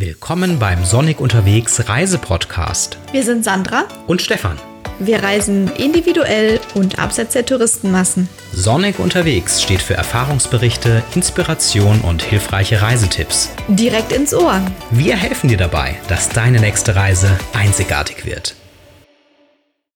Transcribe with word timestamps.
Willkommen 0.00 0.58
beim 0.58 0.82
Sonnig 0.86 1.20
unterwegs 1.20 1.86
Reisepodcast. 1.90 2.96
Wir 3.12 3.22
sind 3.22 3.44
Sandra 3.44 3.84
und 4.06 4.22
Stefan. 4.22 4.58
Wir 4.98 5.22
reisen 5.22 5.70
individuell 5.76 6.58
und 6.74 6.98
abseits 6.98 7.34
der 7.34 7.44
Touristenmassen. 7.44 8.26
Sonnig 8.50 8.98
unterwegs 8.98 9.60
steht 9.60 9.82
für 9.82 9.92
Erfahrungsberichte, 9.92 11.02
Inspiration 11.14 12.00
und 12.00 12.22
hilfreiche 12.22 12.80
Reisetipps. 12.80 13.50
Direkt 13.68 14.12
ins 14.12 14.32
Ohr. 14.32 14.62
Wir 14.90 15.16
helfen 15.16 15.48
dir 15.48 15.58
dabei, 15.58 15.96
dass 16.08 16.30
deine 16.30 16.60
nächste 16.60 16.96
Reise 16.96 17.38
einzigartig 17.52 18.24
wird. 18.24 18.54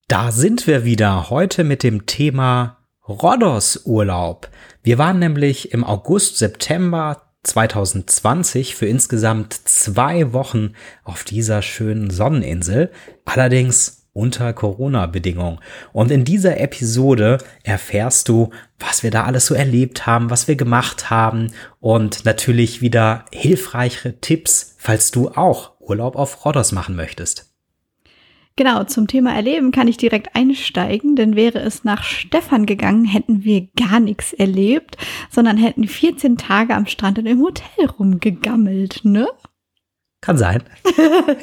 Da 0.09 0.33
sind 0.33 0.67
wir 0.67 0.85
wieder 0.85 1.31
heute 1.31 1.65
mit 1.65 1.83
dem 1.83 2.05
Thema 2.05 2.77
Rhodos 3.09 3.87
Urlaub. 3.87 4.51
Wir 4.83 4.99
waren 4.99 5.19
nämlich 5.19 5.73
im 5.73 5.83
August, 5.83 6.37
September 6.37 7.24
2020 7.45 8.75
für 8.75 8.87
insgesamt 8.87 9.55
zwei 9.65 10.33
Wochen 10.33 10.73
auf 11.05 11.25
dieser 11.25 11.63
schönen 11.63 12.11
Sonneninsel, 12.11 12.91
allerdings 13.25 14.05
unter 14.15 14.53
Corona-Bedingungen. 14.53 15.59
Und 15.93 16.11
in 16.11 16.25
dieser 16.25 16.59
Episode 16.59 17.39
erfährst 17.63 18.29
du, 18.29 18.51
was 18.79 19.03
wir 19.03 19.11
da 19.11 19.25
alles 19.25 19.47
so 19.47 19.55
erlebt 19.55 20.07
haben, 20.07 20.31
was 20.31 20.49
wir 20.49 20.57
gemacht 20.57 21.11
haben 21.11 21.53
und 21.81 22.25
natürlich 22.25 22.81
wieder 22.81 23.27
hilfreiche 23.33 24.21
Tipps, 24.21 24.77
falls 24.79 25.11
du 25.11 25.31
auch 25.31 25.73
Urlaub 25.81 26.17
auf 26.17 26.45
Rhodos 26.45 26.73
machen 26.73 26.97
möchtest. 26.97 27.54
Genau, 28.57 28.85
zum 28.85 29.09
Thema 29.09 29.35
Erleben 29.35 29.73
kann 29.73 29.89
ich 29.89 29.97
direkt 29.97 30.37
einsteigen, 30.37 31.17
denn 31.17 31.35
wäre 31.35 31.59
es 31.59 31.83
nach 31.83 32.05
Stefan 32.05 32.67
gegangen, 32.67 33.05
hätten 33.05 33.43
wir 33.43 33.67
gar 33.77 33.99
nichts 33.99 34.33
erlebt, 34.33 34.97
sondern 35.29 35.57
hätten 35.57 35.89
14 35.89 36.37
Tage 36.37 36.75
am 36.75 36.87
Strand 36.87 37.19
und 37.19 37.27
im 37.27 37.43
Hotel 37.43 37.87
rumgegammelt, 37.87 39.01
ne? 39.05 39.27
Kann 40.21 40.39
sein. 40.39 40.63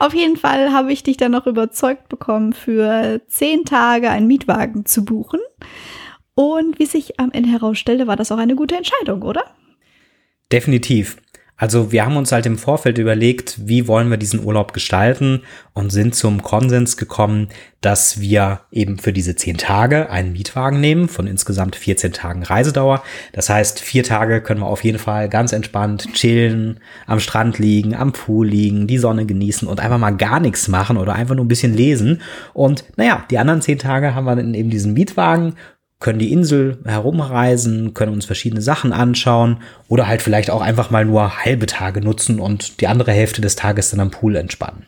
Auf 0.00 0.12
jeden 0.12 0.36
Fall 0.36 0.72
habe 0.72 0.92
ich 0.92 1.04
dich 1.04 1.16
dann 1.16 1.32
noch 1.32 1.46
überzeugt 1.46 2.08
bekommen, 2.08 2.54
für 2.54 3.22
10 3.28 3.64
Tage 3.64 4.10
einen 4.10 4.26
Mietwagen 4.26 4.86
zu 4.86 5.04
buchen. 5.04 5.40
Und 6.34 6.78
wie 6.78 6.86
sich 6.86 7.20
am 7.20 7.30
Ende 7.32 7.50
herausstellte, 7.50 8.06
war 8.06 8.16
das 8.16 8.32
auch 8.32 8.38
eine 8.38 8.56
gute 8.56 8.76
Entscheidung, 8.76 9.22
oder? 9.22 9.44
Definitiv. 10.50 11.18
Also 11.60 11.92
wir 11.92 12.06
haben 12.06 12.16
uns 12.16 12.32
halt 12.32 12.46
im 12.46 12.56
Vorfeld 12.56 12.96
überlegt, 12.96 13.58
wie 13.68 13.86
wollen 13.86 14.08
wir 14.08 14.16
diesen 14.16 14.42
Urlaub 14.42 14.72
gestalten 14.72 15.42
und 15.74 15.90
sind 15.90 16.14
zum 16.14 16.42
Konsens 16.42 16.96
gekommen, 16.96 17.48
dass 17.82 18.18
wir 18.18 18.60
eben 18.72 18.98
für 18.98 19.12
diese 19.12 19.36
zehn 19.36 19.58
Tage 19.58 20.08
einen 20.08 20.32
Mietwagen 20.32 20.80
nehmen 20.80 21.06
von 21.06 21.26
insgesamt 21.26 21.76
14 21.76 22.14
Tagen 22.14 22.44
Reisedauer. 22.44 23.02
Das 23.34 23.50
heißt, 23.50 23.78
vier 23.78 24.04
Tage 24.04 24.40
können 24.40 24.60
wir 24.60 24.68
auf 24.68 24.84
jeden 24.84 24.98
Fall 24.98 25.28
ganz 25.28 25.52
entspannt 25.52 26.08
chillen, 26.14 26.80
am 27.06 27.20
Strand 27.20 27.58
liegen, 27.58 27.94
am 27.94 28.14
Pool 28.14 28.48
liegen, 28.48 28.86
die 28.86 28.96
Sonne 28.96 29.26
genießen 29.26 29.68
und 29.68 29.80
einfach 29.80 29.98
mal 29.98 30.16
gar 30.16 30.40
nichts 30.40 30.66
machen 30.66 30.96
oder 30.96 31.14
einfach 31.14 31.34
nur 31.34 31.44
ein 31.44 31.48
bisschen 31.48 31.74
lesen. 31.74 32.22
Und 32.54 32.84
naja, 32.96 33.26
die 33.30 33.36
anderen 33.36 33.60
zehn 33.60 33.78
Tage 33.78 34.14
haben 34.14 34.24
wir 34.24 34.34
dann 34.34 34.54
eben 34.54 34.70
diesen 34.70 34.94
Mietwagen 34.94 35.56
können 36.00 36.18
die 36.18 36.32
Insel 36.32 36.78
herumreisen, 36.84 37.94
können 37.94 38.14
uns 38.14 38.24
verschiedene 38.24 38.62
Sachen 38.62 38.92
anschauen 38.92 39.58
oder 39.86 40.08
halt 40.08 40.22
vielleicht 40.22 40.50
auch 40.50 40.62
einfach 40.62 40.90
mal 40.90 41.04
nur 41.04 41.44
halbe 41.44 41.66
Tage 41.66 42.00
nutzen 42.00 42.40
und 42.40 42.80
die 42.80 42.88
andere 42.88 43.12
Hälfte 43.12 43.42
des 43.42 43.54
Tages 43.54 43.90
dann 43.90 44.00
am 44.00 44.10
Pool 44.10 44.36
entspannen. 44.36 44.86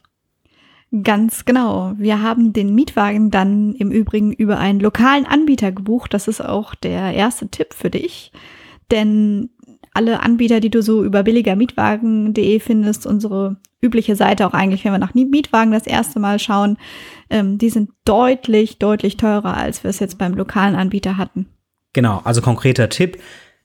Ganz 1.04 1.46
genau. 1.46 1.94
Wir 1.96 2.20
haben 2.20 2.52
den 2.52 2.74
Mietwagen 2.74 3.30
dann 3.30 3.74
im 3.74 3.90
Übrigen 3.90 4.32
über 4.32 4.58
einen 4.58 4.80
lokalen 4.80 5.24
Anbieter 5.24 5.72
gebucht. 5.72 6.12
Das 6.12 6.28
ist 6.28 6.42
auch 6.42 6.74
der 6.74 7.14
erste 7.14 7.48
Tipp 7.48 7.72
für 7.72 7.88
dich. 7.88 8.30
Denn 8.90 9.48
alle 9.94 10.20
Anbieter, 10.20 10.60
die 10.60 10.70
du 10.70 10.82
so 10.82 11.04
über 11.04 11.22
billigermietwagen.de 11.22 12.60
findest, 12.60 13.06
unsere 13.06 13.56
übliche 13.80 14.16
Seite 14.16 14.46
auch 14.46 14.54
eigentlich, 14.54 14.84
wenn 14.84 14.92
wir 14.92 14.98
nach 14.98 15.14
Mietwagen 15.14 15.72
das 15.72 15.86
erste 15.86 16.20
Mal 16.20 16.38
schauen, 16.38 16.78
ähm, 17.30 17.58
die 17.58 17.70
sind 17.70 17.90
deutlich, 18.04 18.78
deutlich 18.78 19.16
teurer, 19.16 19.56
als 19.56 19.82
wir 19.82 19.90
es 19.90 19.98
jetzt 19.98 20.18
beim 20.18 20.34
lokalen 20.34 20.76
Anbieter 20.76 21.18
hatten. 21.18 21.46
Genau, 21.92 22.20
also 22.24 22.40
konkreter 22.40 22.88
Tipp, 22.88 23.18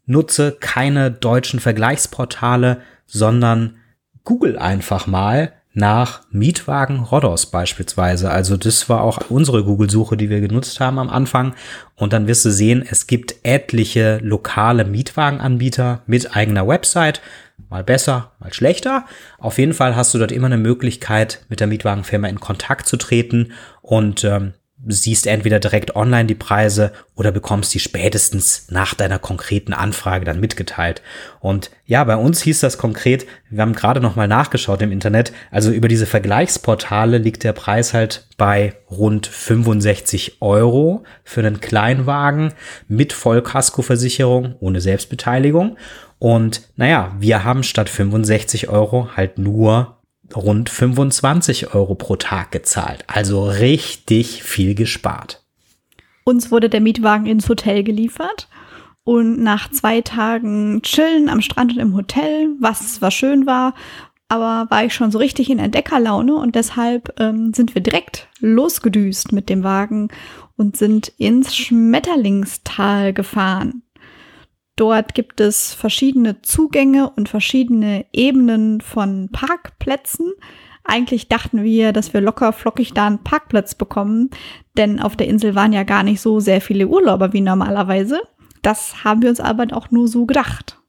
nutze 0.05 0.57
keine 0.59 1.11
deutschen 1.11 1.59
Vergleichsportale, 1.59 2.81
sondern 3.05 3.77
google 4.23 4.57
einfach 4.57 5.07
mal 5.07 5.53
nach 5.77 6.21
Mietwagen 6.31 7.01
Rodos 7.01 7.45
beispielsweise. 7.45 8.31
Also 8.31 8.57
das 8.57 8.89
war 8.89 9.01
auch 9.01 9.29
unsere 9.29 9.63
Google-Suche, 9.63 10.17
die 10.17 10.31
wir 10.31 10.41
genutzt 10.41 10.79
haben 10.79 10.97
am 10.97 11.09
Anfang. 11.09 11.53
Und 11.95 12.13
dann 12.13 12.25
wirst 12.25 12.45
du 12.45 12.51
sehen, 12.51 12.83
es 12.89 13.05
gibt 13.05 13.35
etliche 13.43 14.17
lokale 14.23 14.85
Mietwagenanbieter 14.85 16.01
mit 16.07 16.35
eigener 16.35 16.67
Website. 16.67 17.21
Mal 17.69 17.83
besser, 17.83 18.31
mal 18.39 18.51
schlechter. 18.51 19.05
Auf 19.37 19.59
jeden 19.59 19.73
Fall 19.73 19.95
hast 19.95 20.15
du 20.15 20.17
dort 20.17 20.31
immer 20.31 20.47
eine 20.47 20.57
Möglichkeit, 20.57 21.45
mit 21.47 21.59
der 21.59 21.67
Mietwagenfirma 21.67 22.27
in 22.27 22.39
Kontakt 22.39 22.87
zu 22.87 22.97
treten 22.97 23.51
und 23.83 24.23
ähm, 24.23 24.53
siehst 24.93 25.27
entweder 25.27 25.59
direkt 25.59 25.95
online 25.95 26.25
die 26.25 26.35
Preise 26.35 26.91
oder 27.15 27.31
bekommst 27.31 27.73
die 27.73 27.79
spätestens 27.79 28.67
nach 28.69 28.93
deiner 28.93 29.19
konkreten 29.19 29.73
Anfrage 29.73 30.25
dann 30.25 30.39
mitgeteilt. 30.39 31.01
Und 31.39 31.71
ja, 31.85 32.03
bei 32.03 32.15
uns 32.15 32.41
hieß 32.41 32.59
das 32.61 32.77
konkret, 32.77 33.25
wir 33.49 33.61
haben 33.61 33.73
gerade 33.73 33.99
noch 33.99 34.15
mal 34.15 34.27
nachgeschaut 34.27 34.81
im 34.81 34.91
Internet, 34.91 35.33
also 35.51 35.71
über 35.71 35.87
diese 35.87 36.05
Vergleichsportale 36.05 37.17
liegt 37.17 37.43
der 37.43 37.53
Preis 37.53 37.93
halt 37.93 38.27
bei 38.37 38.75
rund 38.89 39.27
65 39.27 40.41
Euro 40.41 41.03
für 41.23 41.41
einen 41.41 41.59
Kleinwagen 41.59 42.53
mit 42.87 43.13
Vollkaskoversicherung 43.13 44.55
ohne 44.59 44.79
Selbstbeteiligung. 44.79 45.77
Und 46.19 46.61
naja, 46.75 47.15
wir 47.19 47.43
haben 47.43 47.63
statt 47.63 47.89
65 47.89 48.69
Euro 48.69 49.09
halt 49.15 49.37
nur 49.37 49.96
rund 50.35 50.69
25 50.69 51.73
Euro 51.73 51.95
pro 51.95 52.15
Tag 52.15 52.51
gezahlt. 52.51 53.03
Also 53.07 53.45
richtig 53.45 54.43
viel 54.43 54.75
gespart. 54.75 55.43
Uns 56.23 56.51
wurde 56.51 56.69
der 56.69 56.81
Mietwagen 56.81 57.25
ins 57.25 57.47
Hotel 57.47 57.83
geliefert. 57.83 58.49
Und 59.03 59.41
nach 59.41 59.71
zwei 59.71 60.01
Tagen 60.01 60.81
Chillen 60.81 61.29
am 61.29 61.41
Strand 61.41 61.71
und 61.71 61.79
im 61.79 61.95
Hotel, 61.95 62.49
was 62.59 62.95
zwar 62.95 63.09
schön 63.09 63.45
war, 63.45 63.73
aber 64.27 64.69
war 64.69 64.83
ich 64.83 64.93
schon 64.93 65.11
so 65.11 65.19
richtig 65.19 65.49
in 65.49 65.59
Entdeckerlaune 65.59 66.35
und 66.35 66.55
deshalb 66.55 67.17
ähm, 67.19 67.53
sind 67.53 67.73
wir 67.75 67.81
direkt 67.81 68.27
losgedüst 68.39 69.31
mit 69.31 69.47
dem 69.47 69.63
Wagen 69.63 70.09
und 70.57 70.75
sind 70.75 71.07
ins 71.17 71.55
Schmetterlingstal 71.55 73.13
gefahren. 73.13 73.83
Dort 74.77 75.15
gibt 75.15 75.41
es 75.41 75.73
verschiedene 75.73 76.41
Zugänge 76.43 77.09
und 77.09 77.27
verschiedene 77.27 78.05
Ebenen 78.13 78.79
von 78.79 79.29
Parkplätzen. 79.31 80.31
Eigentlich 80.83 81.27
dachten 81.27 81.63
wir, 81.63 81.91
dass 81.91 82.13
wir 82.13 82.21
locker 82.21 82.53
flockig 82.53 82.93
da 82.93 83.07
einen 83.07 83.23
Parkplatz 83.23 83.73
bekommen, 83.75 84.29
denn 84.77 85.01
auf 85.01 85.17
der 85.17 85.27
Insel 85.27 85.55
waren 85.55 85.73
ja 85.73 85.83
gar 85.83 86.03
nicht 86.03 86.21
so 86.21 86.39
sehr 86.39 86.61
viele 86.61 86.87
Urlauber 86.87 87.33
wie 87.33 87.41
normalerweise. 87.41 88.21
Das 88.61 89.03
haben 89.03 89.23
wir 89.23 89.29
uns 89.29 89.39
aber 89.39 89.65
auch 89.71 89.89
nur 89.89 90.07
so 90.07 90.27
gedacht. 90.27 90.79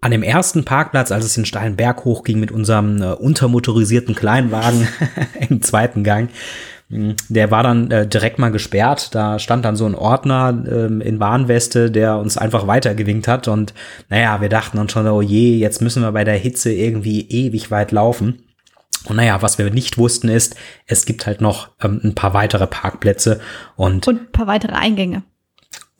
An 0.00 0.12
dem 0.12 0.22
ersten 0.22 0.64
Parkplatz, 0.64 1.10
als 1.10 1.24
es 1.24 1.34
den 1.34 1.46
steilen 1.46 1.76
Berg 1.76 2.04
hochging 2.04 2.38
mit 2.38 2.52
unserem 2.52 3.02
äh, 3.02 3.12
untermotorisierten 3.12 4.14
Kleinwagen 4.14 4.86
im 5.48 5.62
zweiten 5.62 6.04
Gang, 6.04 6.28
der 7.28 7.50
war 7.50 7.62
dann 7.62 7.90
äh, 7.90 8.06
direkt 8.06 8.38
mal 8.38 8.50
gesperrt. 8.50 9.14
Da 9.14 9.38
stand 9.38 9.64
dann 9.64 9.74
so 9.74 9.84
ein 9.84 9.96
Ordner 9.96 10.64
ähm, 10.70 11.00
in 11.00 11.18
Warnweste, 11.18 11.90
der 11.90 12.18
uns 12.18 12.38
einfach 12.38 12.66
weitergewinkt 12.66 13.26
hat. 13.26 13.48
Und 13.48 13.74
naja, 14.10 14.40
wir 14.40 14.48
dachten 14.48 14.76
dann 14.76 14.88
schon, 14.88 15.06
oh 15.08 15.20
je, 15.20 15.56
jetzt 15.56 15.82
müssen 15.82 16.02
wir 16.02 16.12
bei 16.12 16.24
der 16.24 16.36
Hitze 16.36 16.72
irgendwie 16.72 17.28
ewig 17.28 17.70
weit 17.70 17.90
laufen. 17.90 18.44
Und 19.06 19.16
naja, 19.16 19.42
was 19.42 19.58
wir 19.58 19.70
nicht 19.70 19.98
wussten 19.98 20.28
ist, 20.28 20.56
es 20.86 21.04
gibt 21.04 21.26
halt 21.26 21.40
noch 21.40 21.70
ähm, 21.82 22.00
ein 22.04 22.14
paar 22.14 22.32
weitere 22.32 22.66
Parkplätze 22.66 23.40
und, 23.76 24.06
und 24.06 24.20
ein 24.20 24.32
paar 24.32 24.46
weitere 24.46 24.72
Eingänge. 24.72 25.24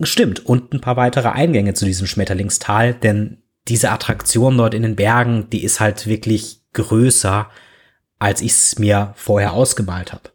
Stimmt, 0.00 0.46
und 0.46 0.72
ein 0.72 0.80
paar 0.80 0.96
weitere 0.96 1.28
Eingänge 1.28 1.74
zu 1.74 1.84
diesem 1.84 2.06
Schmetterlingstal, 2.06 2.94
denn 2.94 3.38
diese 3.68 3.90
Attraktion 3.90 4.56
dort 4.56 4.74
in 4.74 4.82
den 4.82 4.96
Bergen, 4.96 5.48
die 5.50 5.64
ist 5.64 5.80
halt 5.80 6.06
wirklich 6.06 6.60
größer, 6.72 7.48
als 8.18 8.42
ich 8.42 8.52
es 8.52 8.78
mir 8.78 9.12
vorher 9.16 9.52
ausgemalt 9.52 10.12
habe 10.12 10.33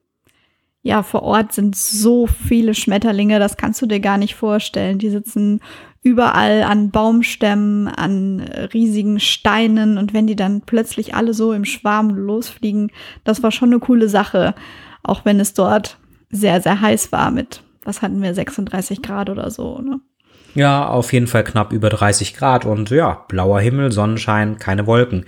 ja, 0.90 1.04
vor 1.04 1.22
Ort 1.22 1.54
sind 1.54 1.76
so 1.76 2.26
viele 2.26 2.74
Schmetterlinge, 2.74 3.38
das 3.38 3.58
kannst 3.58 3.80
du 3.80 3.86
dir 3.86 4.00
gar 4.00 4.18
nicht 4.18 4.34
vorstellen. 4.34 4.98
Die 4.98 5.12
sitzen 5.12 5.62
überall 6.02 6.64
an 6.64 6.90
Baumstämmen, 6.90 7.88
an 7.88 8.40
riesigen 8.74 9.20
Steinen 9.20 10.00
und 10.00 10.16
wenn 10.16 10.26
die 10.26 10.36
dann 10.36 10.62
plötzlich 10.62 11.14
alle 11.14 11.36
so 11.36 11.54
im 11.54 11.64
Schwarm 11.64 12.10
losfliegen, 12.10 12.92
das 13.24 13.44
war 13.44 13.52
schon 13.52 13.70
eine 13.70 13.80
coole 13.80 14.10
Sache, 14.10 14.56
auch 15.04 15.26
wenn 15.26 15.40
es 15.40 15.54
dort 15.54 16.00
sehr, 16.32 16.60
sehr 16.60 16.82
heiß 16.82 17.12
war 17.12 17.30
mit, 17.30 17.62
was 17.84 18.02
hatten 18.02 18.24
wir, 18.24 18.34
36 18.34 19.04
Grad 19.04 19.30
oder 19.30 19.52
so, 19.52 19.80
ne? 19.80 20.00
Ja, 20.56 20.88
auf 20.88 21.14
jeden 21.14 21.28
Fall 21.28 21.44
knapp 21.44 21.72
über 21.72 21.92
30 21.92 22.36
Grad 22.36 22.66
und 22.66 22.90
ja, 22.90 23.26
blauer 23.28 23.60
Himmel, 23.60 23.92
Sonnenschein, 23.92 24.58
keine 24.58 24.88
Wolken. 24.88 25.26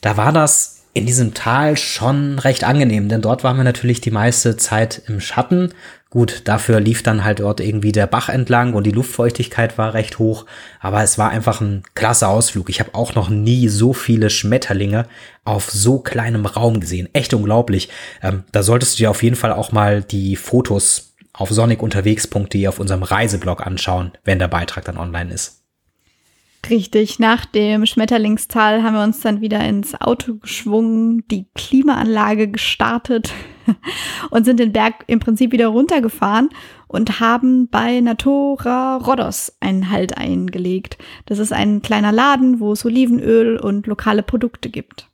Da 0.00 0.16
war 0.16 0.32
das 0.32 0.71
in 0.94 1.06
diesem 1.06 1.34
Tal 1.34 1.76
schon 1.76 2.38
recht 2.38 2.64
angenehm, 2.64 3.08
denn 3.08 3.22
dort 3.22 3.44
waren 3.44 3.56
wir 3.56 3.64
natürlich 3.64 4.00
die 4.00 4.10
meiste 4.10 4.56
Zeit 4.56 5.02
im 5.06 5.20
Schatten, 5.20 5.72
Gut, 6.12 6.42
dafür 6.44 6.78
lief 6.78 7.02
dann 7.02 7.24
halt 7.24 7.40
dort 7.40 7.58
irgendwie 7.58 7.90
der 7.90 8.06
Bach 8.06 8.28
entlang 8.28 8.74
und 8.74 8.84
die 8.84 8.90
Luftfeuchtigkeit 8.90 9.78
war 9.78 9.94
recht 9.94 10.18
hoch, 10.18 10.44
aber 10.78 11.02
es 11.02 11.16
war 11.16 11.30
einfach 11.30 11.62
ein 11.62 11.84
klasse 11.94 12.28
Ausflug. 12.28 12.68
Ich 12.68 12.80
habe 12.80 12.94
auch 12.94 13.14
noch 13.14 13.30
nie 13.30 13.68
so 13.68 13.94
viele 13.94 14.28
Schmetterlinge 14.28 15.06
auf 15.46 15.70
so 15.70 16.00
kleinem 16.00 16.44
Raum 16.44 16.80
gesehen. 16.80 17.08
Echt 17.14 17.32
unglaublich. 17.32 17.88
Ähm, 18.22 18.44
da 18.52 18.62
solltest 18.62 18.98
du 18.98 19.04
dir 19.04 19.10
auf 19.10 19.22
jeden 19.22 19.36
Fall 19.36 19.54
auch 19.54 19.72
mal 19.72 20.02
die 20.02 20.36
Fotos 20.36 21.14
auf 21.32 21.48
sonikunterwegs.de 21.48 22.68
auf 22.68 22.78
unserem 22.78 23.04
Reiseblog 23.04 23.66
anschauen, 23.66 24.12
wenn 24.22 24.38
der 24.38 24.48
Beitrag 24.48 24.84
dann 24.84 24.98
online 24.98 25.32
ist. 25.32 25.61
Richtig, 26.70 27.18
nach 27.18 27.44
dem 27.44 27.86
Schmetterlingstal 27.86 28.84
haben 28.84 28.94
wir 28.94 29.02
uns 29.02 29.20
dann 29.20 29.40
wieder 29.40 29.64
ins 29.64 30.00
Auto 30.00 30.36
geschwungen, 30.36 31.26
die 31.28 31.46
Klimaanlage 31.56 32.48
gestartet 32.48 33.32
und 34.30 34.44
sind 34.44 34.60
den 34.60 34.72
Berg 34.72 35.04
im 35.08 35.18
Prinzip 35.18 35.50
wieder 35.50 35.68
runtergefahren 35.68 36.50
und 36.86 37.18
haben 37.18 37.68
bei 37.68 38.00
Natura 38.00 38.98
Rodos 38.98 39.56
einen 39.58 39.90
Halt 39.90 40.16
eingelegt. 40.16 40.98
Das 41.26 41.40
ist 41.40 41.52
ein 41.52 41.82
kleiner 41.82 42.12
Laden, 42.12 42.60
wo 42.60 42.72
es 42.72 42.84
Olivenöl 42.84 43.58
und 43.58 43.88
lokale 43.88 44.22
Produkte 44.22 44.70
gibt. 44.70 45.08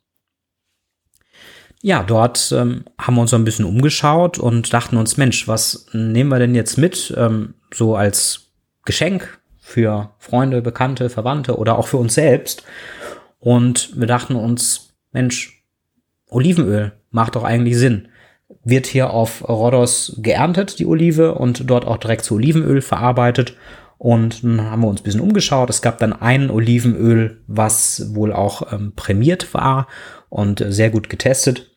Ja, 1.81 2.03
dort 2.03 2.51
ähm, 2.51 2.83
haben 2.99 3.15
wir 3.15 3.21
uns 3.21 3.31
so 3.31 3.37
ein 3.37 3.45
bisschen 3.45 3.65
umgeschaut 3.65 4.37
und 4.37 4.71
dachten 4.71 4.97
uns, 4.97 5.17
Mensch, 5.17 5.47
was 5.47 5.87
nehmen 5.93 6.29
wir 6.29 6.39
denn 6.39 6.53
jetzt 6.53 6.77
mit, 6.77 7.13
ähm, 7.17 7.55
so 7.73 7.95
als 7.95 8.51
Geschenk 8.85 9.38
für 9.69 10.09
Freunde, 10.17 10.63
Bekannte, 10.63 11.11
Verwandte 11.11 11.57
oder 11.57 11.77
auch 11.77 11.87
für 11.87 11.97
uns 11.97 12.15
selbst. 12.15 12.63
Und 13.39 13.91
wir 13.95 14.07
dachten 14.07 14.35
uns, 14.35 14.95
Mensch, 15.11 15.63
Olivenöl 16.27 16.93
macht 17.11 17.35
doch 17.35 17.43
eigentlich 17.43 17.77
Sinn. 17.77 18.07
Wird 18.63 18.87
hier 18.87 19.11
auf 19.11 19.47
Rhodos 19.47 20.17
geerntet, 20.23 20.79
die 20.79 20.87
Olive, 20.87 21.35
und 21.35 21.69
dort 21.69 21.85
auch 21.85 21.97
direkt 21.97 22.25
zu 22.25 22.35
Olivenöl 22.35 22.81
verarbeitet. 22.81 23.55
Und 23.99 24.43
dann 24.43 24.71
haben 24.71 24.81
wir 24.81 24.87
uns 24.87 25.01
ein 25.01 25.03
bisschen 25.03 25.21
umgeschaut. 25.21 25.69
Es 25.69 25.83
gab 25.83 25.99
dann 25.99 26.13
ein 26.13 26.49
Olivenöl, 26.49 27.41
was 27.45 28.15
wohl 28.15 28.33
auch 28.33 28.73
ähm, 28.73 28.93
prämiert 28.95 29.53
war 29.53 29.87
und 30.29 30.65
sehr 30.67 30.89
gut 30.89 31.09
getestet. 31.09 31.69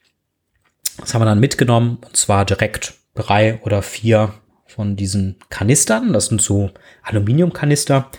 Das 0.98 1.12
haben 1.12 1.20
wir 1.20 1.26
dann 1.26 1.40
mitgenommen, 1.40 1.98
und 2.02 2.16
zwar 2.16 2.46
direkt 2.46 2.94
drei 3.14 3.60
oder 3.64 3.82
vier 3.82 4.32
von 4.72 4.96
diesen 4.96 5.36
Kanistern. 5.50 6.12
Das 6.12 6.26
sind 6.26 6.40
so 6.40 6.70
Aluminiumkanister. 7.02 8.10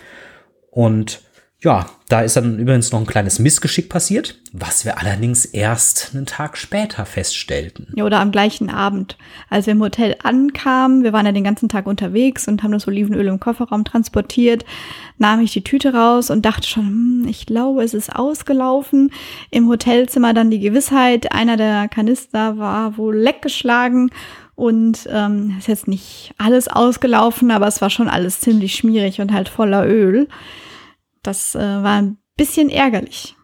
Und 0.70 1.20
ja, 1.64 1.86
da 2.10 2.20
ist 2.20 2.36
dann 2.36 2.58
übrigens 2.58 2.92
noch 2.92 3.00
ein 3.00 3.06
kleines 3.06 3.38
Missgeschick 3.38 3.88
passiert, 3.88 4.38
was 4.52 4.84
wir 4.84 4.98
allerdings 5.00 5.46
erst 5.46 6.10
einen 6.12 6.26
Tag 6.26 6.58
später 6.58 7.06
feststellten. 7.06 7.88
Ja, 7.96 8.04
oder 8.04 8.20
am 8.20 8.32
gleichen 8.32 8.68
Abend. 8.68 9.16
Als 9.48 9.64
wir 9.64 9.72
im 9.72 9.80
Hotel 9.80 10.14
ankamen, 10.22 11.02
wir 11.02 11.14
waren 11.14 11.24
ja 11.24 11.32
den 11.32 11.42
ganzen 11.42 11.70
Tag 11.70 11.86
unterwegs 11.86 12.46
und 12.46 12.62
haben 12.62 12.72
das 12.72 12.86
Olivenöl 12.86 13.26
im 13.28 13.40
Kofferraum 13.40 13.84
transportiert, 13.84 14.66
nahm 15.16 15.40
ich 15.40 15.52
die 15.54 15.64
Tüte 15.64 15.94
raus 15.94 16.28
und 16.28 16.44
dachte 16.44 16.68
schon, 16.68 16.86
hm, 16.86 17.26
ich 17.30 17.46
glaube, 17.46 17.82
es 17.82 17.94
ist 17.94 18.14
ausgelaufen. 18.14 19.10
Im 19.50 19.66
Hotelzimmer 19.68 20.34
dann 20.34 20.50
die 20.50 20.60
Gewissheit, 20.60 21.32
einer 21.32 21.56
der 21.56 21.88
Kanister 21.88 22.58
war 22.58 22.98
wohl 22.98 23.16
leckgeschlagen 23.16 24.10
und 24.54 25.08
ähm, 25.10 25.56
ist 25.58 25.68
jetzt 25.68 25.88
nicht 25.88 26.34
alles 26.38 26.68
ausgelaufen, 26.68 27.50
aber 27.50 27.66
es 27.66 27.80
war 27.80 27.90
schon 27.90 28.08
alles 28.08 28.40
ziemlich 28.40 28.74
schmierig 28.74 29.20
und 29.20 29.32
halt 29.32 29.48
voller 29.48 29.86
Öl. 29.86 30.28
Das 31.22 31.54
äh, 31.54 31.58
war 31.58 32.02
ein 32.02 32.18
bisschen 32.36 32.70
ärgerlich. 32.70 33.34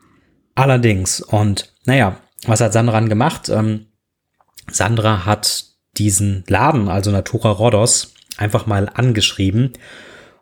Allerdings. 0.55 1.21
Und 1.21 1.75
naja, 1.85 2.17
was 2.47 2.61
hat 2.61 2.73
Sandra 2.73 3.01
gemacht? 3.01 3.49
Ähm, 3.49 3.87
Sandra 4.71 5.25
hat 5.27 5.65
diesen 5.99 6.45
Laden, 6.47 6.89
also 6.89 7.11
Natura 7.11 7.51
Rodos, 7.51 8.15
einfach 8.37 8.67
mal 8.67 8.89
angeschrieben. 8.93 9.73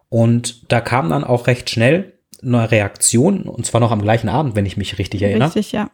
Und 0.09 0.71
da 0.73 0.81
kam 0.81 1.09
dann 1.11 1.25
auch 1.25 1.47
recht 1.47 1.71
schnell 1.71 2.19
eine 2.43 2.71
Reaktion, 2.71 3.43
und 3.43 3.67
zwar 3.67 3.81
noch 3.81 3.91
am 3.91 4.03
gleichen 4.03 4.29
Abend, 4.29 4.55
wenn 4.55 4.67
ich 4.67 4.77
mich 4.77 4.99
richtig 4.99 5.23
erinnere. 5.23 5.49
Richtig, 5.49 5.73
ja. 5.73 5.91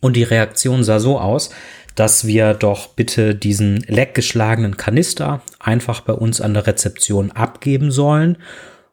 Und 0.00 0.16
die 0.16 0.22
Reaktion 0.22 0.84
sah 0.84 1.00
so 1.00 1.18
aus, 1.18 1.50
dass 1.94 2.26
wir 2.26 2.54
doch 2.54 2.88
bitte 2.88 3.34
diesen 3.34 3.78
leckgeschlagenen 3.86 4.76
Kanister 4.76 5.42
einfach 5.60 6.00
bei 6.00 6.12
uns 6.12 6.40
an 6.40 6.54
der 6.54 6.66
Rezeption 6.66 7.30
abgeben 7.30 7.90
sollen 7.90 8.38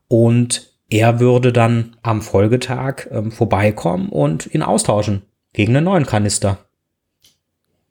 und 0.08 0.72
er 0.90 1.20
würde 1.20 1.54
dann 1.54 1.96
am 2.04 2.22
Folgetag 2.22 3.08
ähm, 3.12 3.32
vorbeikommen 3.32 4.10
und 4.10 4.54
ihn 4.54 4.62
austauschen 4.62 5.24
gegen 5.54 5.76
einen 5.76 5.86
neuen 5.86 6.06
Kanister. 6.06 6.60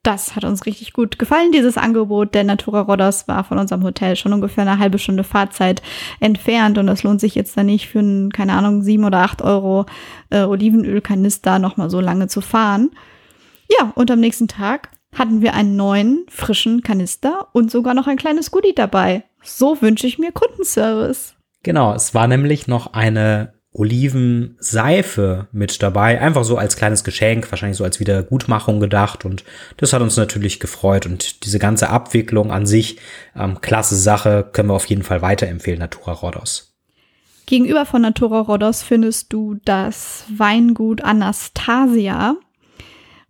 Das 0.03 0.35
hat 0.35 0.45
uns 0.45 0.65
richtig 0.65 0.95
gut 0.95 1.19
gefallen, 1.19 1.53
dieses 1.53 1.77
Angebot. 1.77 2.35
Der 2.35 2.45
Natura 2.45 2.81
Rodos 2.81 3.29
war 3.29 3.45
von 3.45 3.59
unserem 3.59 3.85
Hotel 3.85 4.17
schon 4.17 4.33
ungefähr 4.33 4.63
eine 4.63 4.79
halbe 4.79 4.99
Stunde 4.99 5.25
Fahrzeit 5.25 5.83
entfernt 6.21 6.79
und 6.79 6.89
es 6.89 7.03
lohnt 7.03 7.21
sich 7.21 7.35
jetzt 7.35 7.55
dann 7.57 7.67
nicht 7.67 7.89
für 7.89 7.99
einen, 7.99 8.33
keine 8.33 8.55
Ahnung, 8.55 8.83
sieben 8.83 9.05
oder 9.05 9.19
acht 9.19 9.43
Euro 9.43 9.85
äh, 10.31 10.43
Olivenölkanister 10.43 11.59
nochmal 11.59 11.91
so 11.91 12.01
lange 12.01 12.29
zu 12.29 12.41
fahren. 12.41 12.93
Ja, 13.69 13.93
und 13.95 14.11
am 14.11 14.21
nächsten 14.21 14.49
Tag 14.49 14.89
hatten 15.15 15.43
wir 15.43 15.53
einen 15.53 15.77
neuen, 15.77 16.25
frischen 16.31 16.83
Kanister 16.83 17.49
und 17.53 17.71
sogar 17.71 17.93
noch 17.93 18.07
ein 18.07 18.17
kleines 18.17 18.51
Goodie 18.51 18.75
dabei. 18.75 19.25
So 19.43 19.83
wünsche 19.83 20.07
ich 20.07 20.19
mir 20.19 20.33
Kundenservice. 20.33 21.35
Genau, 21.63 21.93
es 21.93 22.15
war 22.15 22.27
nämlich 22.27 22.69
noch 22.69 22.95
eine 22.95 23.53
Olivenseife 23.73 25.47
mit 25.53 25.81
dabei, 25.81 26.21
einfach 26.21 26.43
so 26.43 26.57
als 26.57 26.77
kleines 26.77 27.05
Geschenk, 27.05 27.51
wahrscheinlich 27.53 27.79
so 27.79 27.85
als 27.85 28.01
Wiedergutmachung 28.01 28.81
gedacht. 28.81 29.25
Und 29.25 29.45
das 29.77 29.93
hat 29.93 30.03
uns 30.03 30.17
natürlich 30.17 30.59
gefreut. 30.59 31.07
Und 31.07 31.45
diese 31.45 31.61
ganze 31.61 31.91
Abwicklung 31.91 32.51
an 32.51 32.67
sich, 32.67 32.99
ähm, 33.37 33.61
klasse 33.61 33.97
Sache, 33.97 34.49
können 34.53 34.71
wir 34.71 34.75
auf 34.75 34.87
jeden 34.87 35.05
Fall 35.05 35.23
weiterempfehlen, 35.23 35.79
Natura 35.79 36.13
Rodos. 36.13 36.75
Gegenüber 37.47 37.87
von 37.87 38.03
Natura 38.03 38.41
Rodos 38.41 38.83
findest 38.83 39.33
du 39.33 39.57
das 39.65 40.25
Weingut 40.37 41.03
Anastasia. 41.03 42.37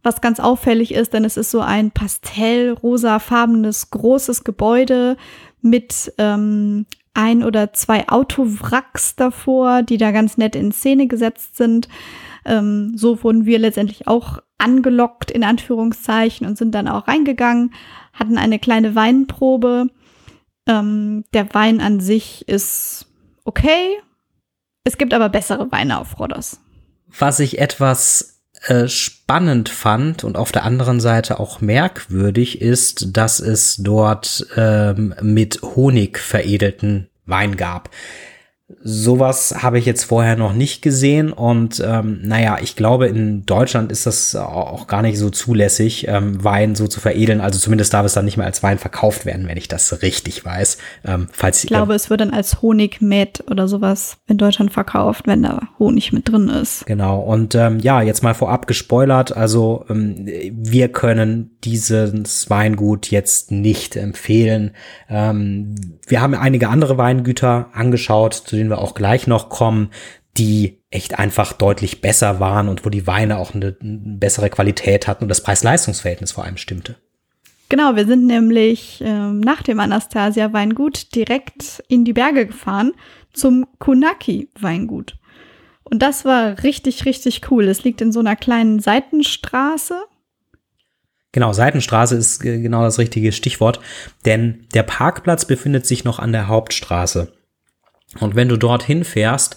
Was 0.03 0.23
ganz 0.23 0.41
auffällig 0.41 0.95
ist, 0.95 1.13
denn 1.13 1.27
es 1.27 1.37
ist 1.37 1.51
so 1.51 1.61
ein 1.61 1.91
pastellrosafarbenes 1.91 3.91
großes 3.91 4.45
Gebäude 4.45 5.19
mit 5.61 6.15
ähm, 6.17 6.87
ein 7.15 7.43
oder 7.43 7.73
zwei 7.73 8.09
Autowracks 8.09 9.17
davor, 9.17 9.83
die 9.83 9.97
da 9.97 10.11
ganz 10.13 10.37
nett 10.37 10.55
in 10.55 10.73
Szene 10.73 11.07
gesetzt 11.07 11.57
sind. 11.57 11.89
Ähm, 12.45 12.97
so 12.97 13.23
wurden 13.23 13.47
wir 13.47 13.59
letztendlich 13.59 14.07
auch 14.07 14.39
angelockt, 14.59 15.31
in 15.31 15.45
Anführungszeichen, 15.45 16.47
und 16.47 16.57
sind 16.57 16.75
dann 16.75 16.89
auch 16.89 17.09
reingegangen, 17.09 17.75
hatten 18.13 18.39
eine 18.39 18.59
kleine 18.59 18.95
Weinprobe. 18.95 19.89
Ähm, 20.67 21.25
der 21.33 21.53
Wein 21.55 21.81
an 21.81 22.01
sich 22.01 22.47
ist 22.49 23.07
okay. 23.45 23.99
Es 24.85 24.99
gibt 24.99 25.13
aber 25.13 25.29
bessere 25.29 25.71
Weine 25.73 25.99
auf 25.99 26.19
Rhodos. 26.19 26.61
Was 27.19 27.41
ich 27.41 27.59
etwas 27.59 28.40
äh, 28.67 28.89
spannend 28.89 29.69
fand 29.69 30.25
und 30.25 30.37
auf 30.37 30.53
der 30.53 30.65
anderen 30.65 31.01
Seite 31.01 31.41
auch 31.41 31.61
merkwürdig 31.61 32.61
ist, 32.61 33.17
dass 33.17 33.41
es 33.41 33.77
dort 33.77 34.47
ähm, 34.57 35.15
mit 35.23 35.63
Honig 35.63 36.19
veredelten 36.19 37.09
Wein 37.27 37.57
gab. 37.57 37.91
Sowas 38.83 39.55
habe 39.63 39.79
ich 39.79 39.85
jetzt 39.85 40.05
vorher 40.05 40.37
noch 40.37 40.53
nicht 40.53 40.81
gesehen 40.81 41.33
und 41.33 41.83
ähm, 41.85 42.21
naja, 42.23 42.59
ich 42.63 42.77
glaube, 42.77 43.09
in 43.09 43.45
Deutschland 43.45 43.91
ist 43.91 44.07
das 44.07 44.37
auch 44.37 44.87
gar 44.87 45.03
nicht 45.03 45.19
so 45.19 45.29
zulässig, 45.29 46.07
ähm, 46.09 46.43
Wein 46.43 46.75
so 46.75 46.87
zu 46.87 47.01
veredeln. 47.01 47.41
Also 47.41 47.59
zumindest 47.59 47.93
darf 47.93 48.07
es 48.07 48.15
dann 48.15 48.25
nicht 48.25 48.37
mehr 48.37 48.47
als 48.47 48.63
Wein 48.63 48.79
verkauft 48.79 49.27
werden, 49.27 49.49
wenn 49.49 49.57
ich 49.57 49.69
das 49.69 50.03
richtig 50.03 50.45
weiß. 50.45 50.79
Ähm, 51.05 51.29
falls 51.33 51.65
ich 51.65 51.69
glaube, 51.69 51.93
äh, 51.93 51.97
es 51.97 52.11
wird 52.11 52.21
dann 52.21 52.31
als 52.31 52.63
Honigmet 52.63 53.45
oder 53.51 53.67
sowas 53.67 54.19
in 54.29 54.39
Deutschland 54.39 54.73
verkauft, 54.73 55.27
wenn 55.27 55.43
da 55.43 55.61
Honig 55.79 56.13
mit 56.13 56.29
drin 56.29 56.49
ist. 56.49 56.87
Genau. 56.87 57.21
Und 57.21 57.55
ähm, 57.55 57.81
ja, 57.81 58.03
jetzt 58.03 58.23
mal 58.23 58.35
vorab 58.35 58.67
gespoilert. 58.67 59.37
Also 59.37 59.85
ähm, 59.89 60.27
wir 60.53 60.89
können 60.89 61.57
dieses 61.65 62.49
Weingut 62.51 63.11
jetzt 63.11 63.51
nicht 63.51 63.97
empfehlen. 63.97 64.73
Ähm, 65.09 65.75
wir 66.07 66.21
haben 66.21 66.35
einige 66.35 66.69
andere 66.69 66.99
Weingüter 66.99 67.69
angeschaut, 67.73 68.35
zu 68.35 68.60
denen 68.61 68.71
wir 68.71 68.79
auch 68.79 68.95
gleich 68.95 69.27
noch 69.27 69.49
kommen, 69.49 69.91
die 70.37 70.83
echt 70.91 71.19
einfach 71.19 71.53
deutlich 71.53 72.01
besser 72.01 72.41
waren 72.41 72.69
und 72.69 72.85
wo 72.85 72.91
die 72.91 73.07
Weine 73.07 73.39
auch 73.39 73.55
eine, 73.55 73.77
bessere 73.81 74.51
Qualität 74.51 75.09
hatten 75.09 75.25
und 75.25 75.29
das 75.29 75.43
Preis-Leistungs-Verhältnis 75.43 76.33
vor 76.33 76.45
allem 76.45 76.57
stimmte. 76.57 76.97
Genau, 77.69 77.95
wir 77.95 78.07
sind 78.07 78.27
nämlich 78.27 79.01
ähm, 79.05 79.41
nach 79.41 79.63
dem 79.63 79.79
Anastasia 79.79 80.53
Weingut 80.53 81.15
direkt 81.15 81.83
in 81.89 82.05
die 82.05 82.13
Berge 82.13 82.47
gefahren 82.47 82.93
zum 83.33 83.67
Kunaki 83.79 84.51
Weingut. 84.59 85.17
Und 85.85 86.03
das 86.03 86.25
war 86.25 86.63
richtig, 86.63 87.05
richtig 87.05 87.51
cool. 87.51 87.65
Es 87.69 87.85
liegt 87.85 88.01
in 88.01 88.13
so 88.13 88.21
einer 88.21 88.37
kleinen 88.37 88.81
Seitenstraße 88.81 90.03
Genau, 91.33 91.53
Seitenstraße 91.53 92.17
ist 92.17 92.41
genau 92.41 92.83
das 92.83 92.99
richtige 92.99 93.31
Stichwort, 93.31 93.81
denn 94.25 94.67
der 94.75 94.83
Parkplatz 94.83 95.45
befindet 95.45 95.87
sich 95.87 96.03
noch 96.03 96.19
an 96.19 96.33
der 96.33 96.49
Hauptstraße. 96.49 97.33
Und 98.19 98.35
wenn 98.35 98.49
du 98.49 98.57
dorthin 98.57 99.05
fährst, 99.05 99.57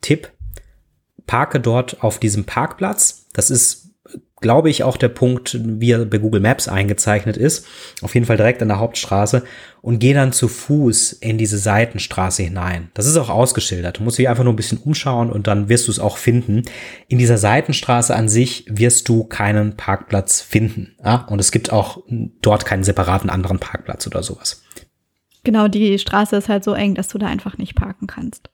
Tipp, 0.00 0.30
parke 1.26 1.60
dort 1.60 2.02
auf 2.02 2.18
diesem 2.18 2.44
Parkplatz. 2.44 3.26
Das 3.32 3.50
ist 3.50 3.88
glaube 4.40 4.70
ich, 4.70 4.84
auch 4.84 4.96
der 4.96 5.08
Punkt, 5.08 5.58
wie 5.62 5.92
er 5.92 6.04
bei 6.04 6.18
Google 6.18 6.40
Maps 6.40 6.68
eingezeichnet 6.68 7.36
ist. 7.36 7.66
Auf 8.02 8.14
jeden 8.14 8.26
Fall 8.26 8.36
direkt 8.36 8.62
an 8.62 8.68
der 8.68 8.78
Hauptstraße 8.78 9.42
und 9.82 9.98
gehe 9.98 10.14
dann 10.14 10.32
zu 10.32 10.48
Fuß 10.48 11.12
in 11.12 11.38
diese 11.38 11.58
Seitenstraße 11.58 12.42
hinein. 12.42 12.90
Das 12.94 13.06
ist 13.06 13.16
auch 13.16 13.30
ausgeschildert. 13.30 13.98
Du 13.98 14.02
musst 14.02 14.18
dich 14.18 14.28
einfach 14.28 14.44
nur 14.44 14.52
ein 14.52 14.56
bisschen 14.56 14.78
umschauen 14.78 15.30
und 15.30 15.46
dann 15.46 15.68
wirst 15.68 15.88
du 15.88 15.92
es 15.92 15.98
auch 15.98 16.18
finden. 16.18 16.62
In 17.08 17.18
dieser 17.18 17.38
Seitenstraße 17.38 18.14
an 18.14 18.28
sich 18.28 18.64
wirst 18.68 19.08
du 19.08 19.24
keinen 19.24 19.76
Parkplatz 19.76 20.40
finden. 20.40 20.94
Ja? 21.04 21.26
Und 21.28 21.40
es 21.40 21.50
gibt 21.50 21.72
auch 21.72 22.02
dort 22.40 22.64
keinen 22.64 22.84
separaten 22.84 23.30
anderen 23.30 23.58
Parkplatz 23.58 24.06
oder 24.06 24.22
sowas. 24.22 24.62
Genau, 25.48 25.66
die 25.66 25.98
Straße 25.98 26.36
ist 26.36 26.50
halt 26.50 26.62
so 26.62 26.74
eng, 26.74 26.94
dass 26.94 27.08
du 27.08 27.16
da 27.16 27.26
einfach 27.26 27.56
nicht 27.56 27.74
parken 27.74 28.06
kannst. 28.06 28.50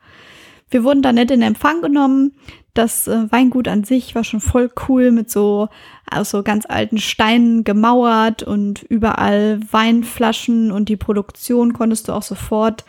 Wir 0.71 0.85
wurden 0.85 1.03
da 1.03 1.13
nett 1.13 1.33
in 1.33 1.43
Empfang 1.43 1.83
genommen. 1.83 2.37
Das 2.73 3.09
äh, 3.09 3.33
Weingut 3.33 3.67
an 3.67 3.83
sich 3.83 4.15
war 4.15 4.23
schon 4.23 4.39
voll 4.39 4.71
cool 4.87 5.11
mit 5.11 5.29
so 5.29 5.71
aus 6.09 6.31
so 6.31 6.45
ganz 6.45 6.67
alten 6.67 6.99
Steinen 6.99 7.65
gemauert 7.65 8.45
und 8.45 8.85
überall 8.85 9.59
Weinflaschen 9.73 10.71
und 10.71 10.89
die 10.89 10.97
Produktion 10.97 11.73
konntest 11.73 12.07
du 12.07 12.13
auch 12.13 12.23
sofort 12.23 12.85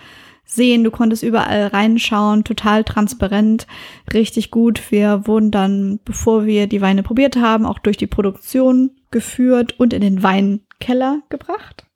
sehen. 0.45 0.83
Du 0.83 0.91
konntest 0.91 1.23
überall 1.23 1.65
reinschauen, 1.65 2.43
total 2.43 2.83
transparent, 2.83 3.65
richtig 4.13 4.51
gut. 4.51 4.91
Wir 4.91 5.25
wurden 5.25 5.49
dann, 5.49 5.99
bevor 6.05 6.45
wir 6.45 6.67
die 6.67 6.81
Weine 6.81 7.01
probiert 7.01 7.37
haben, 7.37 7.65
auch 7.65 7.79
durch 7.79 7.97
die 7.97 8.05
Produktion 8.05 8.91
geführt 9.09 9.79
und 9.79 9.93
in 9.93 10.01
den 10.01 10.21
Weinkeller 10.21 11.23
gebracht. 11.29 11.87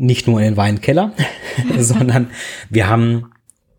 Nicht 0.00 0.26
nur 0.26 0.40
in 0.40 0.46
den 0.46 0.56
Weinkeller, 0.56 1.12
sondern 1.78 2.30
wir 2.70 2.88
haben 2.88 3.32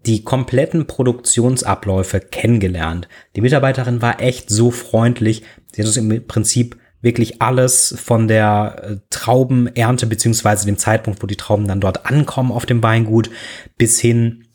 die 0.06 0.24
kompletten 0.24 0.86
Produktionsabläufe 0.86 2.20
kennengelernt. 2.20 3.08
Die 3.36 3.42
Mitarbeiterin 3.42 4.04
war 4.04 4.22
echt 4.22 4.52
so 4.52 4.70
freundlich. 4.70 5.42
Sie 5.72 5.82
hat 5.82 5.88
uns 5.88 5.98
im 5.98 6.28
Prinzip 6.28 6.78
wirklich 7.02 7.42
alles 7.42 7.96
von 8.00 8.28
der 8.28 8.84
äh, 8.84 8.96
Traubenernte 9.10 10.06
beziehungsweise 10.06 10.68
dem 10.68 10.78
Zeitpunkt, 10.78 11.24
wo 11.24 11.28
die 11.28 11.38
Trauben 11.38 11.68
dann 11.68 11.82
dort 11.82 12.06
ankommen 12.06 12.52
auf 12.52 12.68
dem 12.68 12.84
Weingut, 12.84 13.32
bis 13.80 14.00
hin 14.00 14.46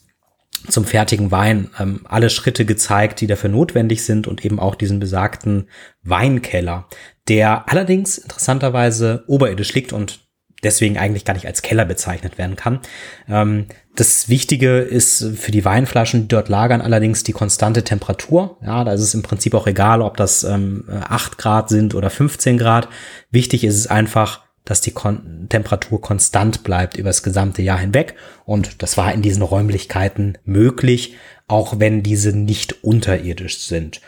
zum 0.68 0.84
fertigen 0.84 1.32
Wein 1.32 1.70
ähm, 1.80 2.02
alle 2.04 2.30
Schritte 2.30 2.64
gezeigt, 2.64 3.20
die 3.20 3.26
dafür 3.26 3.50
notwendig 3.50 4.04
sind 4.04 4.28
und 4.28 4.44
eben 4.44 4.60
auch 4.60 4.76
diesen 4.76 5.00
besagten 5.00 5.68
Weinkeller, 6.04 6.88
der 7.26 7.68
allerdings 7.68 8.18
interessanterweise 8.18 9.24
oberirdisch 9.26 9.74
liegt 9.74 9.92
und 9.92 10.25
deswegen 10.62 10.98
eigentlich 10.98 11.24
gar 11.24 11.34
nicht 11.34 11.46
als 11.46 11.62
Keller 11.62 11.84
bezeichnet 11.84 12.38
werden 12.38 12.56
kann. 12.56 12.80
Ähm, 13.28 13.66
das 13.94 14.28
Wichtige 14.28 14.78
ist 14.78 15.24
für 15.36 15.52
die 15.52 15.64
Weinflaschen, 15.64 16.22
die 16.22 16.28
dort 16.28 16.48
lagern, 16.48 16.82
allerdings 16.82 17.22
die 17.22 17.32
konstante 17.32 17.82
Temperatur. 17.82 18.58
Ja, 18.62 18.84
da 18.84 18.92
ist 18.92 19.00
es 19.00 19.14
im 19.14 19.22
Prinzip 19.22 19.54
auch 19.54 19.66
egal, 19.66 20.02
ob 20.02 20.16
das 20.16 20.44
ähm, 20.44 20.84
8 20.88 21.38
Grad 21.38 21.68
sind 21.68 21.94
oder 21.94 22.10
15 22.10 22.58
Grad. 22.58 22.88
Wichtig 23.30 23.64
ist 23.64 23.76
es 23.76 23.86
einfach, 23.86 24.42
dass 24.66 24.82
die 24.82 24.90
Kon 24.90 25.46
Temperatur 25.48 26.00
konstant 26.00 26.62
bleibt 26.64 26.98
über 26.98 27.08
das 27.08 27.22
gesamte 27.22 27.62
Jahr 27.62 27.78
hinweg. 27.78 28.14
Und 28.44 28.82
das 28.82 28.98
war 28.98 29.14
in 29.14 29.22
diesen 29.22 29.42
Räumlichkeiten 29.42 30.36
möglich, 30.44 31.16
auch 31.46 31.78
wenn 31.78 32.02
diese 32.02 32.36
nicht 32.36 32.84
unterirdisch 32.84 33.60
sind. 33.60 34.02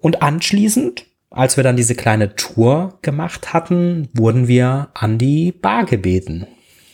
Und 0.00 0.22
anschließend 0.22 1.06
als 1.30 1.56
wir 1.56 1.64
dann 1.64 1.76
diese 1.76 1.94
kleine 1.94 2.34
Tour 2.36 2.98
gemacht 3.02 3.52
hatten, 3.52 4.08
wurden 4.14 4.48
wir 4.48 4.88
an 4.94 5.18
die 5.18 5.52
Bar 5.52 5.84
gebeten. 5.84 6.46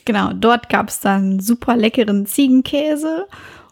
Genau, 0.05 0.33
dort 0.33 0.69
gab 0.69 0.89
es 0.89 1.01
dann 1.01 1.41
super 1.41 1.77
leckeren 1.77 2.27
Ziegenkäse 2.27 3.27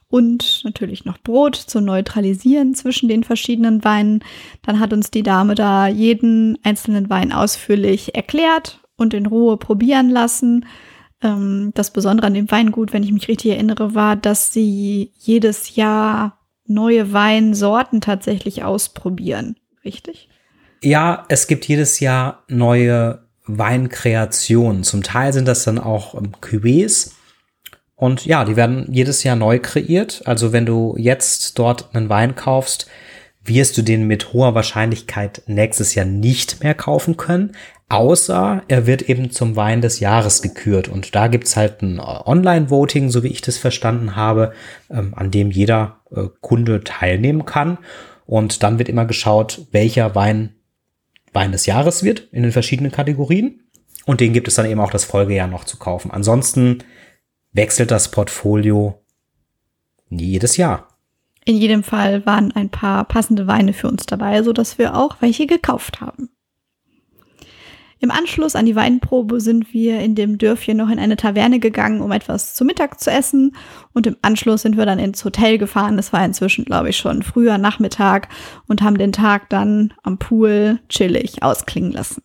und 0.08 0.62
natürlich 0.64 1.04
noch 1.04 1.18
Brot 1.18 1.56
zu 1.56 1.80
neutralisieren 1.80 2.74
zwischen 2.74 3.08
den 3.08 3.24
verschiedenen 3.24 3.84
Weinen. 3.84 4.22
Dann 4.62 4.78
hat 4.78 4.92
uns 4.92 5.10
die 5.10 5.22
Dame 5.22 5.54
da 5.54 5.88
jeden 5.88 6.58
einzelnen 6.62 7.10
Wein 7.10 7.32
ausführlich 7.32 8.14
erklärt 8.14 8.80
und 8.96 9.14
in 9.14 9.26
Ruhe 9.26 9.56
probieren 9.56 10.10
lassen. 10.10 10.66
Ähm, 11.22 11.72
das 11.74 11.92
Besondere 11.92 12.26
an 12.26 12.34
dem 12.34 12.50
Weingut, 12.50 12.92
wenn 12.92 13.02
ich 13.02 13.12
mich 13.12 13.28
richtig 13.28 13.52
erinnere, 13.52 13.94
war, 13.94 14.16
dass 14.16 14.52
sie 14.52 15.12
jedes 15.18 15.76
Jahr 15.76 16.38
neue 16.66 17.12
Weinsorten 17.12 18.00
tatsächlich 18.00 18.64
ausprobieren. 18.64 19.56
Richtig? 19.84 20.28
Ja, 20.82 21.24
es 21.28 21.46
gibt 21.46 21.66
jedes 21.66 22.00
Jahr 22.00 22.42
neue 22.48 23.20
Weinkreationen. 23.46 24.82
Zum 24.82 25.02
Teil 25.02 25.32
sind 25.32 25.46
das 25.46 25.64
dann 25.64 25.78
auch 25.78 26.14
ähm, 26.14 26.32
Cuvées. 26.40 27.12
Und 27.94 28.26
ja, 28.26 28.44
die 28.44 28.56
werden 28.56 28.86
jedes 28.90 29.22
Jahr 29.22 29.36
neu 29.36 29.60
kreiert. 29.60 30.22
Also 30.24 30.52
wenn 30.52 30.66
du 30.66 30.96
jetzt 30.98 31.58
dort 31.58 31.94
einen 31.94 32.08
Wein 32.08 32.34
kaufst, 32.34 32.88
wirst 33.44 33.76
du 33.78 33.82
den 33.82 34.08
mit 34.08 34.32
hoher 34.32 34.56
Wahrscheinlichkeit 34.56 35.42
nächstes 35.46 35.94
Jahr 35.94 36.06
nicht 36.06 36.62
mehr 36.62 36.74
kaufen 36.74 37.16
können, 37.16 37.52
außer 37.88 38.62
er 38.66 38.86
wird 38.86 39.02
eben 39.02 39.30
zum 39.30 39.54
Wein 39.54 39.82
des 39.82 40.00
Jahres 40.00 40.42
gekürt. 40.42 40.88
Und 40.88 41.14
da 41.14 41.28
gibt's 41.28 41.56
halt 41.56 41.82
ein 41.82 42.00
Online-Voting, 42.00 43.10
so 43.10 43.22
wie 43.22 43.28
ich 43.28 43.40
das 43.40 43.56
verstanden 43.56 44.16
habe, 44.16 44.52
ähm, 44.90 45.12
an 45.14 45.30
dem 45.30 45.52
jeder 45.52 46.00
äh, 46.10 46.22
Kunde 46.40 46.82
teilnehmen 46.82 47.44
kann. 47.44 47.78
Und 48.26 48.62
dann 48.64 48.78
wird 48.78 48.88
immer 48.88 49.04
geschaut, 49.04 49.66
welcher 49.70 50.14
Wein 50.14 50.54
Wein 51.32 51.52
des 51.52 51.66
Jahres 51.66 52.02
wird 52.02 52.28
in 52.32 52.42
den 52.42 52.52
verschiedenen 52.52 52.92
Kategorien. 52.92 53.62
Und 54.04 54.20
den 54.20 54.32
gibt 54.32 54.48
es 54.48 54.56
dann 54.56 54.66
eben 54.66 54.80
auch 54.80 54.90
das 54.90 55.04
Folgejahr 55.04 55.46
noch 55.46 55.64
zu 55.64 55.78
kaufen. 55.78 56.10
Ansonsten 56.10 56.82
wechselt 57.52 57.90
das 57.90 58.10
Portfolio 58.10 59.00
jedes 60.08 60.56
Jahr. 60.56 60.88
In 61.44 61.56
jedem 61.56 61.82
Fall 61.82 62.24
waren 62.26 62.52
ein 62.52 62.70
paar 62.70 63.04
passende 63.04 63.46
Weine 63.46 63.72
für 63.72 63.88
uns 63.88 64.06
dabei, 64.06 64.42
so 64.42 64.52
dass 64.52 64.78
wir 64.78 64.96
auch 64.96 65.16
welche 65.20 65.46
gekauft 65.46 66.00
haben. 66.00 66.30
Im 68.02 68.10
Anschluss 68.10 68.56
an 68.56 68.66
die 68.66 68.74
Weinprobe 68.74 69.40
sind 69.40 69.72
wir 69.72 70.00
in 70.00 70.16
dem 70.16 70.36
Dörfchen 70.36 70.76
noch 70.76 70.90
in 70.90 70.98
eine 70.98 71.16
Taverne 71.16 71.60
gegangen, 71.60 72.00
um 72.00 72.10
etwas 72.10 72.52
zu 72.52 72.64
Mittag 72.64 72.98
zu 72.98 73.12
essen. 73.12 73.54
Und 73.92 74.08
im 74.08 74.16
Anschluss 74.22 74.62
sind 74.62 74.76
wir 74.76 74.86
dann 74.86 74.98
ins 74.98 75.24
Hotel 75.24 75.56
gefahren. 75.56 75.96
Es 76.00 76.12
war 76.12 76.24
inzwischen, 76.24 76.64
glaube 76.64 76.88
ich, 76.88 76.96
schon 76.96 77.22
früher 77.22 77.58
Nachmittag 77.58 78.28
und 78.66 78.82
haben 78.82 78.98
den 78.98 79.12
Tag 79.12 79.48
dann 79.50 79.94
am 80.02 80.18
Pool 80.18 80.80
chillig 80.88 81.44
ausklingen 81.44 81.92
lassen. 81.92 82.24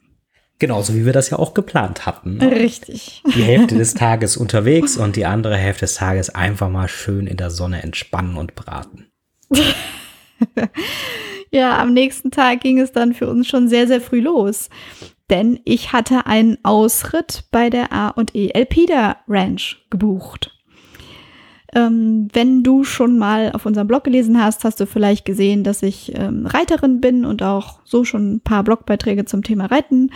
Genauso 0.58 0.96
wie 0.96 1.06
wir 1.06 1.14
das 1.14 1.30
ja 1.30 1.38
auch 1.38 1.54
geplant 1.54 2.08
hatten. 2.08 2.38
Ne? 2.38 2.50
Richtig. 2.54 3.22
Die 3.36 3.44
Hälfte 3.44 3.78
des 3.78 3.94
Tages 3.94 4.36
unterwegs 4.36 4.98
und 4.98 5.16
die 5.16 5.28
andere 5.28 5.58
Hälfte 5.58 5.82
des 5.82 5.94
Tages 5.94 6.34
einfach 6.34 6.72
mal 6.72 6.88
schön 6.88 7.28
in 7.28 7.38
der 7.38 7.52
Sonne 7.52 7.84
entspannen 7.84 8.36
und 8.38 8.56
braten. 8.56 9.12
ja, 11.52 11.80
am 11.80 11.94
nächsten 11.94 12.32
Tag 12.32 12.62
ging 12.62 12.80
es 12.80 12.92
dann 12.92 13.14
für 13.14 13.30
uns 13.30 13.48
schon 13.48 13.68
sehr, 13.68 13.86
sehr 13.86 14.02
früh 14.02 14.22
los 14.22 14.72
denn 15.30 15.60
ich 15.66 15.94
hatte 15.94 16.26
einen 16.26 16.58
Ausritt 16.64 17.46
bei 17.52 17.70
der 17.70 17.92
A&E 17.92 18.50
Elpida 18.50 19.18
Ranch 19.28 19.86
gebucht. 19.90 20.58
Ähm, 21.74 22.30
wenn 22.32 22.64
du 22.64 22.84
schon 22.86 23.18
mal 23.18 23.52
auf 23.52 23.66
unserem 23.66 23.88
Blog 23.88 24.06
gelesen 24.06 24.42
hast, 24.42 24.64
hast 24.64 24.80
du 24.80 24.88
vielleicht 24.88 25.26
gesehen, 25.26 25.64
dass 25.64 25.84
ich 25.84 26.16
ähm, 26.16 26.46
Reiterin 26.46 27.02
bin 27.02 27.26
und 27.26 27.44
auch 27.44 27.82
so 27.84 28.06
schon 28.06 28.36
ein 28.36 28.42
paar 28.42 28.64
Blogbeiträge 28.64 29.26
zum 29.26 29.44
Thema 29.44 29.66
Reiten 29.66 30.12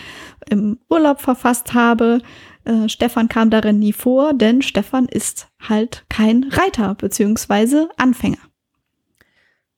im 0.49 0.79
Urlaub 0.89 1.19
verfasst 1.19 1.73
habe. 1.73 2.21
Äh, 2.63 2.87
Stefan 2.87 3.27
kam 3.27 3.49
darin 3.49 3.79
nie 3.79 3.91
vor, 3.91 4.33
denn 4.33 4.61
Stefan 4.61 5.07
ist 5.07 5.49
halt 5.59 6.05
kein 6.09 6.45
Reiter 6.45 6.95
bzw. 6.95 7.87
Anfänger. 7.97 8.39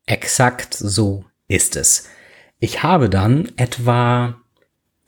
Exakt 0.05 0.75
so 0.75 1.25
ist 1.47 1.75
es. 1.75 2.07
Ich 2.59 2.83
habe 2.83 3.09
dann 3.09 3.51
etwa 3.57 4.42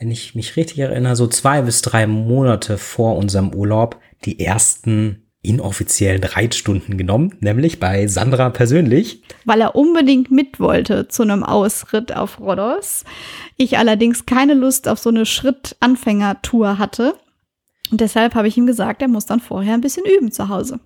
wenn 0.05 0.12
ich 0.12 0.35
mich 0.35 0.55
richtig 0.55 0.77
erinnere, 0.77 1.15
so 1.15 1.25
zwei 1.25 1.63
bis 1.63 1.81
drei 1.81 2.05
Monate 2.05 2.77
vor 2.77 3.17
unserem 3.17 3.55
Urlaub 3.55 4.00
die 4.24 4.39
ersten 4.39 5.24
inoffiziellen 5.41 6.24
Reitstunden 6.24 6.95
genommen, 6.95 7.33
nämlich 7.39 7.79
bei 7.79 8.05
Sandra 8.05 8.51
persönlich. 8.51 9.24
Weil 9.45 9.62
er 9.62 9.75
unbedingt 9.75 10.29
mit 10.29 10.59
wollte 10.59 11.07
zu 11.07 11.24
einem 11.24 11.43
Ausritt 11.43 12.15
auf 12.15 12.39
Rhodos. 12.39 13.03
Ich 13.57 13.79
allerdings 13.79 14.27
keine 14.27 14.53
Lust 14.53 14.88
auf 14.88 15.00
so 15.00 15.09
eine 15.09 15.25
Schrittanfängertour 15.25 16.77
hatte. 16.77 17.15
Und 17.89 18.00
deshalb 18.00 18.35
habe 18.35 18.47
ich 18.47 18.57
ihm 18.57 18.67
gesagt, 18.67 19.01
er 19.01 19.07
muss 19.07 19.25
dann 19.25 19.39
vorher 19.39 19.74
ein 19.74 19.81
bisschen 19.81 20.05
üben 20.05 20.31
zu 20.31 20.50
Hause. 20.50 20.79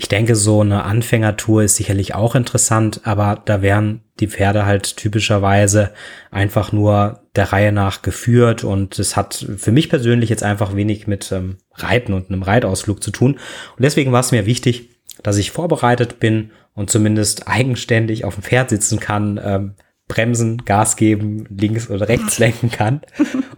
Ich 0.00 0.06
denke, 0.06 0.36
so 0.36 0.60
eine 0.60 0.84
Anfängertour 0.84 1.64
ist 1.64 1.74
sicherlich 1.74 2.14
auch 2.14 2.36
interessant, 2.36 3.00
aber 3.02 3.42
da 3.44 3.62
wären 3.62 4.02
die 4.20 4.28
Pferde 4.28 4.64
halt 4.64 4.96
typischerweise 4.96 5.90
einfach 6.30 6.70
nur 6.70 7.24
der 7.34 7.52
Reihe 7.52 7.72
nach 7.72 8.02
geführt 8.02 8.62
und 8.62 9.00
es 9.00 9.16
hat 9.16 9.44
für 9.56 9.72
mich 9.72 9.88
persönlich 9.88 10.30
jetzt 10.30 10.44
einfach 10.44 10.76
wenig 10.76 11.08
mit 11.08 11.32
ähm, 11.32 11.56
Reiten 11.74 12.12
und 12.12 12.30
einem 12.30 12.44
Reitausflug 12.44 13.02
zu 13.02 13.10
tun. 13.10 13.40
Und 13.76 13.82
deswegen 13.82 14.12
war 14.12 14.20
es 14.20 14.30
mir 14.30 14.46
wichtig, 14.46 14.88
dass 15.24 15.36
ich 15.36 15.50
vorbereitet 15.50 16.20
bin 16.20 16.52
und 16.74 16.90
zumindest 16.90 17.48
eigenständig 17.48 18.24
auf 18.24 18.36
dem 18.36 18.44
Pferd 18.44 18.70
sitzen 18.70 19.00
kann, 19.00 19.40
ähm, 19.42 19.74
bremsen, 20.06 20.64
Gas 20.64 20.94
geben, 20.94 21.44
links 21.50 21.90
oder 21.90 22.08
rechts 22.08 22.38
lenken 22.38 22.70
kann. 22.70 23.00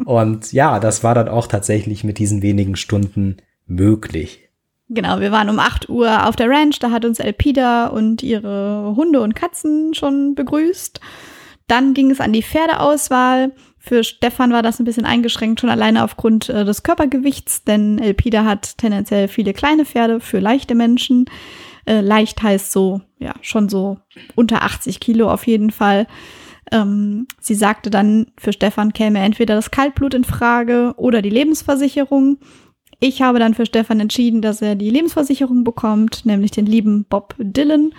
Und 0.06 0.54
ja, 0.54 0.80
das 0.80 1.04
war 1.04 1.14
dann 1.14 1.28
auch 1.28 1.48
tatsächlich 1.48 2.02
mit 2.02 2.16
diesen 2.16 2.40
wenigen 2.40 2.76
Stunden 2.76 3.36
möglich. 3.66 4.49
Genau, 4.92 5.20
wir 5.20 5.30
waren 5.30 5.48
um 5.48 5.60
8 5.60 5.88
Uhr 5.88 6.26
auf 6.26 6.34
der 6.34 6.50
Ranch, 6.50 6.80
da 6.80 6.90
hat 6.90 7.04
uns 7.04 7.20
Elpida 7.20 7.86
und 7.86 8.24
ihre 8.24 8.92
Hunde 8.96 9.20
und 9.20 9.36
Katzen 9.36 9.94
schon 9.94 10.34
begrüßt. 10.34 11.00
Dann 11.68 11.94
ging 11.94 12.10
es 12.10 12.20
an 12.20 12.32
die 12.32 12.42
Pferdeauswahl. 12.42 13.52
Für 13.78 14.02
Stefan 14.02 14.52
war 14.52 14.62
das 14.62 14.80
ein 14.80 14.84
bisschen 14.84 15.04
eingeschränkt, 15.04 15.60
schon 15.60 15.70
alleine 15.70 16.02
aufgrund 16.02 16.48
äh, 16.48 16.64
des 16.64 16.82
Körpergewichts, 16.82 17.62
denn 17.62 18.00
Elpida 18.00 18.44
hat 18.44 18.78
tendenziell 18.78 19.28
viele 19.28 19.52
kleine 19.52 19.84
Pferde 19.84 20.18
für 20.18 20.40
leichte 20.40 20.74
Menschen. 20.74 21.26
Äh, 21.86 22.00
leicht 22.00 22.42
heißt 22.42 22.72
so, 22.72 23.00
ja, 23.20 23.34
schon 23.42 23.68
so 23.68 23.98
unter 24.34 24.62
80 24.62 24.98
Kilo 24.98 25.30
auf 25.30 25.46
jeden 25.46 25.70
Fall. 25.70 26.08
Ähm, 26.72 27.28
sie 27.40 27.54
sagte 27.54 27.90
dann, 27.90 28.32
für 28.36 28.52
Stefan 28.52 28.92
käme 28.92 29.20
entweder 29.20 29.54
das 29.54 29.70
Kaltblut 29.70 30.14
in 30.14 30.24
Frage 30.24 30.94
oder 30.96 31.22
die 31.22 31.30
Lebensversicherung. 31.30 32.38
Ich 33.00 33.22
habe 33.22 33.38
dann 33.38 33.54
für 33.54 33.64
Stefan 33.64 33.98
entschieden, 33.98 34.42
dass 34.42 34.60
er 34.60 34.74
die 34.74 34.90
Lebensversicherung 34.90 35.64
bekommt, 35.64 36.26
nämlich 36.26 36.50
den 36.50 36.66
lieben 36.66 37.04
Bob 37.04 37.34
Dylan. 37.38 37.92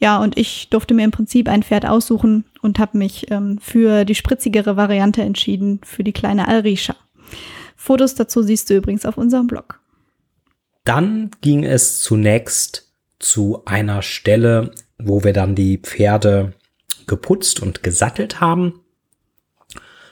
Ja, 0.00 0.20
und 0.20 0.36
ich 0.36 0.68
durfte 0.68 0.94
mir 0.94 1.04
im 1.04 1.12
Prinzip 1.12 1.48
ein 1.48 1.62
Pferd 1.62 1.86
aussuchen 1.86 2.44
und 2.60 2.80
habe 2.80 2.98
mich 2.98 3.30
ähm, 3.30 3.58
für 3.60 4.04
die 4.04 4.16
spritzigere 4.16 4.76
Variante 4.76 5.22
entschieden, 5.22 5.80
für 5.84 6.02
die 6.02 6.12
kleine 6.12 6.48
Alrisha. 6.48 6.96
Fotos 7.76 8.16
dazu 8.16 8.42
siehst 8.42 8.68
du 8.68 8.74
übrigens 8.74 9.06
auf 9.06 9.16
unserem 9.16 9.46
Blog. 9.46 9.80
Dann 10.82 11.30
ging 11.40 11.62
es 11.64 12.00
zunächst 12.02 12.92
zu 13.20 13.64
einer 13.64 14.02
Stelle, 14.02 14.72
wo 14.98 15.22
wir 15.22 15.32
dann 15.32 15.54
die 15.54 15.78
Pferde 15.78 16.54
geputzt 17.06 17.60
und 17.60 17.84
gesattelt 17.84 18.40
haben. 18.40 18.80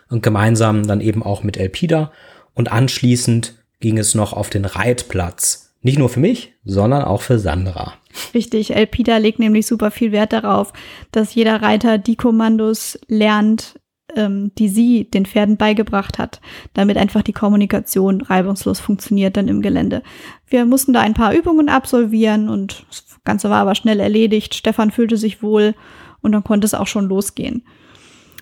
Und 0.08 0.22
gemeinsam 0.22 0.86
dann 0.86 1.00
eben 1.00 1.24
auch 1.24 1.42
mit 1.42 1.56
Elpida. 1.56 2.12
Und 2.54 2.70
anschließend 2.70 3.59
ging 3.80 3.98
es 3.98 4.14
noch 4.14 4.32
auf 4.32 4.50
den 4.50 4.64
Reitplatz. 4.64 5.74
Nicht 5.82 5.98
nur 5.98 6.10
für 6.10 6.20
mich, 6.20 6.52
sondern 6.64 7.02
auch 7.02 7.22
für 7.22 7.38
Sandra. 7.38 7.94
Richtig, 8.34 8.74
Elpida 8.74 9.16
legt 9.16 9.38
nämlich 9.38 9.66
super 9.66 9.90
viel 9.90 10.12
Wert 10.12 10.32
darauf, 10.32 10.72
dass 11.10 11.34
jeder 11.34 11.62
Reiter 11.62 11.96
die 11.96 12.16
Kommandos 12.16 12.98
lernt, 13.08 13.80
ähm, 14.14 14.52
die 14.58 14.68
sie 14.68 15.04
den 15.04 15.24
Pferden 15.24 15.56
beigebracht 15.56 16.18
hat, 16.18 16.40
damit 16.74 16.98
einfach 16.98 17.22
die 17.22 17.32
Kommunikation 17.32 18.20
reibungslos 18.20 18.80
funktioniert 18.80 19.36
dann 19.36 19.48
im 19.48 19.62
Gelände. 19.62 20.02
Wir 20.46 20.66
mussten 20.66 20.92
da 20.92 21.00
ein 21.00 21.14
paar 21.14 21.32
Übungen 21.32 21.68
absolvieren 21.68 22.48
und 22.48 22.84
das 22.88 23.20
Ganze 23.24 23.48
war 23.48 23.60
aber 23.60 23.74
schnell 23.74 24.00
erledigt. 24.00 24.54
Stefan 24.54 24.90
fühlte 24.90 25.16
sich 25.16 25.42
wohl 25.42 25.74
und 26.20 26.32
dann 26.32 26.44
konnte 26.44 26.66
es 26.66 26.74
auch 26.74 26.86
schon 26.86 27.08
losgehen. 27.08 27.64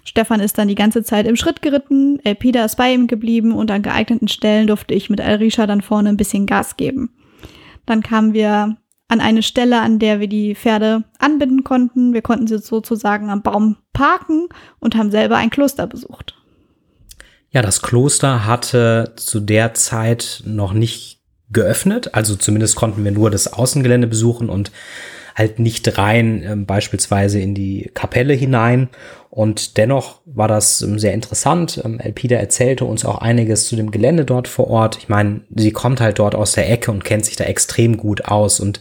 Stefan 0.08 0.40
ist 0.40 0.56
dann 0.56 0.68
die 0.68 0.74
ganze 0.74 1.02
Zeit 1.02 1.26
im 1.26 1.36
Schritt 1.36 1.60
geritten, 1.60 2.18
Elpida 2.24 2.64
ist 2.64 2.76
bei 2.76 2.94
ihm 2.94 3.08
geblieben 3.08 3.52
und 3.52 3.70
an 3.70 3.82
geeigneten 3.82 4.26
Stellen 4.26 4.66
durfte 4.66 4.94
ich 4.94 5.10
mit 5.10 5.20
Alrisha 5.20 5.66
dann 5.66 5.82
vorne 5.82 6.08
ein 6.08 6.16
bisschen 6.16 6.46
Gas 6.46 6.78
geben. 6.78 7.10
Dann 7.84 8.02
kamen 8.02 8.32
wir 8.32 8.78
an 9.08 9.20
eine 9.20 9.42
Stelle, 9.42 9.80
an 9.80 9.98
der 9.98 10.18
wir 10.18 10.26
die 10.26 10.54
Pferde 10.54 11.04
anbinden 11.18 11.62
konnten. 11.62 12.14
Wir 12.14 12.22
konnten 12.22 12.46
sie 12.46 12.58
sozusagen 12.58 13.28
am 13.28 13.42
Baum 13.42 13.76
parken 13.92 14.48
und 14.80 14.96
haben 14.96 15.10
selber 15.10 15.36
ein 15.36 15.50
Kloster 15.50 15.86
besucht. 15.86 16.34
Ja, 17.50 17.60
das 17.60 17.82
Kloster 17.82 18.46
hatte 18.46 19.12
zu 19.16 19.40
der 19.40 19.74
Zeit 19.74 20.42
noch 20.46 20.72
nicht 20.72 21.20
geöffnet. 21.50 22.14
Also 22.14 22.34
zumindest 22.34 22.76
konnten 22.76 23.04
wir 23.04 23.12
nur 23.12 23.30
das 23.30 23.52
Außengelände 23.52 24.06
besuchen 24.06 24.48
und 24.48 24.72
halt 25.38 25.58
nicht 25.58 25.96
rein, 25.96 26.42
äh, 26.42 26.56
beispielsweise 26.56 27.40
in 27.40 27.54
die 27.54 27.90
Kapelle 27.94 28.34
hinein. 28.34 28.88
Und 29.30 29.76
dennoch 29.76 30.20
war 30.24 30.48
das 30.48 30.82
ähm, 30.82 30.98
sehr 30.98 31.14
interessant. 31.14 31.80
Ähm, 31.84 32.00
Elpida 32.00 32.36
erzählte 32.36 32.84
uns 32.84 33.04
auch 33.04 33.18
einiges 33.18 33.66
zu 33.66 33.76
dem 33.76 33.90
Gelände 33.90 34.24
dort 34.24 34.48
vor 34.48 34.68
Ort. 34.68 34.98
Ich 34.98 35.08
meine, 35.08 35.42
sie 35.54 35.70
kommt 35.70 36.00
halt 36.00 36.18
dort 36.18 36.34
aus 36.34 36.52
der 36.52 36.70
Ecke 36.70 36.90
und 36.90 37.04
kennt 37.04 37.24
sich 37.24 37.36
da 37.36 37.44
extrem 37.44 37.96
gut 37.96 38.24
aus. 38.24 38.58
Und 38.58 38.80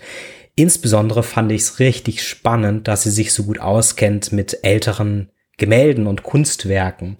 insbesondere 0.56 1.24
fand 1.24 1.52
ich 1.52 1.62
es 1.62 1.80
richtig 1.80 2.24
spannend, 2.24 2.88
dass 2.88 3.04
sie 3.04 3.12
sich 3.12 3.34
so 3.34 3.44
gut 3.44 3.60
auskennt 3.60 4.32
mit 4.32 4.60
älteren 4.64 5.30
Gemälden 5.58 6.08
und 6.08 6.24
Kunstwerken. 6.24 7.18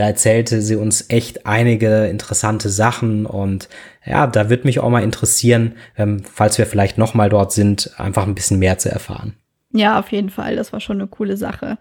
Da 0.00 0.06
erzählte 0.06 0.62
sie 0.62 0.76
uns 0.76 1.10
echt 1.10 1.44
einige 1.44 2.06
interessante 2.06 2.70
Sachen 2.70 3.26
und 3.26 3.68
ja, 4.06 4.26
da 4.26 4.48
wird 4.48 4.64
mich 4.64 4.80
auch 4.80 4.88
mal 4.88 5.02
interessieren, 5.02 5.74
ähm, 5.94 6.22
falls 6.24 6.56
wir 6.56 6.64
vielleicht 6.64 6.96
noch 6.96 7.12
mal 7.12 7.28
dort 7.28 7.52
sind, 7.52 7.90
einfach 7.98 8.26
ein 8.26 8.34
bisschen 8.34 8.58
mehr 8.58 8.78
zu 8.78 8.90
erfahren. 8.90 9.34
Ja, 9.74 9.98
auf 9.98 10.10
jeden 10.10 10.30
Fall. 10.30 10.56
Das 10.56 10.72
war 10.72 10.80
schon 10.80 10.96
eine 10.96 11.06
coole 11.06 11.36
Sache. 11.36 11.76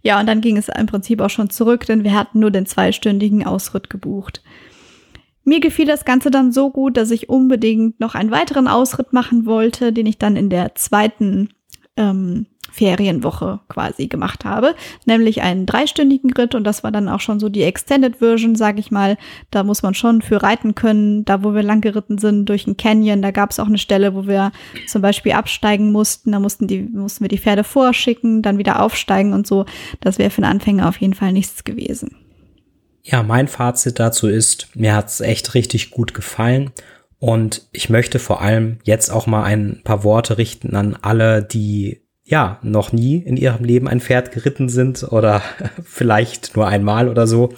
Ja, 0.00 0.20
und 0.20 0.28
dann 0.28 0.42
ging 0.42 0.58
es 0.58 0.68
im 0.68 0.86
Prinzip 0.86 1.20
auch 1.20 1.28
schon 1.28 1.50
zurück, 1.50 1.86
denn 1.86 2.04
wir 2.04 2.14
hatten 2.14 2.38
nur 2.38 2.52
den 2.52 2.66
zweistündigen 2.66 3.44
Ausritt 3.44 3.90
gebucht. 3.90 4.44
Mir 5.42 5.58
gefiel 5.58 5.86
das 5.86 6.04
Ganze 6.04 6.30
dann 6.30 6.52
so 6.52 6.70
gut, 6.70 6.96
dass 6.96 7.10
ich 7.10 7.28
unbedingt 7.28 7.98
noch 7.98 8.14
einen 8.14 8.30
weiteren 8.30 8.68
Ausritt 8.68 9.12
machen 9.12 9.44
wollte, 9.44 9.92
den 9.92 10.06
ich 10.06 10.18
dann 10.18 10.36
in 10.36 10.50
der 10.50 10.76
zweiten 10.76 11.48
ähm, 11.96 12.46
Ferienwoche 12.72 13.60
quasi 13.68 14.06
gemacht 14.06 14.44
habe, 14.44 14.74
nämlich 15.04 15.42
einen 15.42 15.66
dreistündigen 15.66 16.32
Ritt 16.32 16.54
und 16.54 16.64
das 16.64 16.82
war 16.82 16.92
dann 16.92 17.08
auch 17.08 17.20
schon 17.20 17.40
so 17.40 17.48
die 17.48 17.62
Extended 17.62 18.16
Version, 18.16 18.54
sag 18.54 18.78
ich 18.78 18.90
mal. 18.90 19.16
Da 19.50 19.62
muss 19.62 19.82
man 19.82 19.94
schon 19.94 20.22
für 20.22 20.42
reiten 20.42 20.74
können. 20.74 21.24
Da, 21.24 21.42
wo 21.42 21.54
wir 21.54 21.62
lang 21.62 21.80
geritten 21.80 22.18
sind 22.18 22.46
durch 22.46 22.66
einen 22.66 22.76
Canyon, 22.76 23.22
da 23.22 23.30
gab 23.30 23.50
es 23.50 23.58
auch 23.58 23.66
eine 23.66 23.78
Stelle, 23.78 24.14
wo 24.14 24.26
wir 24.26 24.52
zum 24.86 25.02
Beispiel 25.02 25.32
absteigen 25.32 25.92
mussten. 25.92 26.32
Da 26.32 26.40
mussten, 26.40 26.66
die, 26.66 26.82
mussten 26.82 27.24
wir 27.24 27.28
die 27.28 27.38
Pferde 27.38 27.64
vorschicken, 27.64 28.42
dann 28.42 28.58
wieder 28.58 28.82
aufsteigen 28.82 29.32
und 29.32 29.46
so. 29.46 29.66
Das 30.00 30.18
wäre 30.18 30.30
für 30.30 30.42
einen 30.42 30.52
Anfänger 30.52 30.88
auf 30.88 31.00
jeden 31.00 31.14
Fall 31.14 31.32
nichts 31.32 31.64
gewesen. 31.64 32.16
Ja, 33.02 33.22
mein 33.22 33.48
Fazit 33.48 33.98
dazu 33.98 34.28
ist, 34.28 34.68
mir 34.74 34.94
hat's 34.94 35.20
echt 35.20 35.54
richtig 35.54 35.90
gut 35.90 36.14
gefallen. 36.14 36.70
Und 37.18 37.68
ich 37.72 37.90
möchte 37.90 38.18
vor 38.18 38.40
allem 38.40 38.78
jetzt 38.84 39.10
auch 39.10 39.26
mal 39.26 39.44
ein 39.44 39.80
paar 39.84 40.04
Worte 40.04 40.38
richten 40.38 40.74
an 40.74 40.96
alle, 41.00 41.42
die 41.42 42.00
ja, 42.30 42.60
noch 42.62 42.92
nie 42.92 43.16
in 43.16 43.36
ihrem 43.36 43.64
Leben 43.64 43.88
ein 43.88 44.00
Pferd 44.00 44.30
geritten 44.30 44.68
sind 44.68 45.02
oder 45.02 45.42
vielleicht 45.84 46.54
nur 46.54 46.68
einmal 46.68 47.08
oder 47.08 47.26
so. 47.26 47.52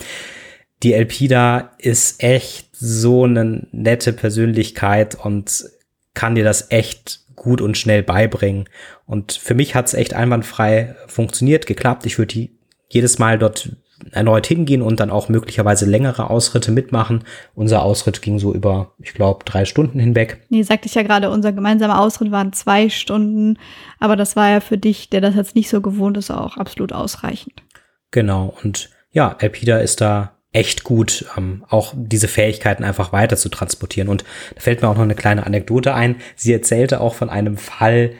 Die 0.82 0.94
Elpida 0.94 1.72
ist 1.78 2.22
echt 2.22 2.70
so 2.72 3.24
eine 3.24 3.66
nette 3.70 4.14
Persönlichkeit 4.14 5.14
und 5.14 5.66
kann 6.14 6.34
dir 6.34 6.42
das 6.42 6.70
echt 6.70 7.20
gut 7.36 7.60
und 7.60 7.76
schnell 7.76 8.02
beibringen. 8.02 8.64
Und 9.04 9.32
für 9.32 9.54
mich 9.54 9.74
hat 9.74 9.88
es 9.88 9.94
echt 9.94 10.14
einwandfrei 10.14 10.96
funktioniert, 11.06 11.66
geklappt. 11.66 12.06
Ich 12.06 12.16
würde 12.16 12.32
die 12.32 12.50
jedes 12.88 13.18
Mal 13.18 13.38
dort 13.38 13.76
erneut 14.10 14.46
hingehen 14.46 14.82
und 14.82 15.00
dann 15.00 15.10
auch 15.10 15.28
möglicherweise 15.28 15.86
längere 15.86 16.30
Ausritte 16.30 16.72
mitmachen. 16.72 17.24
Unser 17.54 17.82
Ausritt 17.82 18.22
ging 18.22 18.38
so 18.38 18.52
über, 18.52 18.92
ich 18.98 19.14
glaube, 19.14 19.44
drei 19.44 19.64
Stunden 19.64 19.98
hinweg. 19.98 20.38
Nee, 20.48 20.62
sagte 20.62 20.86
ich 20.86 20.94
ja 20.94 21.02
gerade, 21.02 21.30
unser 21.30 21.52
gemeinsamer 21.52 22.00
Ausritt 22.00 22.30
waren 22.30 22.52
zwei 22.52 22.88
Stunden. 22.88 23.58
Aber 23.98 24.16
das 24.16 24.36
war 24.36 24.50
ja 24.50 24.60
für 24.60 24.78
dich, 24.78 25.10
der 25.10 25.20
das 25.20 25.34
jetzt 25.34 25.54
nicht 25.54 25.68
so 25.68 25.80
gewohnt 25.80 26.16
ist, 26.16 26.30
auch 26.30 26.56
absolut 26.56 26.92
ausreichend. 26.92 27.62
Genau. 28.10 28.54
Und 28.62 28.90
ja, 29.12 29.36
Elpida 29.38 29.78
ist 29.78 30.00
da 30.00 30.32
echt 30.52 30.84
gut, 30.84 31.24
ähm, 31.36 31.64
auch 31.68 31.94
diese 31.96 32.28
Fähigkeiten 32.28 32.84
einfach 32.84 33.12
weiter 33.12 33.36
zu 33.36 33.48
transportieren. 33.48 34.08
Und 34.08 34.24
da 34.54 34.60
fällt 34.60 34.82
mir 34.82 34.88
auch 34.88 34.94
noch 34.94 35.02
eine 35.02 35.14
kleine 35.14 35.46
Anekdote 35.46 35.94
ein. 35.94 36.16
Sie 36.36 36.52
erzählte 36.52 37.00
auch 37.00 37.14
von 37.14 37.30
einem 37.30 37.56
Fall, 37.56 38.12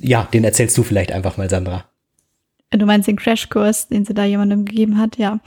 ja, 0.00 0.26
den 0.32 0.44
erzählst 0.44 0.76
du 0.78 0.82
vielleicht 0.82 1.12
einfach 1.12 1.36
mal, 1.36 1.50
Sandra. 1.50 1.84
Du 2.70 2.84
meinst 2.84 3.08
den 3.08 3.16
Crashkurs, 3.16 3.88
den 3.88 4.04
sie 4.04 4.14
da 4.14 4.24
jemandem 4.24 4.64
gegeben 4.64 4.98
hat, 4.98 5.16
ja. 5.16 5.40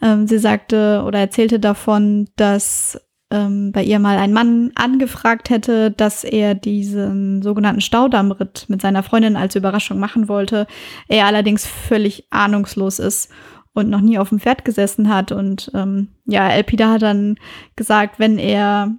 Ähm, 0.00 0.26
sie 0.26 0.38
sagte 0.38 1.02
oder 1.06 1.18
erzählte 1.18 1.58
davon, 1.58 2.28
dass 2.36 3.00
ähm, 3.30 3.72
bei 3.72 3.82
ihr 3.82 3.98
mal 3.98 4.16
ein 4.16 4.32
Mann 4.32 4.70
angefragt 4.74 5.50
hätte, 5.50 5.90
dass 5.90 6.24
er 6.24 6.54
diesen 6.54 7.42
sogenannten 7.42 7.80
Staudammritt 7.80 8.66
mit 8.68 8.80
seiner 8.80 9.02
Freundin 9.02 9.36
als 9.36 9.56
Überraschung 9.56 9.98
machen 9.98 10.28
wollte. 10.28 10.66
Er 11.08 11.26
allerdings 11.26 11.66
völlig 11.66 12.26
ahnungslos 12.30 12.98
ist 12.98 13.30
und 13.74 13.90
noch 13.90 14.00
nie 14.00 14.18
auf 14.18 14.30
dem 14.30 14.40
Pferd 14.40 14.64
gesessen 14.64 15.08
hat. 15.08 15.32
Und 15.32 15.70
ähm, 15.74 16.08
ja, 16.26 16.48
Elpida 16.48 16.92
hat 16.92 17.02
dann 17.02 17.36
gesagt, 17.76 18.18
wenn 18.18 18.38
er 18.38 18.94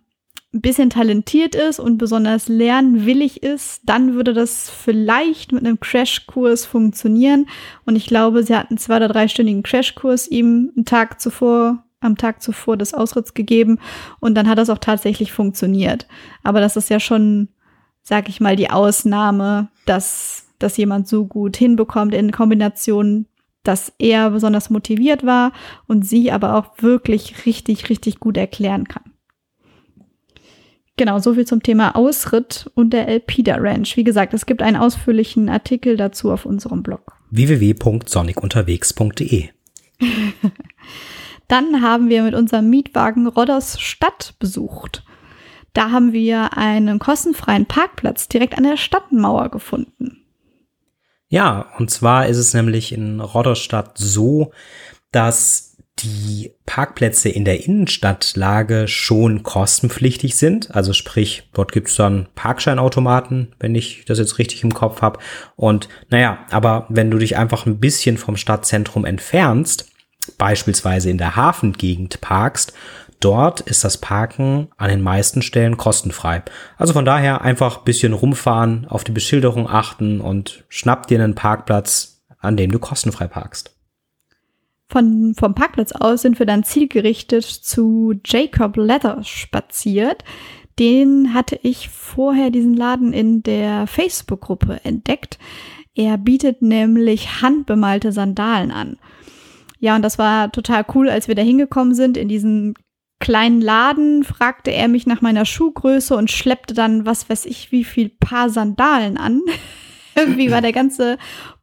ein 0.54 0.62
bisschen 0.62 0.90
talentiert 0.90 1.54
ist 1.54 1.80
und 1.80 1.98
besonders 1.98 2.48
lernwillig 2.48 3.44
ist, 3.44 3.82
dann 3.86 4.16
würde 4.16 4.34
das 4.34 4.70
vielleicht 4.70 5.52
mit 5.52 5.66
einem 5.66 5.80
Crashkurs 5.80 6.66
funktionieren. 6.66 7.46
Und 7.86 7.96
ich 7.96 8.08
glaube, 8.08 8.44
sie 8.44 8.56
hatten 8.56 8.78
zwei 8.78 8.98
oder 8.98 9.10
dreistündigen 9.10 9.62
Crashkurs 9.62 10.28
ihm 10.28 10.72
einen 10.76 10.86
Tag 10.86 11.22
zuvor, 11.22 11.84
am 12.00 12.18
Tag 12.18 12.42
zuvor 12.42 12.78
des 12.78 12.96
Ausritts 12.96 13.36
gegeben. 13.36 13.80
Und 14.20 14.36
dann 14.36 14.50
hat 14.50 14.58
das 14.58 14.72
auch 14.72 14.80
tatsächlich 14.80 15.32
funktioniert. 15.32 16.08
Aber 16.44 16.62
das 16.62 16.76
ist 16.76 16.90
ja 16.90 17.00
schon, 17.00 17.50
sag 18.02 18.28
ich 18.28 18.42
mal, 18.42 18.56
die 18.56 18.72
Ausnahme, 18.72 19.70
dass, 19.86 20.48
dass 20.58 20.78
jemand 20.78 21.08
so 21.08 21.26
gut 21.28 21.58
hinbekommt 21.58 22.14
in 22.16 22.32
Kombination 22.32 23.28
dass 23.64 23.94
er 24.00 24.30
besonders 24.32 24.70
motiviert 24.70 25.26
war 25.26 25.52
und 25.86 26.06
sie 26.06 26.32
aber 26.32 26.56
auch 26.56 26.82
wirklich 26.82 27.46
richtig, 27.46 27.90
richtig 27.90 28.20
gut 28.20 28.38
erklären 28.38 28.88
kann. 28.88 29.09
Genau, 31.00 31.18
so 31.18 31.34
viel 31.34 31.48
zum 31.48 31.64
Thema 31.64 31.96
Ausritt 31.96 32.70
und 32.76 32.92
der 32.92 33.08
Elpida 33.08 33.56
Ranch. 33.58 33.96
Wie 33.96 34.04
gesagt, 34.04 34.34
es 34.34 34.46
gibt 34.46 34.62
einen 34.62 34.76
ausführlichen 34.76 35.48
Artikel 35.48 35.96
dazu 35.96 36.30
auf 36.30 36.46
unserem 36.46 36.84
Blog. 36.84 37.14
www.sonikunterwegs.de 37.30 39.48
Dann 41.48 41.82
haben 41.82 42.10
wir 42.10 42.24
mit 42.24 42.36
unserem 42.36 42.70
Mietwagen 42.70 43.28
Rodders 43.28 43.80
Stadt 43.80 44.34
besucht. 44.40 45.06
Da 45.72 45.92
haben 45.92 46.12
wir 46.12 46.58
einen 46.58 47.00
kostenfreien 47.00 47.66
Parkplatz 47.66 48.28
direkt 48.28 48.58
an 48.58 48.66
der 48.66 48.76
Stadtmauer 48.76 49.52
gefunden. 49.52 50.26
Ja, 51.30 51.68
und 51.78 51.90
zwar 51.90 52.28
ist 52.28 52.36
es 52.36 52.54
nämlich 52.54 52.92
in 52.92 53.22
Rodderstadt 53.22 53.98
so, 53.98 54.52
dass 55.14 55.69
die 56.04 56.52
Parkplätze 56.66 57.30
in 57.30 57.46
der 57.46 57.66
Innenstadtlage 57.66 58.88
schon 58.88 59.44
kostenpflichtig 59.44 60.36
sind. 60.36 60.74
Also 60.76 60.94
sprich, 60.94 61.50
dort 61.54 61.72
gibt 61.72 61.90
es 61.90 61.96
dann 61.96 62.28
Parkscheinautomaten, 62.36 63.56
wenn 63.60 63.76
ich 63.76 64.06
das 64.06 64.20
jetzt 64.20 64.38
richtig 64.40 64.64
im 64.64 64.74
Kopf 64.74 65.02
habe. 65.02 65.20
Und 65.56 65.90
naja, 66.10 66.40
aber 66.52 66.86
wenn 66.90 67.12
du 67.12 67.18
dich 67.18 67.38
einfach 67.38 67.66
ein 67.66 67.80
bisschen 67.80 68.18
vom 68.18 68.38
Stadtzentrum 68.38 69.06
entfernst, 69.06 69.90
beispielsweise 70.38 71.10
in 71.10 71.18
der 71.18 71.36
Hafengegend 71.36 72.22
parkst, 72.22 72.74
dort 73.20 73.62
ist 73.62 73.84
das 73.84 73.98
Parken 73.98 74.70
an 74.78 74.90
den 74.90 75.02
meisten 75.02 75.42
Stellen 75.42 75.78
kostenfrei. 75.78 76.44
Also 76.78 76.94
von 76.94 77.06
daher 77.06 77.42
einfach 77.42 77.80
bisschen 77.80 78.14
rumfahren, 78.14 78.86
auf 78.88 79.04
die 79.04 79.12
Beschilderung 79.12 79.70
achten 79.70 80.22
und 80.22 80.64
schnapp 80.70 81.08
dir 81.08 81.22
einen 81.22 81.36
Parkplatz, 81.36 82.22
an 82.40 82.58
dem 82.58 82.72
du 82.72 82.80
kostenfrei 82.80 83.28
parkst. 83.28 83.79
Von, 84.92 85.36
vom 85.36 85.54
Parkplatz 85.54 85.92
aus 85.92 86.24
sind 86.24 86.40
wir 86.40 86.48
dann 86.48 86.64
zielgerichtet 86.64 87.44
zu 87.44 88.16
Jacob 88.26 88.76
Leather 88.76 89.24
spaziert. 89.24 90.24
Den 90.80 91.34
hatte 91.34 91.60
ich 91.62 91.90
vorher 91.90 92.50
diesen 92.50 92.74
Laden 92.74 93.14
in 93.14 93.44
der 93.44 93.86
Facebook-Gruppe 93.86 94.82
entdeckt. 94.84 95.38
Er 95.96 96.18
bietet 96.18 96.62
nämlich 96.62 97.42
handbemalte 97.42 98.12
Sandalen 98.12 98.72
an. 98.72 98.98
Ja, 99.80 99.96
und 99.96 100.02
das 100.02 100.18
war 100.18 100.52
total 100.52 100.86
cool, 100.96 101.10
als 101.10 101.28
wir 101.28 101.36
da 101.36 101.42
hingekommen 101.42 101.94
sind 101.94 102.18
in 102.18 102.28
diesen 102.28 102.74
kleinen 103.20 103.62
Laden, 103.62 104.24
fragte 104.24 104.72
er 104.72 104.88
mich 104.88 105.06
nach 105.06 105.22
meiner 105.22 105.46
Schuhgröße 105.46 106.16
und 106.16 106.32
schleppte 106.32 106.74
dann, 106.74 107.06
was 107.06 107.30
weiß 107.30 107.46
ich, 107.46 107.72
wie 107.72 107.84
viel 107.84 108.10
Paar 108.10 108.50
Sandalen 108.50 109.18
an. 109.18 109.42
Irgendwie 110.16 110.52
war 110.52 110.62
der 110.62 110.74
ganze 110.74 111.18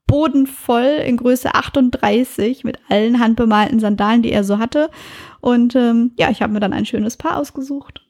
Boden 0.07 0.47
voll 0.47 1.03
in 1.05 1.17
Größe 1.17 1.55
38 1.55 2.65
mit 2.65 2.79
allen 2.89 3.21
handbemalten 3.21 3.81
Sandalen, 3.81 4.23
die 4.23 4.33
er 4.33 4.45
so 4.45 4.59
hatte. 4.59 4.91
Und 5.41 5.75
ähm, 5.75 6.13
ja, 6.17 6.31
ich 6.31 6.43
habe 6.43 6.53
mir 6.53 6.61
dann 6.61 6.73
ein 6.73 6.87
schönes 6.87 7.17
Paar 7.17 7.39
ausgesucht. 7.39 8.03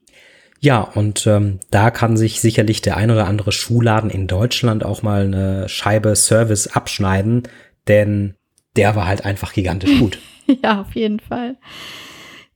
Ja, 0.60 0.80
und 0.80 1.26
ähm, 1.26 1.60
da 1.70 1.90
kann 1.90 2.16
sich 2.16 2.40
sicherlich 2.40 2.80
der 2.80 2.96
ein 2.96 3.10
oder 3.10 3.26
andere 3.26 3.52
Schuhladen 3.52 4.10
in 4.10 4.26
Deutschland 4.26 4.84
auch 4.84 5.02
mal 5.02 5.24
eine 5.24 5.68
Scheibe 5.68 6.16
Service 6.16 6.66
abschneiden, 6.68 7.44
denn 7.88 8.34
der 8.74 8.96
war 8.96 9.06
halt 9.06 9.24
einfach 9.24 9.52
gigantisch 9.52 9.98
gut. 9.98 10.18
ja, 10.62 10.80
auf 10.80 10.94
jeden 10.94 11.20
Fall. 11.20 11.56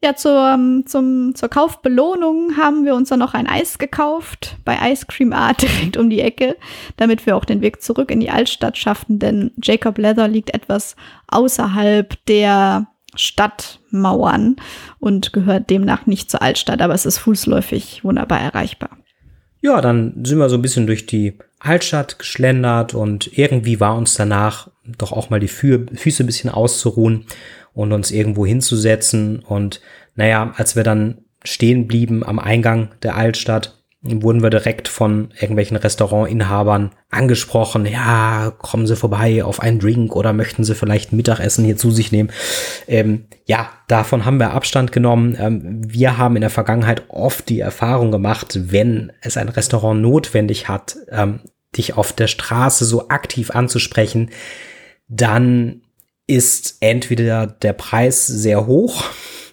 Ja, 0.02 0.16
zur, 0.16 0.82
zum, 0.86 1.34
zur 1.34 1.48
Kaufbelohnung 1.50 2.56
haben 2.56 2.86
wir 2.86 2.94
uns 2.94 3.10
dann 3.10 3.18
noch 3.18 3.34
ein 3.34 3.46
Eis 3.46 3.78
gekauft 3.78 4.56
bei 4.64 4.90
Ice 4.90 5.04
Cream 5.06 5.34
Art 5.34 5.60
direkt 5.62 5.98
um 5.98 6.08
die 6.08 6.22
Ecke, 6.22 6.56
damit 6.96 7.26
wir 7.26 7.36
auch 7.36 7.44
den 7.44 7.60
Weg 7.60 7.82
zurück 7.82 8.10
in 8.10 8.20
die 8.20 8.30
Altstadt 8.30 8.78
schaffen, 8.78 9.18
denn 9.18 9.50
Jacob 9.62 9.98
Leather 9.98 10.26
liegt 10.26 10.54
etwas 10.54 10.96
außerhalb 11.28 12.14
der 12.26 12.86
Stadtmauern 13.14 14.56
und 15.00 15.34
gehört 15.34 15.68
demnach 15.68 16.06
nicht 16.06 16.30
zur 16.30 16.40
Altstadt, 16.40 16.80
aber 16.80 16.94
es 16.94 17.04
ist 17.04 17.18
fußläufig 17.18 18.02
wunderbar 18.02 18.40
erreichbar. 18.40 18.96
Ja, 19.60 19.82
dann 19.82 20.24
sind 20.24 20.38
wir 20.38 20.48
so 20.48 20.56
ein 20.56 20.62
bisschen 20.62 20.86
durch 20.86 21.04
die 21.04 21.36
Altstadt 21.58 22.18
geschlendert 22.18 22.94
und 22.94 23.36
irgendwie 23.36 23.80
war 23.80 23.96
uns 23.96 24.14
danach 24.14 24.70
doch 24.96 25.12
auch 25.12 25.28
mal 25.28 25.40
die 25.40 25.48
Füße 25.48 26.22
ein 26.22 26.26
bisschen 26.26 26.48
auszuruhen 26.48 27.26
und 27.72 27.92
uns 27.92 28.10
irgendwo 28.10 28.46
hinzusetzen. 28.46 29.40
Und 29.40 29.80
naja, 30.14 30.52
als 30.56 30.76
wir 30.76 30.82
dann 30.82 31.24
stehen 31.44 31.86
blieben 31.86 32.24
am 32.24 32.38
Eingang 32.38 32.90
der 33.02 33.16
Altstadt, 33.16 33.80
wurden 34.02 34.42
wir 34.42 34.48
direkt 34.48 34.88
von 34.88 35.28
irgendwelchen 35.38 35.76
Restaurantinhabern 35.76 36.92
angesprochen. 37.10 37.84
Ja, 37.84 38.50
kommen 38.56 38.86
Sie 38.86 38.96
vorbei 38.96 39.44
auf 39.44 39.60
einen 39.60 39.78
Drink 39.78 40.16
oder 40.16 40.32
möchten 40.32 40.64
Sie 40.64 40.74
vielleicht 40.74 41.12
Mittagessen 41.12 41.66
hier 41.66 41.76
zu 41.76 41.90
sich 41.90 42.10
nehmen? 42.10 42.30
Ähm, 42.88 43.26
ja, 43.44 43.70
davon 43.88 44.24
haben 44.24 44.38
wir 44.38 44.52
Abstand 44.52 44.92
genommen. 44.92 45.36
Ähm, 45.38 45.82
wir 45.86 46.16
haben 46.16 46.36
in 46.36 46.40
der 46.40 46.50
Vergangenheit 46.50 47.04
oft 47.08 47.50
die 47.50 47.60
Erfahrung 47.60 48.10
gemacht, 48.10 48.58
wenn 48.72 49.12
es 49.20 49.36
ein 49.36 49.50
Restaurant 49.50 50.00
notwendig 50.00 50.68
hat, 50.68 50.96
ähm, 51.10 51.40
dich 51.76 51.94
auf 51.94 52.14
der 52.14 52.26
Straße 52.26 52.86
so 52.86 53.10
aktiv 53.10 53.50
anzusprechen, 53.50 54.30
dann 55.08 55.82
ist 56.30 56.76
entweder 56.78 57.48
der 57.48 57.72
Preis 57.72 58.24
sehr 58.26 58.66
hoch 58.66 59.04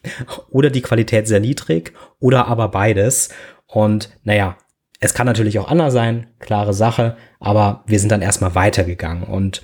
oder 0.49 0.69
die 0.69 0.83
Qualität 0.83 1.27
sehr 1.27 1.39
niedrig 1.39 1.93
oder 2.19 2.47
aber 2.47 2.69
beides. 2.69 3.29
Und 3.65 4.09
naja, 4.23 4.57
es 4.99 5.15
kann 5.15 5.25
natürlich 5.25 5.57
auch 5.57 5.69
anders 5.69 5.93
sein, 5.93 6.27
klare 6.39 6.75
Sache, 6.75 7.17
aber 7.39 7.83
wir 7.87 7.99
sind 7.99 8.11
dann 8.11 8.21
erstmal 8.21 8.53
weitergegangen 8.53 9.23
und 9.23 9.63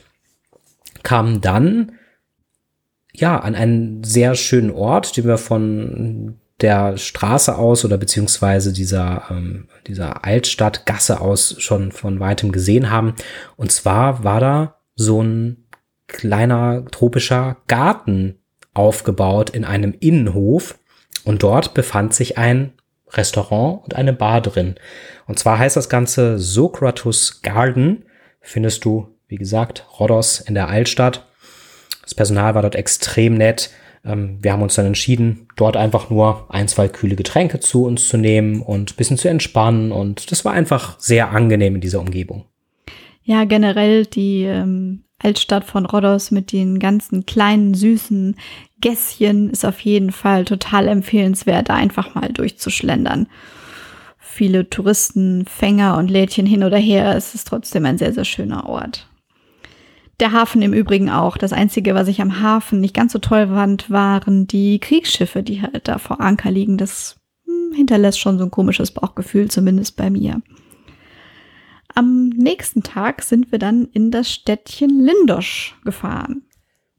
kamen 1.03 1.39
dann 1.39 1.93
ja 3.13 3.39
an 3.39 3.53
einen 3.53 4.03
sehr 4.03 4.33
schönen 4.33 4.71
Ort, 4.71 5.15
den 5.15 5.25
wir 5.25 5.37
von 5.37 6.39
der 6.61 6.97
Straße 6.97 7.55
aus 7.55 7.85
oder 7.85 7.97
beziehungsweise 7.97 8.73
dieser, 8.73 9.25
ähm, 9.29 9.67
dieser 9.85 10.25
Altstadtgasse 10.25 11.21
aus 11.21 11.55
schon 11.59 11.91
von 11.91 12.19
weitem 12.19 12.51
gesehen 12.51 12.89
haben. 12.89 13.13
Und 13.55 13.71
zwar 13.71 14.23
war 14.23 14.39
da 14.39 14.79
so 14.95 15.21
ein 15.21 15.62
kleiner 16.07 16.85
tropischer 16.91 17.57
Garten 17.67 18.39
aufgebaut 18.73 19.49
in 19.51 19.65
einem 19.65 19.93
Innenhof 19.99 20.79
und 21.23 21.43
dort 21.43 21.73
befand 21.73 22.13
sich 22.13 22.37
ein 22.37 22.73
Restaurant 23.11 23.83
und 23.83 23.95
eine 23.95 24.13
Bar 24.13 24.41
drin. 24.41 24.75
Und 25.27 25.39
zwar 25.39 25.59
heißt 25.59 25.75
das 25.75 25.89
Ganze 25.89 26.39
Sokratus 26.39 27.41
Garden. 27.41 28.05
Findest 28.41 28.83
du, 28.85 29.07
wie 29.27 29.37
gesagt, 29.37 29.85
Rhodos 29.99 30.39
in 30.39 30.55
der 30.55 30.69
Altstadt. 30.69 31.27
Das 32.01 32.15
Personal 32.15 32.55
war 32.55 32.63
dort 32.63 32.75
extrem 32.75 33.35
nett. 33.35 33.69
Ähm, 34.03 34.39
wir 34.41 34.51
haben 34.51 34.61
uns 34.61 34.75
dann 34.75 34.85
entschieden, 34.85 35.47
dort 35.55 35.77
einfach 35.77 36.09
nur 36.09 36.47
ein, 36.49 36.67
zwei 36.67 36.87
kühle 36.87 37.15
Getränke 37.15 37.59
zu 37.59 37.85
uns 37.85 38.09
zu 38.09 38.17
nehmen 38.17 38.61
und 38.61 38.97
bisschen 38.97 39.17
zu 39.17 39.29
entspannen. 39.29 39.91
Und 39.91 40.31
das 40.31 40.43
war 40.43 40.53
einfach 40.53 40.99
sehr 40.99 41.29
angenehm 41.29 41.75
in 41.75 41.81
dieser 41.81 41.99
Umgebung. 41.99 42.45
Ja, 43.23 43.45
generell 43.45 44.05
die 44.05 44.43
ähm, 44.43 45.05
Altstadt 45.23 45.63
von 45.63 45.85
Rhodos 45.85 46.31
mit 46.31 46.51
den 46.51 46.79
ganzen 46.79 47.25
kleinen, 47.25 47.73
süßen 47.73 48.35
Gässchen 48.81 49.49
ist 49.49 49.65
auf 49.65 49.79
jeden 49.79 50.11
Fall 50.11 50.45
total 50.45 50.87
empfehlenswert, 50.87 51.69
da 51.69 51.75
einfach 51.75 52.15
mal 52.15 52.31
durchzuschlendern. 52.31 53.27
Viele 54.19 54.69
Touristen, 54.69 55.45
Fänger 55.45 55.97
und 55.97 56.09
Lädchen 56.09 56.45
hin 56.45 56.63
oder 56.63 56.77
her, 56.77 57.15
es 57.15 57.33
ist 57.33 57.47
trotzdem 57.47 57.85
ein 57.85 57.97
sehr, 57.97 58.13
sehr 58.13 58.25
schöner 58.25 58.67
Ort. 58.67 59.07
Der 60.19 60.31
Hafen 60.31 60.61
im 60.61 60.73
Übrigen 60.73 61.09
auch. 61.09 61.37
Das 61.37 61.53
Einzige, 61.53 61.95
was 61.95 62.07
ich 62.07 62.21
am 62.21 62.41
Hafen 62.41 62.79
nicht 62.79 62.93
ganz 62.93 63.13
so 63.13 63.19
toll 63.19 63.47
fand, 63.47 63.89
waren 63.89 64.47
die 64.47 64.79
Kriegsschiffe, 64.79 65.43
die 65.43 65.61
halt 65.61 65.87
da 65.87 65.97
vor 65.97 66.21
Anker 66.21 66.51
liegen. 66.51 66.77
Das 66.77 67.17
hm, 67.45 67.75
hinterlässt 67.75 68.19
schon 68.19 68.37
so 68.37 68.43
ein 68.45 68.51
komisches 68.51 68.91
Bauchgefühl, 68.91 69.49
zumindest 69.49 69.95
bei 69.95 70.09
mir. 70.09 70.41
Am 71.95 72.29
nächsten 72.29 72.83
Tag 72.83 73.21
sind 73.21 73.51
wir 73.51 73.59
dann 73.59 73.87
in 73.93 74.09
das 74.09 74.31
Städtchen 74.31 74.99
Lindosch 74.99 75.75
gefahren. 75.83 76.43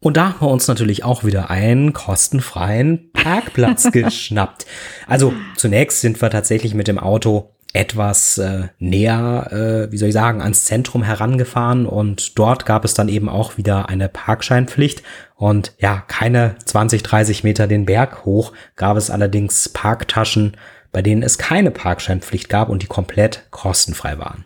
Und 0.00 0.16
da 0.18 0.28
haben 0.28 0.40
wir 0.42 0.50
uns 0.50 0.68
natürlich 0.68 1.02
auch 1.02 1.24
wieder 1.24 1.50
einen 1.50 1.94
kostenfreien 1.94 3.10
Parkplatz 3.12 3.90
geschnappt. 3.92 4.66
Also 5.06 5.32
zunächst 5.56 6.02
sind 6.02 6.20
wir 6.20 6.30
tatsächlich 6.30 6.74
mit 6.74 6.88
dem 6.88 6.98
Auto 6.98 7.54
etwas 7.72 8.38
äh, 8.38 8.68
näher, 8.78 9.48
äh, 9.50 9.90
wie 9.92 9.96
soll 9.96 10.08
ich 10.08 10.14
sagen, 10.14 10.40
ans 10.40 10.64
Zentrum 10.64 11.02
herangefahren 11.02 11.86
und 11.86 12.38
dort 12.38 12.66
gab 12.66 12.84
es 12.84 12.94
dann 12.94 13.08
eben 13.08 13.28
auch 13.28 13.56
wieder 13.56 13.88
eine 13.88 14.08
Parkscheinpflicht 14.08 15.02
und 15.34 15.72
ja, 15.78 16.04
keine 16.06 16.54
20, 16.64 17.02
30 17.02 17.42
Meter 17.42 17.66
den 17.66 17.84
Berg 17.84 18.24
hoch 18.24 18.52
gab 18.76 18.96
es 18.96 19.10
allerdings 19.10 19.68
Parktaschen, 19.70 20.56
bei 20.92 21.02
denen 21.02 21.24
es 21.24 21.36
keine 21.36 21.72
Parkscheinpflicht 21.72 22.48
gab 22.48 22.68
und 22.68 22.82
die 22.82 22.86
komplett 22.86 23.48
kostenfrei 23.50 24.18
waren. 24.18 24.44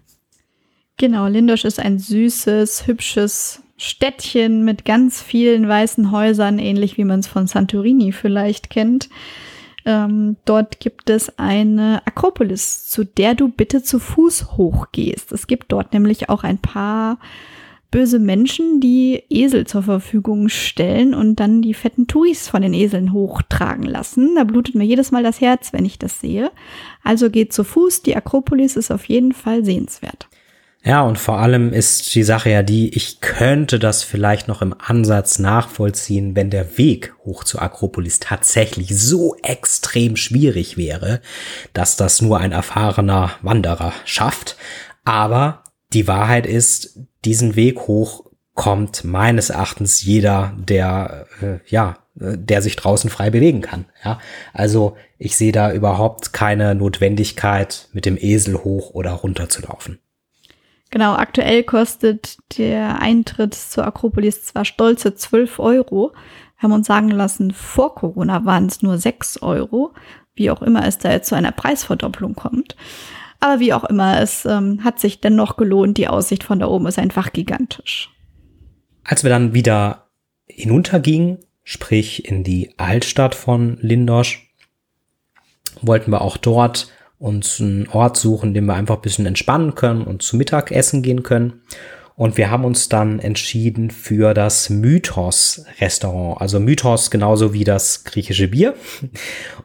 Genau, 0.99 1.29
Lindosch 1.29 1.65
ist 1.65 1.79
ein 1.79 2.01
süßes, 2.01 2.89
hübsches 2.89 3.63
Städtchen 3.77 4.65
mit 4.65 4.85
ganz 4.85 5.23
vielen 5.23 5.69
weißen 5.69 6.11
Häusern, 6.11 6.59
ähnlich 6.59 6.99
wie 6.99 7.05
man 7.05 7.21
es 7.21 7.29
von 7.29 7.47
Santorini 7.47 8.11
vielleicht 8.11 8.69
kennt. 8.69 9.09
Ähm, 9.85 10.37
dort 10.45 10.81
gibt 10.81 11.09
es 11.09 11.39
eine 11.39 12.03
Akropolis, 12.05 12.89
zu 12.89 13.05
der 13.05 13.37
du 13.37 13.49
bitte 13.49 13.85
zu 13.85 14.01
Fuß 14.01 14.57
hochgehst. 14.57 15.31
Es 15.31 15.47
gibt 15.47 15.71
dort 15.71 15.93
nämlich 15.93 16.29
auch 16.31 16.43
ein 16.43 16.59
paar 16.59 17.21
böse 17.93 18.19
Menschen, 18.19 18.81
die 18.81 19.23
Esel 19.31 19.69
zur 19.69 19.85
Verfügung 19.85 20.49
stellen 20.49 21.15
und 21.15 21.37
dann 21.37 21.63
die 21.63 21.75
fetten 21.75 22.09
Touris 22.09 22.49
von 22.49 22.63
den 22.63 22.75
Eseln 22.75 23.13
hochtragen 23.13 23.85
lassen. 23.85 24.35
Da 24.35 24.43
blutet 24.43 24.75
mir 24.75 24.85
jedes 24.85 25.13
Mal 25.13 25.23
das 25.23 25.41
Herz, 25.41 25.73
wenn 25.73 25.85
ich 25.85 26.01
das 26.01 26.21
sehe. 26.21 26.51
Also 27.05 27.31
geht 27.31 27.53
zu 27.53 27.63
Fuß, 27.63 28.03
die 28.03 28.17
Akropolis 28.17 28.75
ist 28.75 28.91
auf 28.91 29.05
jeden 29.05 29.33
Fall 29.33 29.65
sehenswert. 29.65 30.29
Ja, 30.85 31.03
und 31.03 31.19
vor 31.19 31.39
allem 31.39 31.73
ist 31.73 32.15
die 32.15 32.23
Sache 32.23 32.51
ja 32.51 32.63
die, 32.63 32.95
ich 32.95 33.21
könnte 33.21 33.79
das 33.79 34.05
vielleicht 34.05 34.47
noch 34.47 34.63
im 34.63 34.75
Ansatz 34.79 35.39
nachvollziehen, 35.39 36.37
wenn 36.37 36.51
der 36.51 36.79
Weg 36.79 37.15
hoch 37.25 37.43
zur 37.45 37.63
Akropolis 37.63 38.21
tatsächlich 38.21 38.97
so 38.97 39.35
extrem 39.43 40.17
schwierig 40.17 40.77
wäre, 40.77 41.21
dass 41.73 41.97
das 41.97 42.23
nur 42.23 42.39
ein 42.39 42.53
erfahrener 42.53 43.33
Wanderer 43.43 43.93
schafft. 44.05 44.57
Aber 45.05 45.65
die 45.93 46.07
Wahrheit 46.07 46.47
ist, 46.47 47.01
diesen 47.25 47.57
Weg 47.57 47.81
hoch 47.81 48.25
kommt 48.55 49.05
meines 49.05 49.51
Erachtens 49.51 50.03
jeder, 50.03 50.55
der 50.59 51.27
äh, 51.41 51.59
ja, 51.67 51.99
der 52.21 52.63
sich 52.63 52.77
draußen 52.77 53.11
frei 53.11 53.31
bewegen 53.31 53.61
kann. 53.61 53.87
Ja, 54.05 54.19
also 54.53 54.97
ich 55.19 55.37
sehe 55.37 55.53
da 55.53 55.73
überhaupt 55.73 56.33
keine 56.33 56.75
Notwendigkeit, 56.75 57.89
mit 57.93 58.07
dem 58.07 58.17
Esel 58.19 58.57
hoch 58.65 58.91
oder 58.91 59.13
runter 59.13 59.49
zu 59.49 59.63
laufen. 59.63 60.01
Genau, 60.91 61.15
aktuell 61.15 61.65
kostet 61.65 62.39
der 62.57 63.01
Eintritt 63.01 63.55
zur 63.55 63.87
Akropolis 63.87 64.45
zwar 64.45 64.65
stolze 64.65 65.15
12 65.15 65.59
Euro, 65.59 66.13
haben 66.57 66.73
uns 66.73 66.87
sagen 66.87 67.11
lassen, 67.11 67.53
vor 67.53 67.95
Corona 67.95 68.45
waren 68.45 68.67
es 68.67 68.83
nur 68.83 68.99
6 68.99 69.43
Euro, 69.43 69.93
wie 70.35 70.51
auch 70.51 70.63
immer 70.63 70.87
es 70.87 70.99
da 70.99 71.11
jetzt 71.11 71.29
zu 71.29 71.35
einer 71.35 71.53
Preisverdopplung 71.53 72.35
kommt. 72.35 72.75
Aber 73.41 73.61
wie 73.61 73.73
auch 73.73 73.85
immer, 73.85 74.21
es 74.21 74.45
ähm, 74.47 74.83
hat 74.83 74.99
sich 74.99 75.21
dennoch 75.21 75.57
gelohnt, 75.57 75.99
die 75.99 76.09
Aussicht 76.09 76.43
von 76.43 76.59
da 76.59 76.67
oben 76.67 76.87
ist 76.87 76.99
einfach 76.99 77.33
gigantisch. 77.33 78.11
Als 79.05 79.23
wir 79.23 79.31
dann 79.31 79.55
wieder 79.55 80.09
hinuntergingen, 80.47 81.39
sprich 81.63 82.25
in 82.25 82.43
die 82.43 82.73
Altstadt 82.79 83.35
von 83.35 83.79
Lindosch, 83.81 84.53
wollten 85.83 86.11
wir 86.11 86.23
auch 86.23 86.37
dort 86.37 86.91
uns 87.19 87.61
einen 87.61 87.89
Ort 87.89 88.17
suchen, 88.17 88.55
den 88.55 88.67
wir 88.67 88.75
einfach 88.75 88.97
ein 88.97 89.03
bisschen 89.03 89.27
entspannen 89.27 89.75
können 89.75 90.03
und 90.03 90.23
zu 90.23 90.37
Mittag 90.37 90.71
essen 90.71 91.03
gehen 91.03 91.23
können. 91.23 91.63
Und 92.15 92.37
wir 92.37 92.51
haben 92.51 92.65
uns 92.65 92.89
dann 92.89 93.21
entschieden 93.21 93.91
für 93.91 94.35
das 94.35 94.71
Mythos-Restaurant. 94.71 96.41
Also 96.41 96.59
Mythos 96.59 97.13
genauso 97.13 97.53
wie 97.53 97.63
das 97.63 98.03
griechische 98.03 98.49
Bier. 98.49 98.75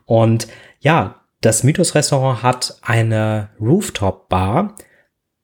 Und 0.06 0.48
ja, 0.80 1.22
das 1.42 1.64
Mythos-Restaurant 1.64 2.44
hat 2.44 2.78
eine 2.82 3.50
Rooftop-Bar, 3.60 4.76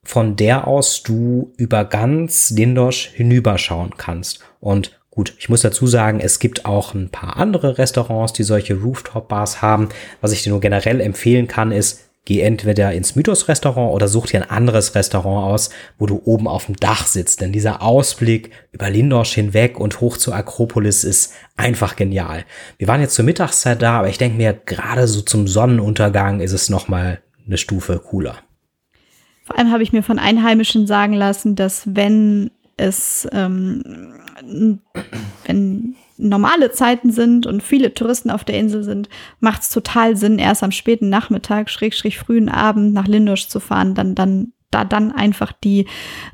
von 0.04 0.36
der 0.36 0.68
aus 0.68 1.02
du 1.02 1.52
über 1.56 1.84
ganz 1.84 2.50
Lindosch 2.50 3.08
hinüberschauen 3.08 3.94
kannst. 3.96 4.40
Und 4.60 4.99
Gut, 5.20 5.34
ich 5.38 5.50
muss 5.50 5.60
dazu 5.60 5.86
sagen, 5.86 6.18
es 6.18 6.38
gibt 6.38 6.64
auch 6.64 6.94
ein 6.94 7.10
paar 7.10 7.36
andere 7.36 7.76
Restaurants, 7.76 8.32
die 8.32 8.42
solche 8.42 8.72
Rooftop-Bars 8.80 9.60
haben. 9.60 9.90
Was 10.22 10.32
ich 10.32 10.42
dir 10.42 10.48
nur 10.48 10.62
generell 10.62 10.98
empfehlen 11.02 11.46
kann, 11.46 11.72
ist, 11.72 12.08
geh 12.24 12.40
entweder 12.40 12.94
ins 12.94 13.16
Mythos-Restaurant 13.16 13.92
oder 13.92 14.08
such 14.08 14.28
dir 14.28 14.40
ein 14.40 14.48
anderes 14.48 14.94
Restaurant 14.94 15.52
aus, 15.52 15.68
wo 15.98 16.06
du 16.06 16.22
oben 16.24 16.48
auf 16.48 16.64
dem 16.64 16.76
Dach 16.76 17.06
sitzt. 17.06 17.42
Denn 17.42 17.52
dieser 17.52 17.82
Ausblick 17.82 18.50
über 18.72 18.88
Lindorsch 18.88 19.34
hinweg 19.34 19.78
und 19.78 20.00
hoch 20.00 20.16
zur 20.16 20.34
Akropolis 20.34 21.04
ist 21.04 21.34
einfach 21.54 21.96
genial. 21.96 22.46
Wir 22.78 22.88
waren 22.88 23.02
jetzt 23.02 23.14
zur 23.14 23.26
Mittagszeit 23.26 23.82
da, 23.82 23.98
aber 23.98 24.08
ich 24.08 24.16
denke 24.16 24.38
mir, 24.38 24.54
gerade 24.54 25.06
so 25.06 25.20
zum 25.20 25.46
Sonnenuntergang 25.46 26.40
ist 26.40 26.52
es 26.52 26.70
nochmal 26.70 27.20
eine 27.46 27.58
Stufe 27.58 27.98
cooler. 27.98 28.36
Vor 29.44 29.58
allem 29.58 29.70
habe 29.70 29.82
ich 29.82 29.92
mir 29.92 30.02
von 30.02 30.18
Einheimischen 30.18 30.86
sagen 30.86 31.12
lassen, 31.12 31.56
dass 31.56 31.82
wenn 31.84 32.52
es, 32.80 33.28
ähm, 33.32 34.14
wenn 35.44 35.94
normale 36.16 36.72
Zeiten 36.72 37.12
sind 37.12 37.46
und 37.46 37.62
viele 37.62 37.94
Touristen 37.94 38.30
auf 38.30 38.44
der 38.44 38.58
Insel 38.58 38.82
sind, 38.82 39.08
macht 39.38 39.62
es 39.62 39.68
total 39.70 40.16
Sinn, 40.16 40.38
erst 40.38 40.62
am 40.62 40.72
späten 40.72 41.08
Nachmittag, 41.08 41.70
schrägstrich 41.70 42.18
frühen 42.18 42.48
Abend 42.48 42.92
nach 42.92 43.06
Lindosch 43.06 43.48
zu 43.48 43.60
fahren, 43.60 43.94
dann, 43.94 44.14
dann, 44.14 44.52
da 44.70 44.84
dann 44.84 45.12
einfach 45.12 45.52
die 45.52 45.86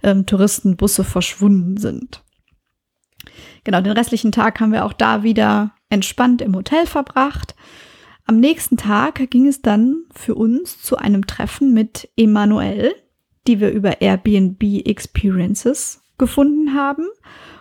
ähm, 0.02 0.26
Touristenbusse 0.26 1.04
verschwunden 1.04 1.76
sind. 1.76 2.22
Genau, 3.64 3.80
den 3.80 3.92
restlichen 3.92 4.32
Tag 4.32 4.60
haben 4.60 4.72
wir 4.72 4.84
auch 4.84 4.92
da 4.92 5.22
wieder 5.22 5.72
entspannt 5.88 6.42
im 6.42 6.54
Hotel 6.54 6.86
verbracht. 6.86 7.54
Am 8.24 8.38
nächsten 8.40 8.76
Tag 8.76 9.30
ging 9.30 9.46
es 9.46 9.62
dann 9.62 10.04
für 10.12 10.34
uns 10.34 10.82
zu 10.82 10.96
einem 10.96 11.26
Treffen 11.26 11.72
mit 11.72 12.08
Emanuel, 12.16 12.94
die 13.46 13.60
wir 13.60 13.70
über 13.70 14.00
Airbnb 14.00 14.62
Experiences 14.84 16.02
gefunden 16.18 16.74
haben 16.74 17.06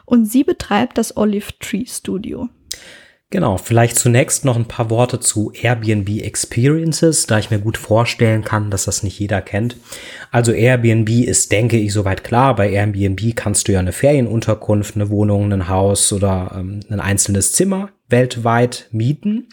und 0.05 0.25
sie 0.25 0.43
betreibt 0.43 0.97
das 0.97 1.17
Olive 1.17 1.57
Tree 1.59 1.85
Studio. 1.85 2.49
Genau, 3.31 3.57
vielleicht 3.57 3.97
zunächst 3.97 4.45
noch 4.45 4.55
ein 4.55 4.67
paar 4.67 4.91
Worte 4.91 5.19
zu 5.19 5.51
Airbnb 5.51 6.21
Experiences, 6.21 7.25
da 7.25 7.39
ich 7.39 7.49
mir 7.49 7.57
gut 7.59 7.75
vorstellen 7.75 8.43
kann, 8.43 8.69
dass 8.69 8.85
das 8.85 9.01
nicht 9.01 9.19
jeder 9.19 9.41
kennt. 9.41 9.77
Also 10.31 10.51
Airbnb 10.51 11.09
ist, 11.09 11.51
denke 11.51 11.77
ich, 11.77 11.91
soweit 11.91 12.23
klar. 12.23 12.55
Bei 12.55 12.69
Airbnb 12.69 13.35
kannst 13.35 13.67
du 13.67 13.73
ja 13.73 13.79
eine 13.79 13.93
Ferienunterkunft, 13.93 14.95
eine 14.95 15.09
Wohnung, 15.09 15.51
ein 15.51 15.67
Haus 15.67 16.13
oder 16.13 16.51
ähm, 16.55 16.81
ein 16.89 16.99
einzelnes 16.99 17.51
Zimmer 17.51 17.89
weltweit 18.07 18.87
mieten. 18.91 19.49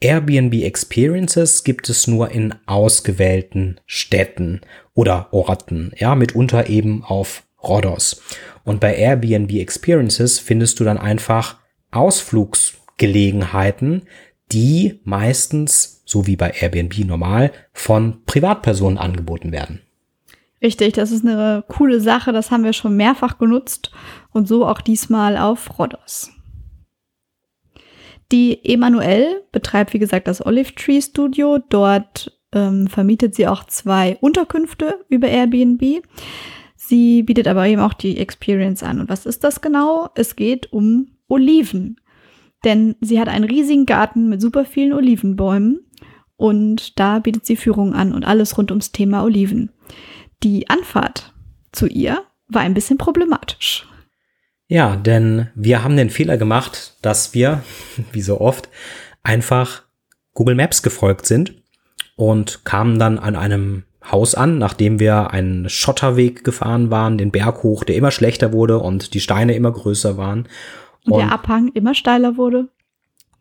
Airbnb 0.00 0.54
Experiences 0.64 1.62
gibt 1.62 1.88
es 1.88 2.08
nur 2.08 2.32
in 2.32 2.54
ausgewählten 2.66 3.80
Städten 3.86 4.60
oder 4.92 5.32
Orten, 5.32 5.92
ja, 5.96 6.16
mitunter 6.16 6.68
eben 6.68 7.04
auf 7.04 7.44
Rhodos. 7.62 8.22
Und 8.64 8.80
bei 8.80 8.94
Airbnb 8.94 9.52
Experiences 9.52 10.38
findest 10.38 10.80
du 10.80 10.84
dann 10.84 10.98
einfach 10.98 11.56
Ausflugsgelegenheiten, 11.90 14.02
die 14.52 15.00
meistens, 15.04 16.02
so 16.04 16.26
wie 16.26 16.36
bei 16.36 16.50
Airbnb 16.50 16.98
normal, 17.04 17.52
von 17.72 18.22
Privatpersonen 18.26 18.98
angeboten 18.98 19.52
werden. 19.52 19.80
Richtig, 20.62 20.92
das 20.94 21.10
ist 21.10 21.26
eine 21.26 21.64
coole 21.66 22.00
Sache, 22.00 22.32
das 22.32 22.52
haben 22.52 22.64
wir 22.64 22.72
schon 22.72 22.96
mehrfach 22.96 23.38
genutzt 23.38 23.90
und 24.32 24.46
so 24.46 24.64
auch 24.66 24.80
diesmal 24.80 25.36
auf 25.36 25.78
Rhodos. 25.78 26.30
Die 28.30 28.64
Emanuel 28.64 29.42
betreibt, 29.52 29.92
wie 29.92 29.98
gesagt, 29.98 30.26
das 30.26 30.44
Olive 30.44 30.74
Tree 30.74 31.02
Studio. 31.02 31.58
Dort 31.68 32.32
ähm, 32.52 32.86
vermietet 32.86 33.34
sie 33.34 33.46
auch 33.46 33.64
zwei 33.64 34.16
Unterkünfte 34.20 35.04
über 35.10 35.28
Airbnb. 35.28 36.02
Sie 36.92 37.22
bietet 37.22 37.48
aber 37.48 37.66
eben 37.66 37.80
auch 37.80 37.94
die 37.94 38.18
Experience 38.18 38.82
an. 38.82 39.00
Und 39.00 39.08
was 39.08 39.24
ist 39.24 39.44
das 39.44 39.62
genau? 39.62 40.10
Es 40.14 40.36
geht 40.36 40.74
um 40.74 41.06
Oliven. 41.26 41.98
Denn 42.66 42.96
sie 43.00 43.18
hat 43.18 43.28
einen 43.28 43.46
riesigen 43.46 43.86
Garten 43.86 44.28
mit 44.28 44.42
super 44.42 44.66
vielen 44.66 44.92
Olivenbäumen 44.92 45.86
und 46.36 47.00
da 47.00 47.20
bietet 47.20 47.46
sie 47.46 47.56
Führungen 47.56 47.94
an 47.94 48.12
und 48.12 48.24
alles 48.24 48.58
rund 48.58 48.70
ums 48.70 48.92
Thema 48.92 49.24
Oliven. 49.24 49.70
Die 50.42 50.68
Anfahrt 50.68 51.32
zu 51.72 51.86
ihr 51.86 52.24
war 52.48 52.60
ein 52.60 52.74
bisschen 52.74 52.98
problematisch. 52.98 53.88
Ja, 54.68 54.96
denn 54.96 55.48
wir 55.54 55.82
haben 55.82 55.96
den 55.96 56.10
Fehler 56.10 56.36
gemacht, 56.36 56.98
dass 57.00 57.32
wir, 57.32 57.62
wie 58.12 58.20
so 58.20 58.38
oft, 58.38 58.68
einfach 59.22 59.84
Google 60.34 60.56
Maps 60.56 60.82
gefolgt 60.82 61.24
sind 61.24 61.54
und 62.16 62.66
kamen 62.66 62.98
dann 62.98 63.18
an 63.18 63.34
einem 63.34 63.84
Haus 64.10 64.34
an, 64.34 64.58
nachdem 64.58 64.98
wir 64.98 65.30
einen 65.30 65.68
Schotterweg 65.68 66.44
gefahren 66.44 66.90
waren, 66.90 67.18
den 67.18 67.30
Berg 67.30 67.62
hoch, 67.62 67.84
der 67.84 67.96
immer 67.96 68.10
schlechter 68.10 68.52
wurde 68.52 68.78
und 68.78 69.14
die 69.14 69.20
Steine 69.20 69.54
immer 69.54 69.70
größer 69.70 70.16
waren. 70.16 70.48
Und, 71.04 71.12
und 71.12 71.18
der 71.20 71.32
Abhang 71.32 71.70
immer 71.74 71.94
steiler 71.94 72.36
wurde. 72.36 72.68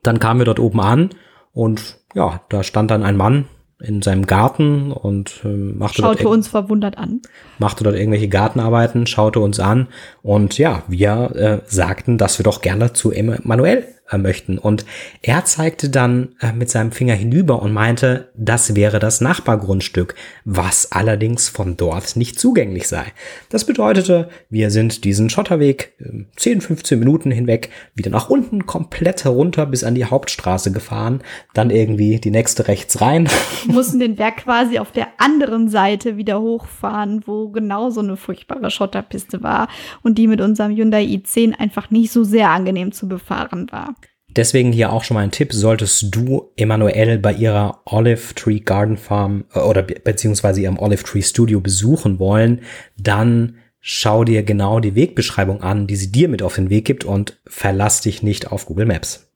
Dann 0.03 0.19
kamen 0.19 0.39
wir 0.39 0.45
dort 0.45 0.59
oben 0.59 0.79
an 0.79 1.09
und 1.53 1.97
ja, 2.13 2.41
da 2.49 2.63
stand 2.63 2.91
dann 2.91 3.03
ein 3.03 3.17
Mann 3.17 3.45
in 3.79 4.01
seinem 4.01 4.27
Garten 4.27 4.91
und 4.91 5.41
äh, 5.43 5.47
machte 5.47 6.01
schaute 6.01 6.23
dort 6.23 6.35
uns 6.35 6.47
verwundert 6.47 6.97
an. 6.97 7.21
Machte 7.57 7.83
dort 7.83 7.95
irgendwelche 7.95 8.29
Gartenarbeiten, 8.29 9.07
schaute 9.07 9.39
uns 9.39 9.59
an 9.59 9.87
und 10.21 10.57
ja, 10.57 10.83
wir 10.87 11.35
äh, 11.35 11.59
sagten, 11.65 12.17
dass 12.17 12.37
wir 12.37 12.43
doch 12.43 12.61
gerne 12.61 12.93
zu 12.93 13.11
Emanuel 13.11 13.87
möchten. 14.17 14.57
Und 14.57 14.85
er 15.21 15.45
zeigte 15.45 15.89
dann 15.89 16.35
äh, 16.41 16.51
mit 16.53 16.69
seinem 16.69 16.91
Finger 16.91 17.13
hinüber 17.13 17.61
und 17.61 17.73
meinte, 17.73 18.29
das 18.35 18.75
wäre 18.75 18.99
das 18.99 19.21
Nachbargrundstück, 19.21 20.15
was 20.45 20.91
allerdings 20.91 21.49
von 21.49 21.77
dort 21.77 22.15
nicht 22.15 22.39
zugänglich 22.39 22.87
sei. 22.87 23.05
Das 23.49 23.65
bedeutete, 23.65 24.29
wir 24.49 24.71
sind 24.71 25.03
diesen 25.03 25.29
Schotterweg 25.29 25.93
äh, 25.99 26.25
10, 26.35 26.61
15 26.61 26.99
Minuten 26.99 27.31
hinweg 27.31 27.69
wieder 27.95 28.11
nach 28.11 28.29
unten 28.29 28.65
komplett 28.65 29.23
herunter 29.23 29.65
bis 29.65 29.83
an 29.83 29.95
die 29.95 30.05
Hauptstraße 30.05 30.71
gefahren, 30.71 31.21
dann 31.53 31.69
irgendwie 31.69 32.19
die 32.19 32.31
nächste 32.31 32.67
rechts 32.67 33.01
rein. 33.01 33.29
Wir 33.65 33.73
mussten 33.73 33.99
den 33.99 34.15
Berg 34.15 34.37
quasi 34.37 34.79
auf 34.79 34.91
der 34.91 35.07
anderen 35.17 35.69
Seite 35.69 36.17
wieder 36.17 36.41
hochfahren, 36.41 37.23
wo 37.25 37.49
genau 37.49 37.89
so 37.89 38.01
eine 38.01 38.17
furchtbare 38.17 38.71
Schotterpiste 38.71 39.43
war 39.43 39.67
und 40.01 40.17
die 40.17 40.27
mit 40.27 40.41
unserem 40.41 40.75
Hyundai 40.75 41.03
i10 41.03 41.57
einfach 41.57 41.89
nicht 41.89 42.11
so 42.11 42.23
sehr 42.23 42.49
angenehm 42.49 42.91
zu 42.91 43.07
befahren 43.07 43.67
war. 43.71 43.95
Deswegen 44.35 44.71
hier 44.71 44.93
auch 44.93 45.03
schon 45.03 45.15
mal 45.15 45.21
ein 45.21 45.31
Tipp, 45.31 45.51
solltest 45.51 46.13
du 46.15 46.51
Emanuel 46.55 47.17
bei 47.17 47.33
ihrer 47.33 47.81
Olive 47.85 48.33
Tree 48.35 48.59
Garden 48.59 48.97
Farm 48.97 49.45
äh, 49.53 49.59
oder 49.59 49.81
beziehungsweise 49.83 50.61
ihrem 50.61 50.79
Olive 50.79 51.03
Tree 51.03 51.21
Studio 51.21 51.59
besuchen 51.59 52.19
wollen, 52.19 52.61
dann 52.97 53.57
schau 53.79 54.23
dir 54.23 54.43
genau 54.43 54.79
die 54.79 54.95
Wegbeschreibung 54.95 55.61
an, 55.61 55.87
die 55.87 55.95
sie 55.95 56.11
dir 56.11 56.29
mit 56.29 56.43
auf 56.43 56.55
den 56.55 56.69
Weg 56.69 56.85
gibt 56.85 57.03
und 57.03 57.39
verlass 57.45 58.01
dich 58.01 58.23
nicht 58.23 58.51
auf 58.51 58.67
Google 58.67 58.85
Maps. 58.85 59.27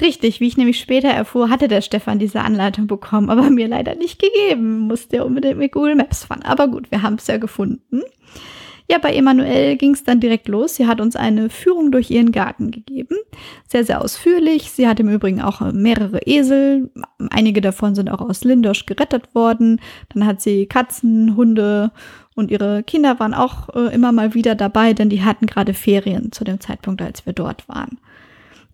Richtig, 0.00 0.38
wie 0.38 0.46
ich 0.46 0.56
nämlich 0.56 0.78
später 0.78 1.08
erfuhr, 1.08 1.50
hatte 1.50 1.66
der 1.66 1.80
Stefan 1.80 2.20
diese 2.20 2.40
Anleitung 2.40 2.86
bekommen, 2.86 3.30
aber 3.30 3.50
mir 3.50 3.66
leider 3.66 3.96
nicht 3.96 4.20
gegeben. 4.20 4.78
Musste 4.78 5.16
er 5.16 5.26
unbedingt 5.26 5.58
mit 5.58 5.72
Google 5.72 5.96
Maps 5.96 6.24
fahren. 6.24 6.42
Aber 6.42 6.68
gut, 6.68 6.90
wir 6.92 7.02
haben 7.02 7.16
es 7.16 7.26
ja 7.26 7.36
gefunden. 7.36 8.02
Ja, 8.90 8.96
bei 8.96 9.14
Emanuel 9.14 9.76
ging 9.76 9.92
es 9.92 10.04
dann 10.04 10.18
direkt 10.18 10.48
los. 10.48 10.76
Sie 10.76 10.86
hat 10.86 11.02
uns 11.02 11.14
eine 11.14 11.50
Führung 11.50 11.92
durch 11.92 12.10
ihren 12.10 12.32
Garten 12.32 12.70
gegeben. 12.70 13.16
Sehr, 13.66 13.84
sehr 13.84 14.00
ausführlich. 14.00 14.70
Sie 14.70 14.88
hat 14.88 14.98
im 14.98 15.10
Übrigen 15.10 15.42
auch 15.42 15.60
mehrere 15.72 16.20
Esel. 16.24 16.90
Einige 17.30 17.60
davon 17.60 17.94
sind 17.94 18.10
auch 18.10 18.22
aus 18.22 18.44
Lindosch 18.44 18.86
gerettet 18.86 19.34
worden. 19.34 19.80
Dann 20.14 20.24
hat 20.24 20.40
sie 20.40 20.64
Katzen, 20.64 21.36
Hunde 21.36 21.92
und 22.34 22.50
ihre 22.50 22.82
Kinder 22.82 23.20
waren 23.20 23.34
auch 23.34 23.68
äh, 23.74 23.92
immer 23.94 24.12
mal 24.12 24.32
wieder 24.32 24.54
dabei, 24.54 24.94
denn 24.94 25.10
die 25.10 25.22
hatten 25.22 25.46
gerade 25.46 25.74
Ferien 25.74 26.32
zu 26.32 26.44
dem 26.44 26.60
Zeitpunkt, 26.60 27.02
als 27.02 27.26
wir 27.26 27.34
dort 27.34 27.68
waren. 27.68 27.98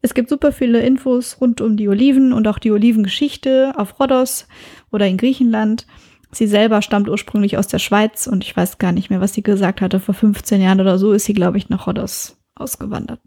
Es 0.01 0.15
gibt 0.15 0.29
super 0.29 0.53
viele 0.53 0.81
Infos 0.81 1.39
rund 1.41 1.61
um 1.63 1.77
die 1.77 1.89
Oliven 1.89 2.35
und 2.35 2.47
auch 2.47 2.59
die 2.59 2.71
Olivengeschichte 2.71 3.73
auf 3.77 3.99
Rhodos 3.99 4.47
oder 4.93 5.07
in 5.07 5.17
Griechenland. 5.17 5.87
Sie 6.35 6.47
selber 6.47 6.83
stammt 6.83 7.09
ursprünglich 7.09 7.57
aus 7.57 7.69
der 7.69 7.79
Schweiz 7.79 8.27
und 8.27 8.45
ich 8.45 8.57
weiß 8.57 8.79
gar 8.79 8.93
nicht 8.93 9.09
mehr, 9.09 9.21
was 9.21 9.35
sie 9.35 9.43
gesagt 9.43 9.81
hatte. 9.81 10.01
Vor 10.01 10.15
15 10.15 10.61
Jahren 10.61 10.81
oder 10.81 10.99
so 10.99 11.13
ist 11.13 11.25
sie, 11.25 11.33
glaube 11.33 11.59
ich, 11.59 11.69
nach 11.69 11.87
Rhodos 11.87 12.37
ausgewandert. 12.57 13.21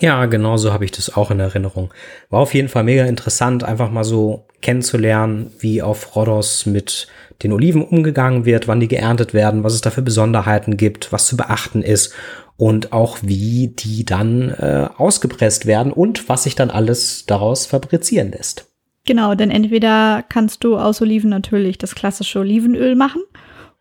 Ja, 0.00 0.24
genau 0.26 0.56
so 0.56 0.72
habe 0.72 0.84
ich 0.84 0.90
das 0.90 1.14
auch 1.14 1.30
in 1.30 1.40
Erinnerung. 1.40 1.92
War 2.30 2.40
auf 2.40 2.54
jeden 2.54 2.68
Fall 2.68 2.84
mega 2.84 3.04
interessant, 3.04 3.64
einfach 3.64 3.90
mal 3.90 4.04
so 4.04 4.46
kennenzulernen, 4.62 5.50
wie 5.58 5.82
auf 5.82 6.16
Rhodos 6.16 6.66
mit 6.66 7.08
den 7.42 7.52
Oliven 7.52 7.82
umgegangen 7.82 8.44
wird, 8.44 8.68
wann 8.68 8.80
die 8.80 8.88
geerntet 8.88 9.34
werden, 9.34 9.64
was 9.64 9.74
es 9.74 9.80
da 9.80 9.90
für 9.90 10.02
Besonderheiten 10.02 10.76
gibt, 10.76 11.12
was 11.12 11.26
zu 11.26 11.36
beachten 11.36 11.82
ist 11.82 12.14
und 12.56 12.92
auch 12.92 13.18
wie 13.22 13.68
die 13.68 14.04
dann 14.04 14.50
äh, 14.50 14.88
ausgepresst 14.96 15.66
werden 15.66 15.92
und 15.92 16.28
was 16.28 16.44
sich 16.44 16.54
dann 16.54 16.70
alles 16.70 17.26
daraus 17.26 17.66
fabrizieren 17.66 18.30
lässt. 18.30 18.71
Genau, 19.04 19.34
denn 19.34 19.50
entweder 19.50 20.24
kannst 20.28 20.62
du 20.64 20.76
aus 20.76 21.02
Oliven 21.02 21.30
natürlich 21.30 21.78
das 21.78 21.94
klassische 21.94 22.38
Olivenöl 22.38 22.94
machen 22.94 23.22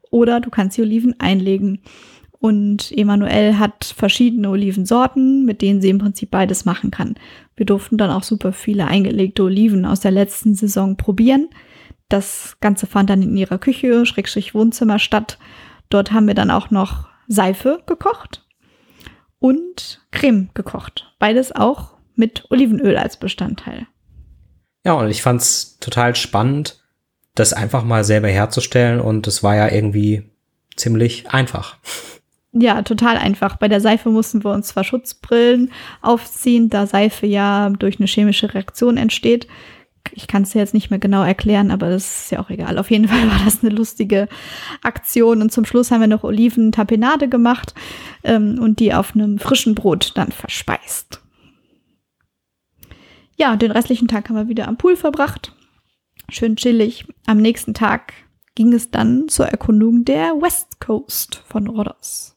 oder 0.09 0.39
du 0.39 0.49
kannst 0.49 0.77
die 0.77 0.81
Oliven 0.81 1.19
einlegen. 1.19 1.81
Und 2.39 2.91
Emanuel 2.97 3.59
hat 3.59 3.93
verschiedene 3.95 4.49
Olivensorten, 4.49 5.45
mit 5.45 5.61
denen 5.61 5.79
sie 5.79 5.89
im 5.89 5.99
Prinzip 5.99 6.31
beides 6.31 6.65
machen 6.65 6.89
kann. 6.89 7.13
Wir 7.55 7.67
durften 7.67 7.99
dann 7.99 8.09
auch 8.09 8.23
super 8.23 8.51
viele 8.51 8.87
eingelegte 8.87 9.43
Oliven 9.43 9.85
aus 9.85 9.99
der 9.99 10.09
letzten 10.09 10.55
Saison 10.55 10.97
probieren. 10.97 11.49
Das 12.09 12.57
Ganze 12.59 12.87
fand 12.87 13.11
dann 13.11 13.21
in 13.21 13.37
ihrer 13.37 13.59
Küche, 13.59 14.07
Schrägstrich 14.07 14.55
Wohnzimmer 14.55 14.97
statt. 14.97 15.37
Dort 15.89 16.11
haben 16.11 16.25
wir 16.25 16.33
dann 16.33 16.49
auch 16.49 16.71
noch 16.71 17.07
Seife 17.27 17.83
gekocht 17.85 18.43
und 19.37 20.01
Creme 20.11 20.49
gekocht. 20.55 21.13
Beides 21.19 21.55
auch 21.55 21.97
mit 22.15 22.45
Olivenöl 22.49 22.97
als 22.97 23.17
Bestandteil. 23.17 23.85
Ja, 24.83 24.93
und 24.93 25.09
ich 25.09 25.21
fand's 25.21 25.77
total 25.79 26.15
spannend, 26.15 26.79
das 27.35 27.53
einfach 27.53 27.83
mal 27.83 28.03
selber 28.03 28.27
herzustellen 28.27 28.99
und 28.99 29.27
es 29.27 29.43
war 29.43 29.55
ja 29.55 29.71
irgendwie 29.71 30.23
ziemlich 30.75 31.29
einfach. 31.29 31.77
Ja, 32.53 32.81
total 32.81 33.17
einfach. 33.17 33.55
Bei 33.55 33.69
der 33.69 33.79
Seife 33.79 34.09
mussten 34.09 34.43
wir 34.43 34.51
uns 34.51 34.67
zwar 34.67 34.83
Schutzbrillen 34.83 35.71
aufziehen, 36.01 36.69
da 36.69 36.85
Seife 36.85 37.25
ja 37.25 37.69
durch 37.69 37.99
eine 37.99 38.07
chemische 38.07 38.53
Reaktion 38.53 38.97
entsteht. 38.97 39.47
Ich 40.13 40.27
kann 40.27 40.43
es 40.43 40.49
dir 40.49 40.59
jetzt 40.59 40.73
nicht 40.73 40.89
mehr 40.89 40.99
genau 40.99 41.23
erklären, 41.23 41.71
aber 41.71 41.89
das 41.89 42.23
ist 42.23 42.31
ja 42.31 42.39
auch 42.39 42.49
egal. 42.49 42.77
Auf 42.77 42.91
jeden 42.91 43.07
Fall 43.07 43.29
war 43.29 43.39
das 43.45 43.63
eine 43.63 43.73
lustige 43.73 44.27
Aktion. 44.81 45.41
Und 45.41 45.53
zum 45.53 45.63
Schluss 45.63 45.91
haben 45.91 46.01
wir 46.01 46.07
noch 46.07 46.23
Oliventapenade 46.23 47.29
gemacht 47.29 47.73
ähm, 48.23 48.59
und 48.61 48.79
die 48.79 48.93
auf 48.93 49.15
einem 49.15 49.39
frischen 49.39 49.73
Brot 49.73 50.11
dann 50.15 50.31
verspeist. 50.33 51.21
Ja, 53.41 53.55
den 53.55 53.71
restlichen 53.71 54.07
Tag 54.07 54.29
haben 54.29 54.35
wir 54.35 54.49
wieder 54.49 54.67
am 54.67 54.77
Pool 54.77 54.95
verbracht. 54.95 55.51
Schön 56.29 56.57
chillig. 56.57 57.07
Am 57.25 57.37
nächsten 57.39 57.73
Tag 57.73 58.13
ging 58.53 58.71
es 58.71 58.91
dann 58.91 59.29
zur 59.29 59.47
Erkundung 59.47 60.05
der 60.05 60.39
West 60.39 60.79
Coast 60.79 61.41
von 61.47 61.65
Rhodos. 61.65 62.35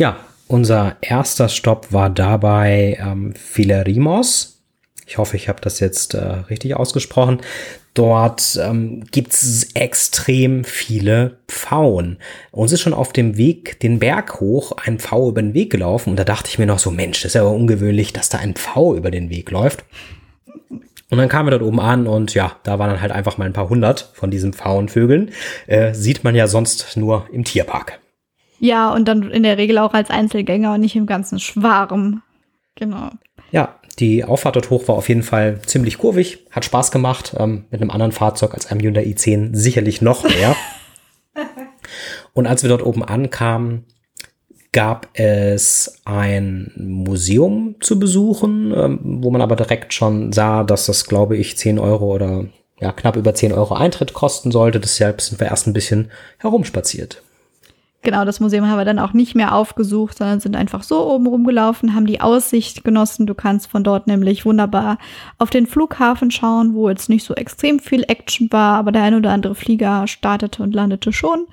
Ja, 0.00 0.16
unser 0.48 0.96
erster 1.00 1.48
Stopp 1.48 1.92
war 1.92 2.10
dabei 2.10 2.98
ähm, 3.00 3.34
Philerimos. 3.36 4.59
Ich 5.10 5.18
hoffe, 5.18 5.36
ich 5.36 5.48
habe 5.48 5.60
das 5.60 5.80
jetzt 5.80 6.14
äh, 6.14 6.20
richtig 6.20 6.76
ausgesprochen. 6.76 7.40
Dort 7.94 8.56
ähm, 8.62 9.02
gibt 9.10 9.32
es 9.32 9.72
extrem 9.74 10.62
viele 10.62 11.38
Pfauen. 11.48 12.18
Uns 12.52 12.70
ist 12.70 12.80
schon 12.80 12.94
auf 12.94 13.12
dem 13.12 13.36
Weg 13.36 13.80
den 13.80 13.98
Berg 13.98 14.38
hoch 14.38 14.70
ein 14.70 15.00
Pfau 15.00 15.28
über 15.28 15.42
den 15.42 15.52
Weg 15.52 15.70
gelaufen 15.70 16.10
und 16.10 16.16
da 16.16 16.22
dachte 16.22 16.48
ich 16.48 16.60
mir 16.60 16.66
noch 16.66 16.78
so, 16.78 16.92
Mensch, 16.92 17.22
das 17.22 17.34
ist 17.34 17.40
aber 17.40 17.50
ungewöhnlich, 17.50 18.12
dass 18.12 18.28
da 18.28 18.38
ein 18.38 18.54
Pfau 18.54 18.94
über 18.94 19.10
den 19.10 19.30
Weg 19.30 19.50
läuft. 19.50 19.84
Und 20.68 21.18
dann 21.18 21.28
kamen 21.28 21.48
wir 21.48 21.58
dort 21.58 21.68
oben 21.68 21.80
an 21.80 22.06
und 22.06 22.32
ja, 22.34 22.52
da 22.62 22.78
waren 22.78 22.90
dann 22.90 23.02
halt 23.02 23.10
einfach 23.10 23.36
mal 23.36 23.46
ein 23.46 23.52
paar 23.52 23.68
hundert 23.68 24.12
von 24.14 24.30
diesen 24.30 24.52
Pfauenvögeln. 24.52 25.32
Äh, 25.66 25.92
sieht 25.92 26.22
man 26.22 26.36
ja 26.36 26.46
sonst 26.46 26.96
nur 26.96 27.26
im 27.32 27.42
Tierpark. 27.42 27.98
Ja, 28.60 28.94
und 28.94 29.08
dann 29.08 29.28
in 29.32 29.42
der 29.42 29.58
Regel 29.58 29.78
auch 29.78 29.92
als 29.92 30.08
Einzelgänger 30.08 30.74
und 30.74 30.82
nicht 30.82 30.94
im 30.94 31.06
ganzen 31.06 31.40
Schwarm. 31.40 32.22
Genau. 32.76 33.10
Ja, 33.50 33.79
die 33.98 34.24
Auffahrt 34.24 34.56
dort 34.56 34.70
hoch 34.70 34.88
war 34.88 34.96
auf 34.96 35.08
jeden 35.08 35.22
Fall 35.22 35.60
ziemlich 35.66 35.98
kurvig, 35.98 36.46
hat 36.50 36.64
Spaß 36.64 36.90
gemacht, 36.90 37.34
ähm, 37.38 37.64
mit 37.70 37.80
einem 37.80 37.90
anderen 37.90 38.12
Fahrzeug 38.12 38.54
als 38.54 38.66
einem 38.66 38.80
Hyundai 38.80 39.04
i10 39.04 39.54
sicherlich 39.54 40.00
noch 40.00 40.24
mehr. 40.24 40.56
und 42.32 42.46
als 42.46 42.62
wir 42.62 42.68
dort 42.68 42.84
oben 42.84 43.04
ankamen, 43.04 43.84
gab 44.72 45.08
es 45.14 46.00
ein 46.04 46.72
Museum 46.76 47.76
zu 47.80 47.98
besuchen, 47.98 48.72
ähm, 48.74 49.18
wo 49.22 49.30
man 49.30 49.42
aber 49.42 49.56
direkt 49.56 49.92
schon 49.92 50.32
sah, 50.32 50.62
dass 50.62 50.86
das, 50.86 51.06
glaube 51.06 51.36
ich, 51.36 51.56
10 51.56 51.78
Euro 51.78 52.14
oder 52.14 52.46
ja, 52.80 52.92
knapp 52.92 53.16
über 53.16 53.34
10 53.34 53.52
Euro 53.52 53.74
Eintritt 53.74 54.14
kosten 54.14 54.52
sollte. 54.52 54.80
Deshalb 54.80 55.20
sind 55.20 55.40
wir 55.40 55.48
erst 55.48 55.66
ein 55.66 55.72
bisschen 55.72 56.10
herumspaziert. 56.38 57.22
Genau, 58.02 58.24
das 58.24 58.40
Museum 58.40 58.66
haben 58.66 58.78
wir 58.78 58.86
dann 58.86 58.98
auch 58.98 59.12
nicht 59.12 59.34
mehr 59.34 59.54
aufgesucht, 59.54 60.16
sondern 60.16 60.40
sind 60.40 60.56
einfach 60.56 60.82
so 60.82 61.06
oben 61.06 61.26
rumgelaufen, 61.26 61.94
haben 61.94 62.06
die 62.06 62.22
Aussicht 62.22 62.82
genossen. 62.82 63.26
Du 63.26 63.34
kannst 63.34 63.66
von 63.66 63.84
dort 63.84 64.06
nämlich 64.06 64.46
wunderbar 64.46 64.96
auf 65.36 65.50
den 65.50 65.66
Flughafen 65.66 66.30
schauen, 66.30 66.74
wo 66.74 66.88
jetzt 66.88 67.10
nicht 67.10 67.24
so 67.24 67.34
extrem 67.34 67.78
viel 67.78 68.04
Action 68.08 68.50
war, 68.50 68.78
aber 68.78 68.90
der 68.90 69.02
ein 69.02 69.14
oder 69.14 69.32
andere 69.32 69.54
Flieger 69.54 70.06
startete 70.06 70.62
und 70.62 70.74
landete 70.74 71.12
schon. 71.12 71.46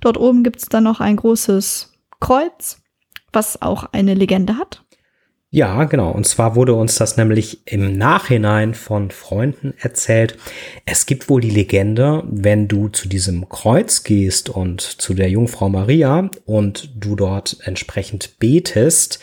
Dort 0.00 0.18
oben 0.18 0.44
gibt 0.44 0.58
es 0.58 0.68
dann 0.68 0.84
noch 0.84 1.00
ein 1.00 1.16
großes 1.16 1.94
Kreuz, 2.20 2.82
was 3.32 3.62
auch 3.62 3.86
eine 3.92 4.12
Legende 4.12 4.58
hat. 4.58 4.85
Ja, 5.56 5.84
genau. 5.84 6.10
Und 6.10 6.26
zwar 6.26 6.54
wurde 6.54 6.74
uns 6.74 6.96
das 6.96 7.16
nämlich 7.16 7.66
im 7.66 7.96
Nachhinein 7.96 8.74
von 8.74 9.10
Freunden 9.10 9.72
erzählt. 9.78 10.36
Es 10.84 11.06
gibt 11.06 11.30
wohl 11.30 11.40
die 11.40 11.48
Legende, 11.48 12.22
wenn 12.26 12.68
du 12.68 12.88
zu 12.88 13.08
diesem 13.08 13.48
Kreuz 13.48 14.04
gehst 14.04 14.50
und 14.50 14.82
zu 14.82 15.14
der 15.14 15.30
Jungfrau 15.30 15.70
Maria 15.70 16.28
und 16.44 16.90
du 17.02 17.16
dort 17.16 17.56
entsprechend 17.62 18.38
betest, 18.38 19.18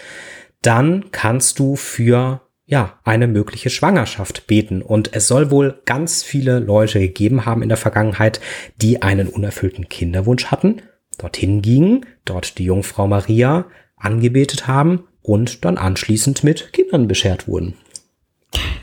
dann 0.63 1.11
kannst 1.11 1.59
du 1.59 1.75
für 1.75 2.41
ja, 2.65 2.97
eine 3.03 3.27
mögliche 3.27 3.69
Schwangerschaft 3.69 4.47
beten. 4.47 4.81
Und 4.81 5.15
es 5.15 5.27
soll 5.27 5.51
wohl 5.51 5.83
ganz 5.85 6.23
viele 6.23 6.57
Leute 6.57 6.99
gegeben 6.99 7.45
haben 7.45 7.61
in 7.61 7.69
der 7.69 7.77
Vergangenheit, 7.77 8.41
die 8.81 9.03
einen 9.03 9.27
unerfüllten 9.27 9.87
Kinderwunsch 9.87 10.45
hatten, 10.45 10.81
dorthin 11.19 11.61
gingen, 11.61 12.07
dort 12.25 12.57
die 12.57 12.65
Jungfrau 12.65 13.05
Maria 13.05 13.65
angebetet 13.97 14.65
haben 14.65 15.03
und 15.23 15.65
dann 15.65 15.77
anschließend 15.77 16.43
mit 16.43 16.73
Kindern 16.73 17.07
beschert 17.07 17.47
wurden. 17.47 17.75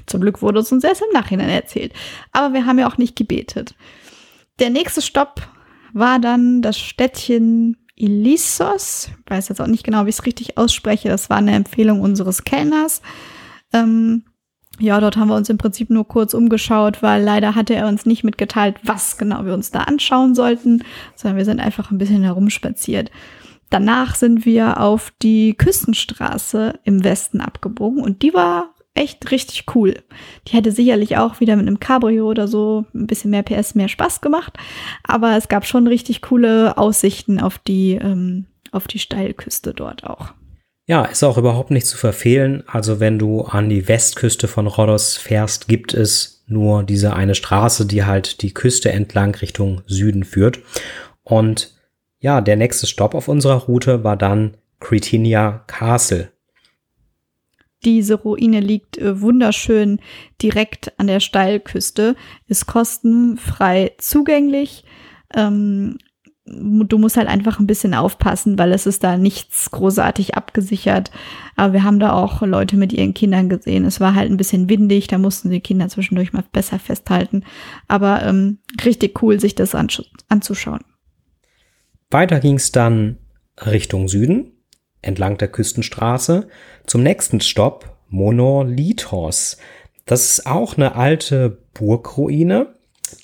Zum 0.07 0.21
Glück 0.21 0.43
wurde 0.43 0.61
es 0.61 0.73
uns 0.73 0.83
erst 0.83 1.03
im 1.03 1.13
Nachhinein 1.13 1.51
erzählt. 1.51 1.93
Aber 2.33 2.53
wir 2.53 2.67
haben 2.67 2.79
ja 2.79 2.89
auch 2.91 2.99
nicht 2.99 3.15
gebetet. 3.15 3.75
Der 4.59 4.71
nächste 4.71 5.03
Stopp 5.03 5.47
war 5.93 6.19
dann 6.19 6.63
das 6.63 6.79
Städtchen 6.79 7.77
Ilissos. 7.95 9.11
Ich 9.25 9.31
weiß 9.31 9.49
jetzt 9.49 9.61
auch 9.61 9.67
nicht 9.67 9.85
genau, 9.85 10.07
wie 10.07 10.11
ich 10.11 10.19
es 10.19 10.27
richtig 10.27 10.59
ausspreche. 10.59 11.09
Das 11.09 11.31
war 11.31 11.37
eine 11.37 11.55
Empfehlung 11.55 12.01
unseres 12.01 12.45
Kellners. 12.45 13.03
Ähm, 13.73 14.25
ja, 14.81 14.99
dort 14.99 15.19
haben 15.19 15.29
wir 15.29 15.37
uns 15.37 15.51
im 15.51 15.59
Prinzip 15.59 15.91
nur 15.91 16.09
kurz 16.09 16.33
umgeschaut, 16.33 17.03
weil 17.03 17.23
leider 17.23 17.55
hatte 17.55 17.75
er 17.75 17.87
uns 17.87 18.07
nicht 18.07 18.25
mitgeteilt, 18.25 18.77
was 18.83 19.19
genau 19.19 19.45
wir 19.45 19.53
uns 19.53 19.71
da 19.71 19.81
anschauen 19.81 20.35
sollten, 20.35 20.83
sondern 21.15 21.37
wir 21.37 21.45
sind 21.45 21.61
einfach 21.61 21.91
ein 21.91 21.99
bisschen 21.99 22.23
herumspaziert. 22.23 23.11
Danach 23.71 24.17
sind 24.17 24.45
wir 24.45 24.81
auf 24.81 25.13
die 25.23 25.55
Küstenstraße 25.55 26.81
im 26.85 27.05
Westen 27.05 27.41
abgebogen 27.41 28.03
und 28.03 28.23
die 28.23 28.35
war 28.35 28.75
echt 28.95 29.31
richtig 29.31 29.65
cool. 29.75 29.95
Die 30.49 30.53
hätte 30.53 30.73
sicherlich 30.73 31.17
auch 31.17 31.41
wieder 31.41 31.57
mit 31.57 31.67
einem 31.67 31.81
Cabrio 31.81 32.29
oder 32.29 32.49
so 32.49 32.85
ein 32.95 33.07
bisschen 33.07 33.31
mehr 33.31 33.45
PS, 33.45 33.75
mehr 33.77 33.89
Spaß 33.89 34.21
gemacht, 34.21 34.59
aber 35.05 35.37
es 35.37 35.49
gab 35.49 35.65
schon 35.65 35.87
richtig 35.87 36.23
coole 36.23 36.77
Aussichten 36.77 37.41
auf 37.41 37.59
die, 37.59 37.93
ähm, 37.93 38.47
auf 38.73 38.89
die 38.89 38.99
Steilküste 38.99 39.73
dort 39.73 40.05
auch. 40.05 40.35
Ja, 40.87 41.05
ist 41.05 41.23
auch 41.23 41.39
überhaupt 41.39 41.71
nicht 41.71 41.87
zu 41.87 41.97
verfehlen. 41.97 42.65
Also 42.67 42.99
wenn 42.99 43.17
du 43.17 43.43
an 43.43 43.69
die 43.69 43.87
Westküste 43.87 44.49
von 44.49 44.67
Rhodos 44.67 45.17
fährst, 45.17 45.69
gibt 45.69 45.95
es 45.95 46.43
nur 46.49 46.83
diese 46.83 47.15
eine 47.15 47.37
Straße, 47.37 47.87
die 47.87 48.05
halt 48.05 48.43
die 48.43 48.53
Küste 48.53 48.91
entlang 48.91 49.37
Richtung 49.37 49.83
Süden 49.87 50.25
führt. 50.25 50.59
Und 51.23 51.80
ja, 52.21 52.41
der 52.41 52.57
nächste 52.57 52.87
Stopp 52.87 53.15
auf 53.15 53.29
unserer 53.29 53.65
Route 53.65 54.05
war 54.05 54.17
dann 54.17 54.57
Cretinia 54.79 55.65
Castle. 55.67 56.31
Diese 57.85 58.15
Ruine 58.15 58.61
liegt 58.61 58.99
äh, 58.99 59.23
wunderschön 59.23 60.01
direkt 60.43 60.99
an 60.99 61.07
der 61.07 61.21
Steilküste, 61.21 62.15
ist 62.47 62.67
kostenfrei 62.67 63.93
zugänglich. 63.97 64.85
Ähm, 65.35 65.97
du 66.45 66.99
musst 66.99 67.17
halt 67.17 67.29
einfach 67.29 67.59
ein 67.59 67.67
bisschen 67.67 67.95
aufpassen, 67.95 68.59
weil 68.59 68.73
es 68.73 68.87
ist 68.87 69.03
da 69.03 69.17
nichts 69.17 69.71
großartig 69.71 70.35
abgesichert. 70.35 71.11
Aber 71.57 71.73
wir 71.73 71.85
haben 71.85 72.01
da 72.01 72.13
auch 72.13 72.43
Leute 72.43 72.77
mit 72.77 72.93
ihren 72.93 73.15
Kindern 73.15 73.49
gesehen. 73.49 73.87
Es 73.87 74.01
war 74.01 74.15
halt 74.15 74.31
ein 74.31 74.37
bisschen 74.37 74.69
windig, 74.69 75.07
da 75.07 75.17
mussten 75.17 75.51
die 75.51 75.61
Kinder 75.61 75.89
zwischendurch 75.89 76.35
mal 76.35 76.45
besser 76.53 76.79
festhalten. 76.79 77.45
Aber 77.89 78.23
ähm, 78.25 78.59
richtig 78.85 79.23
cool, 79.23 79.41
sich 79.41 79.55
das 79.55 79.75
anzuschauen. 79.75 80.81
Weiter 82.11 82.41
ging 82.41 82.57
es 82.57 82.73
dann 82.73 83.19
Richtung 83.59 84.09
Süden, 84.09 84.53
entlang 85.03 85.39
der 85.39 85.49
Küstenstraße, 85.49 86.49
zum 86.87 87.03
nächsten 87.03 87.41
Stopp, 87.41 87.97
Monolithos. 88.09 89.59
Das 90.07 90.31
ist 90.31 90.47
auch 90.47 90.77
eine 90.77 90.97
alte 90.97 91.59
Burgruine, 91.75 92.75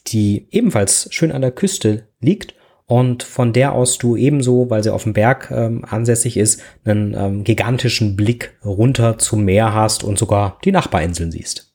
die 0.07 0.47
ebenfalls 0.51 1.09
schön 1.11 1.33
an 1.33 1.43
der 1.43 1.51
Küste 1.51 2.09
liegt 2.21 2.55
und 2.87 3.25
von 3.25 3.53
der 3.53 3.73
aus 3.73 3.99
du 3.99 4.17
ebenso, 4.17 4.71
weil 4.71 4.85
sie 4.85 4.95
auf 4.95 5.03
dem 5.03 5.13
Berg 5.13 5.51
ähm, 5.51 5.85
ansässig 5.85 6.37
ist, 6.37 6.63
einen 6.85 7.15
ähm, 7.15 7.45
gigantischen 7.45 8.15
Blick 8.15 8.57
runter 8.65 9.19
zum 9.19 9.45
Meer 9.45 9.75
hast 9.75 10.05
und 10.05 10.19
sogar 10.19 10.59
die 10.65 10.71
Nachbarinseln 10.71 11.33
siehst. 11.33 11.75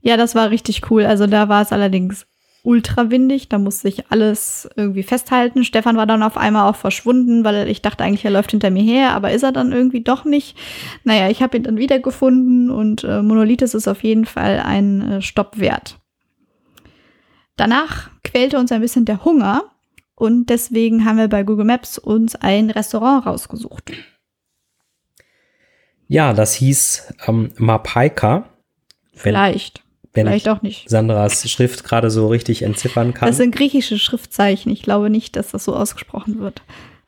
Ja, 0.00 0.16
das 0.16 0.34
war 0.34 0.50
richtig 0.50 0.90
cool. 0.90 1.06
Also 1.06 1.28
da 1.28 1.48
war 1.48 1.62
es 1.62 1.70
allerdings 1.70 2.26
ultra 2.62 3.10
windig, 3.10 3.48
da 3.48 3.58
musste 3.58 3.88
ich 3.88 4.10
alles 4.10 4.68
irgendwie 4.76 5.02
festhalten. 5.02 5.64
Stefan 5.64 5.96
war 5.96 6.06
dann 6.06 6.22
auf 6.22 6.36
einmal 6.36 6.70
auch 6.70 6.76
verschwunden, 6.76 7.44
weil 7.44 7.68
ich 7.68 7.82
dachte 7.82 8.04
eigentlich, 8.04 8.24
er 8.24 8.30
läuft 8.30 8.52
hinter 8.52 8.70
mir 8.70 8.82
her, 8.82 9.12
aber 9.14 9.32
ist 9.32 9.42
er 9.42 9.52
dann 9.52 9.72
irgendwie 9.72 10.02
doch 10.02 10.24
nicht. 10.24 10.56
Naja, 11.04 11.28
ich 11.28 11.42
habe 11.42 11.56
ihn 11.56 11.64
dann 11.64 11.76
wiedergefunden 11.76 12.70
und 12.70 13.02
äh, 13.04 13.22
Monolithis 13.22 13.74
ist 13.74 13.88
auf 13.88 14.04
jeden 14.04 14.26
Fall 14.26 14.60
ein 14.64 15.02
äh, 15.02 15.22
Stopp 15.22 15.58
wert. 15.58 15.98
Danach 17.56 18.10
quälte 18.22 18.58
uns 18.58 18.72
ein 18.72 18.80
bisschen 18.80 19.04
der 19.04 19.24
Hunger 19.24 19.64
und 20.14 20.46
deswegen 20.46 21.04
haben 21.04 21.18
wir 21.18 21.28
bei 21.28 21.42
Google 21.42 21.64
Maps 21.64 21.98
uns 21.98 22.36
ein 22.36 22.70
Restaurant 22.70 23.26
rausgesucht. 23.26 23.92
Ja, 26.06 26.32
das 26.32 26.54
hieß 26.54 27.14
ähm, 27.26 27.50
Mapaika. 27.56 28.48
Vielleicht. 29.14 29.81
Wenn 30.14 30.26
Vielleicht 30.26 30.48
auch 30.48 30.60
nicht. 30.60 30.90
Sandras 30.90 31.48
Schrift 31.50 31.84
gerade 31.84 32.10
so 32.10 32.28
richtig 32.28 32.62
entziffern 32.62 33.14
kann. 33.14 33.28
Das 33.28 33.38
sind 33.38 33.54
griechische 33.54 33.98
Schriftzeichen. 33.98 34.70
Ich 34.70 34.82
glaube 34.82 35.08
nicht, 35.08 35.36
dass 35.36 35.52
das 35.52 35.64
so 35.64 35.74
ausgesprochen 35.74 36.38
wird. 36.38 36.62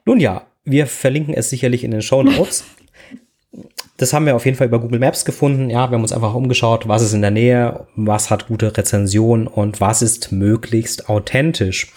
Nun 0.06 0.20
ja, 0.20 0.46
wir 0.64 0.86
verlinken 0.86 1.34
es 1.34 1.50
sicherlich 1.50 1.84
in 1.84 1.90
den 1.90 2.00
Show 2.00 2.22
Notes. 2.22 2.64
das 3.98 4.12
haben 4.12 4.26
wir 4.26 4.34
auf 4.34 4.46
jeden 4.46 4.56
Fall 4.56 4.66
über 4.68 4.80
Google 4.80 5.00
Maps 5.00 5.24
gefunden. 5.24 5.68
Ja, 5.68 5.90
wir 5.90 5.96
haben 5.96 6.02
uns 6.02 6.12
einfach 6.12 6.34
umgeschaut, 6.34 6.88
was 6.88 7.02
ist 7.02 7.12
in 7.12 7.20
der 7.20 7.30
Nähe, 7.30 7.86
was 7.94 8.30
hat 8.30 8.48
gute 8.48 8.76
Rezensionen 8.76 9.46
und 9.46 9.80
was 9.80 10.00
ist 10.00 10.32
möglichst 10.32 11.08
authentisch. 11.08 11.92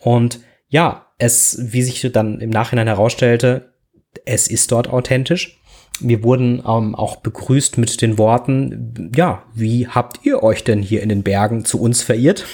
Und 0.00 0.40
ja, 0.68 1.06
es, 1.18 1.58
wie 1.60 1.82
sich 1.82 2.10
dann 2.12 2.40
im 2.40 2.50
Nachhinein 2.50 2.86
herausstellte, 2.86 3.72
es 4.24 4.48
ist 4.48 4.72
dort 4.72 4.88
authentisch. 4.88 5.60
Wir 6.00 6.22
wurden 6.22 6.62
ähm, 6.66 6.94
auch 6.94 7.16
begrüßt 7.16 7.78
mit 7.78 8.00
den 8.02 8.18
Worten, 8.18 9.12
ja, 9.14 9.42
wie 9.54 9.88
habt 9.88 10.24
ihr 10.24 10.42
euch 10.42 10.64
denn 10.64 10.82
hier 10.82 11.02
in 11.02 11.08
den 11.08 11.22
Bergen 11.22 11.64
zu 11.64 11.80
uns 11.80 12.02
verirrt? 12.02 12.44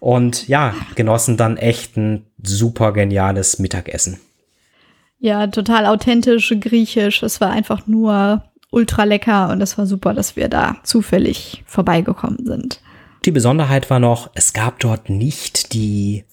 Und 0.00 0.48
ja, 0.48 0.74
genossen 0.96 1.36
dann 1.36 1.56
echt 1.56 1.96
ein 1.96 2.26
super 2.42 2.92
geniales 2.92 3.58
Mittagessen. 3.60 4.18
Ja, 5.20 5.46
total 5.46 5.86
authentisch, 5.86 6.52
griechisch. 6.58 7.22
Es 7.22 7.40
war 7.40 7.50
einfach 7.50 7.86
nur 7.86 8.42
ultra 8.72 9.04
lecker 9.04 9.50
und 9.50 9.60
es 9.60 9.78
war 9.78 9.86
super, 9.86 10.14
dass 10.14 10.34
wir 10.34 10.48
da 10.48 10.78
zufällig 10.82 11.62
vorbeigekommen 11.66 12.44
sind. 12.44 12.80
Die 13.24 13.30
Besonderheit 13.30 13.88
war 13.90 14.00
noch, 14.00 14.30
es 14.34 14.52
gab 14.52 14.80
dort 14.80 15.08
nicht 15.08 15.72
die 15.74 16.24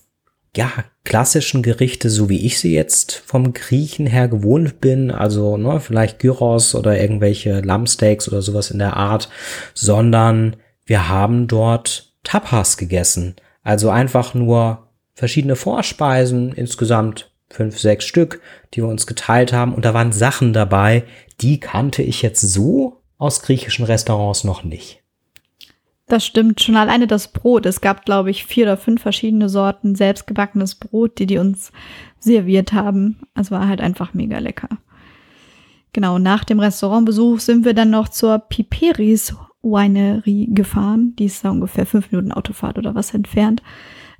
ja, 0.55 0.71
klassischen 1.03 1.61
Gerichte, 1.61 2.09
so 2.09 2.29
wie 2.29 2.45
ich 2.45 2.59
sie 2.59 2.73
jetzt 2.73 3.23
vom 3.25 3.53
Griechen 3.53 4.07
her 4.07 4.27
gewohnt 4.27 4.81
bin, 4.81 5.11
also 5.11 5.57
ne, 5.57 5.79
vielleicht 5.79 6.19
Gyros 6.19 6.75
oder 6.75 6.99
irgendwelche 6.99 7.61
Lammsteaks 7.61 8.27
oder 8.27 8.41
sowas 8.41 8.71
in 8.71 8.79
der 8.79 8.97
Art, 8.97 9.29
sondern 9.73 10.55
wir 10.85 11.07
haben 11.07 11.47
dort 11.47 12.13
Tapas 12.23 12.77
gegessen. 12.77 13.35
Also 13.63 13.89
einfach 13.89 14.33
nur 14.33 14.87
verschiedene 15.13 15.55
Vorspeisen, 15.55 16.53
insgesamt 16.53 17.31
fünf, 17.49 17.77
sechs 17.77 18.05
Stück, 18.05 18.41
die 18.73 18.81
wir 18.81 18.87
uns 18.87 19.07
geteilt 19.07 19.53
haben. 19.53 19.73
Und 19.73 19.85
da 19.85 19.93
waren 19.93 20.11
Sachen 20.11 20.53
dabei, 20.53 21.03
die 21.41 21.59
kannte 21.59 22.01
ich 22.01 22.21
jetzt 22.21 22.41
so 22.41 23.01
aus 23.17 23.41
griechischen 23.41 23.85
Restaurants 23.85 24.43
noch 24.43 24.63
nicht. 24.63 24.98
Das 26.09 26.25
stimmt. 26.25 26.59
Schon 26.59 26.75
alleine 26.75 27.07
das 27.07 27.31
Brot. 27.31 27.65
Es 27.65 27.81
gab, 27.81 28.03
glaube 28.03 28.31
ich, 28.31 28.43
vier 28.43 28.65
oder 28.65 28.77
fünf 28.77 29.01
verschiedene 29.01 29.47
Sorten 29.47 29.95
selbstgebackenes 29.95 30.75
Brot, 30.75 31.19
die 31.19 31.27
die 31.27 31.37
uns 31.37 31.71
serviert 32.19 32.73
haben. 32.73 33.19
Es 33.35 33.51
war 33.51 33.67
halt 33.67 33.79
einfach 33.79 34.13
mega 34.13 34.39
lecker. 34.39 34.69
Genau, 35.93 36.17
nach 36.17 36.43
dem 36.43 36.59
Restaurantbesuch 36.59 37.39
sind 37.39 37.63
wir 37.63 37.73
dann 37.73 37.91
noch 37.91 38.09
zur 38.09 38.39
Piperis 38.39 39.35
Winery 39.61 40.49
gefahren. 40.51 41.15
Die 41.17 41.25
ist 41.25 41.45
da 41.45 41.51
ungefähr 41.51 41.85
fünf 41.85 42.11
Minuten 42.11 42.31
Autofahrt 42.31 42.77
oder 42.79 42.95
was 42.95 43.13
entfernt. 43.13 43.61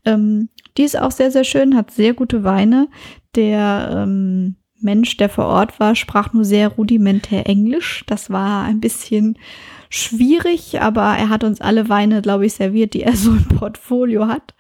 Ähm, 0.06 0.50
die 0.78 0.84
ist 0.84 1.00
auch 1.00 1.12
sehr, 1.12 1.32
sehr 1.32 1.44
schön, 1.44 1.76
hat 1.76 1.92
sehr 1.92 2.14
gute 2.14 2.44
Weine. 2.44 2.88
Der 3.36 4.04
ähm, 4.04 4.56
Mensch, 4.80 5.18
der 5.18 5.30
vor 5.30 5.46
Ort 5.46 5.80
war, 5.80 5.96
sprach 5.96 6.34
nur 6.34 6.46
sehr 6.46 6.70
rudimentär 6.70 7.48
Englisch. 7.48 8.04
Das 8.08 8.30
war 8.30 8.64
ein 8.64 8.80
bisschen 8.80 9.38
schwierig, 9.90 10.82
aber 10.82 11.02
er 11.02 11.30
hat 11.30 11.44
uns 11.44 11.62
alle 11.62 11.90
Weine, 11.90 12.22
glaube 12.22 12.46
ich, 12.46 12.54
serviert, 12.54 12.94
die 12.94 13.04
er 13.04 13.16
so 13.16 13.32
im 13.32 13.48
Portfolio 13.48 14.28
hat. 14.28 14.54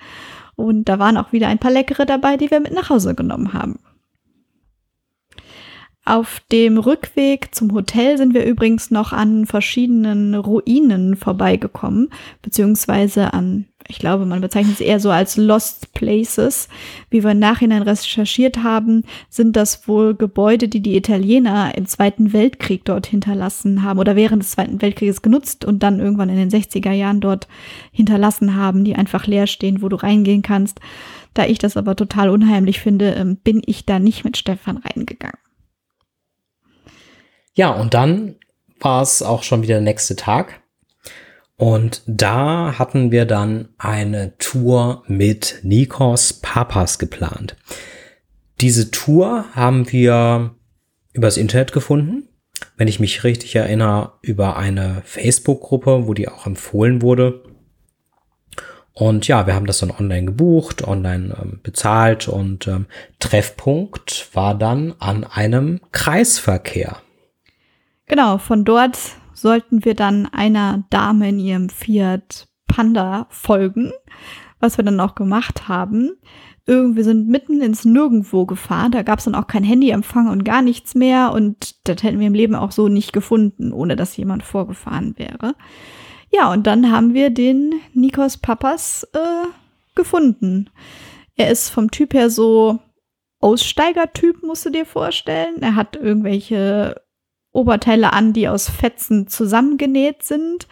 Und 0.55 0.85
da 0.85 0.99
waren 0.99 1.17
auch 1.17 1.31
wieder 1.31 1.47
ein 1.47 1.59
paar 1.59 1.71
leckere 1.71 2.05
dabei, 2.05 2.35
die 2.35 2.51
wir 2.51 2.59
mit 2.59 2.73
nach 2.73 2.89
Hause 2.89 3.15
genommen 3.15 3.53
haben. 3.53 3.79
Auf 6.09 6.41
dem 6.51 6.79
Rückweg 6.79 7.53
zum 7.53 7.71
Hotel 7.71 8.17
sind 8.17 8.33
wir 8.33 8.43
übrigens 8.43 8.89
noch 8.89 9.13
an 9.13 9.45
verschiedenen 9.45 10.33
Ruinen 10.33 11.15
vorbeigekommen, 11.15 12.09
beziehungsweise 12.41 13.31
an 13.31 13.67
ich 13.87 13.99
glaube, 13.99 14.25
man 14.25 14.41
bezeichnet 14.41 14.75
es 14.75 14.81
eher 14.81 14.99
so 14.99 15.11
als 15.11 15.37
Lost 15.37 15.93
Places. 15.93 16.67
Wie 17.11 17.23
wir 17.23 17.31
im 17.31 17.39
Nachhinein 17.39 17.83
recherchiert 17.83 18.63
haben, 18.63 19.03
sind 19.29 19.55
das 19.55 19.87
wohl 19.87 20.15
Gebäude, 20.15 20.67
die 20.67 20.81
die 20.81 20.95
Italiener 20.95 21.77
im 21.77 21.85
Zweiten 21.85 22.33
Weltkrieg 22.33 22.85
dort 22.85 23.05
hinterlassen 23.05 23.83
haben 23.83 23.99
oder 23.99 24.15
während 24.15 24.41
des 24.41 24.51
Zweiten 24.51 24.81
Weltkrieges 24.81 25.21
genutzt 25.21 25.63
und 25.63 25.83
dann 25.83 25.99
irgendwann 25.99 26.29
in 26.29 26.37
den 26.37 26.49
60er 26.49 26.91
Jahren 26.91 27.19
dort 27.19 27.47
hinterlassen 27.91 28.55
haben, 28.55 28.83
die 28.83 28.95
einfach 28.95 29.27
leer 29.27 29.45
stehen, 29.45 29.83
wo 29.83 29.89
du 29.89 29.95
reingehen 29.95 30.41
kannst. 30.41 30.79
Da 31.35 31.45
ich 31.45 31.59
das 31.59 31.77
aber 31.77 31.95
total 31.95 32.31
unheimlich 32.31 32.79
finde, 32.79 33.11
ähm, 33.11 33.37
bin 33.37 33.61
ich 33.63 33.85
da 33.85 33.99
nicht 33.99 34.23
mit 34.23 34.37
Stefan 34.37 34.77
reingegangen. 34.77 35.37
Ja, 37.59 37.71
und 37.71 37.93
dann 37.93 38.35
war 38.79 39.01
es 39.01 39.21
auch 39.21 39.43
schon 39.43 39.63
wieder 39.63 39.73
der 39.73 39.81
nächste 39.81 40.15
Tag. 40.15 40.61
Und 41.57 42.03
da 42.07 42.79
hatten 42.79 43.11
wir 43.11 43.25
dann 43.25 43.67
eine 43.77 44.37
Tour 44.37 45.03
mit 45.07 45.59
Nikos 45.63 46.31
Papas 46.31 46.99
geplant. 46.99 47.57
Diese 48.61 48.91
Tour 48.91 49.43
haben 49.55 49.91
wir 49.91 50.55
übers 51.11 51.35
Internet 51.35 51.73
gefunden. 51.73 52.29
Wenn 52.77 52.87
ich 52.87 53.01
mich 53.01 53.25
richtig 53.25 53.57
erinnere, 53.57 54.13
über 54.21 54.55
eine 54.55 55.01
Facebook-Gruppe, 55.03 56.07
wo 56.07 56.13
die 56.13 56.29
auch 56.29 56.45
empfohlen 56.45 57.01
wurde. 57.01 57.43
Und 58.93 59.27
ja, 59.27 59.47
wir 59.47 59.55
haben 59.55 59.65
das 59.65 59.79
dann 59.79 59.91
online 59.91 60.27
gebucht, 60.27 60.87
online 60.87 61.35
ähm, 61.37 61.59
bezahlt 61.61 62.29
und 62.29 62.69
ähm, 62.69 62.85
Treffpunkt 63.19 64.29
war 64.31 64.57
dann 64.57 64.95
an 64.99 65.25
einem 65.25 65.81
Kreisverkehr. 65.91 67.01
Genau, 68.09 68.39
von 68.39 68.65
dort 68.65 68.97
sollten 69.33 69.85
wir 69.85 69.93
dann 69.93 70.25
einer 70.25 70.83
Dame 70.89 71.29
in 71.29 71.39
ihrem 71.39 71.69
Fiat 71.69 72.47
Panda 72.67 73.27
folgen, 73.29 73.91
was 74.59 74.77
wir 74.77 74.83
dann 74.83 74.99
auch 74.99 75.15
gemacht 75.15 75.67
haben. 75.69 76.17
Irgendwie 76.65 77.03
sind 77.03 77.27
mitten 77.27 77.61
ins 77.61 77.85
Nirgendwo 77.85 78.45
gefahren. 78.45 78.91
Da 78.91 79.03
gab 79.03 79.19
es 79.19 79.25
dann 79.25 79.35
auch 79.35 79.47
kein 79.47 79.63
Handyempfang 79.63 80.27
und 80.27 80.43
gar 80.43 80.61
nichts 80.63 80.95
mehr. 80.95 81.31
Und 81.33 81.87
das 81.87 82.03
hätten 82.03 82.19
wir 82.19 82.27
im 82.27 82.33
Leben 82.33 82.55
auch 82.55 82.71
so 82.71 82.87
nicht 82.87 83.13
gefunden, 83.13 83.71
ohne 83.71 83.95
dass 83.95 84.17
jemand 84.17 84.43
vorgefahren 84.43 85.13
wäre. 85.17 85.55
Ja, 86.31 86.51
und 86.51 86.65
dann 86.67 86.91
haben 86.91 87.13
wir 87.13 87.29
den 87.29 87.75
Nikos 87.93 88.37
Papas 88.37 89.03
äh, 89.13 89.47
gefunden. 89.95 90.69
Er 91.35 91.51
ist 91.51 91.69
vom 91.69 91.91
Typ 91.91 92.15
her 92.15 92.29
so 92.29 92.79
Aussteigertyp, 93.39 94.43
musst 94.43 94.65
du 94.65 94.71
dir 94.71 94.85
vorstellen. 94.85 95.61
Er 95.61 95.75
hat 95.75 95.95
irgendwelche 95.95 96.95
Oberteile 97.51 98.13
an, 98.13 98.33
die 98.33 98.47
aus 98.47 98.69
Fetzen 98.69 99.27
zusammengenäht 99.27 100.23
sind. 100.23 100.67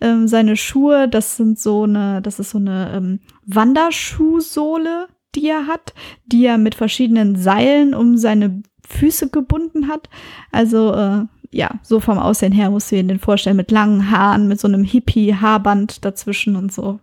Ähm, 0.00 0.28
seine 0.28 0.56
Schuhe, 0.56 1.08
das 1.08 1.36
sind 1.36 1.58
so 1.58 1.84
eine, 1.84 2.22
das 2.22 2.38
ist 2.38 2.50
so 2.50 2.58
eine 2.58 2.92
ähm, 2.94 3.20
Wanderschuhsohle, 3.46 5.08
die 5.34 5.48
er 5.48 5.66
hat, 5.66 5.94
die 6.26 6.44
er 6.46 6.58
mit 6.58 6.74
verschiedenen 6.74 7.36
Seilen 7.36 7.94
um 7.94 8.16
seine 8.16 8.62
Füße 8.88 9.30
gebunden 9.30 9.88
hat. 9.88 10.08
Also 10.50 10.94
äh, 10.94 11.24
ja, 11.50 11.70
so 11.82 12.00
vom 12.00 12.18
Aussehen 12.18 12.52
her 12.52 12.70
musst 12.70 12.90
du 12.90 12.96
dir 12.96 13.04
den 13.04 13.18
vorstellen, 13.18 13.56
mit 13.56 13.70
langen 13.70 14.10
Haaren, 14.10 14.48
mit 14.48 14.58
so 14.58 14.66
einem 14.66 14.84
Hippie-Haarband 14.84 16.04
dazwischen 16.04 16.56
und 16.56 16.72
so. 16.72 16.98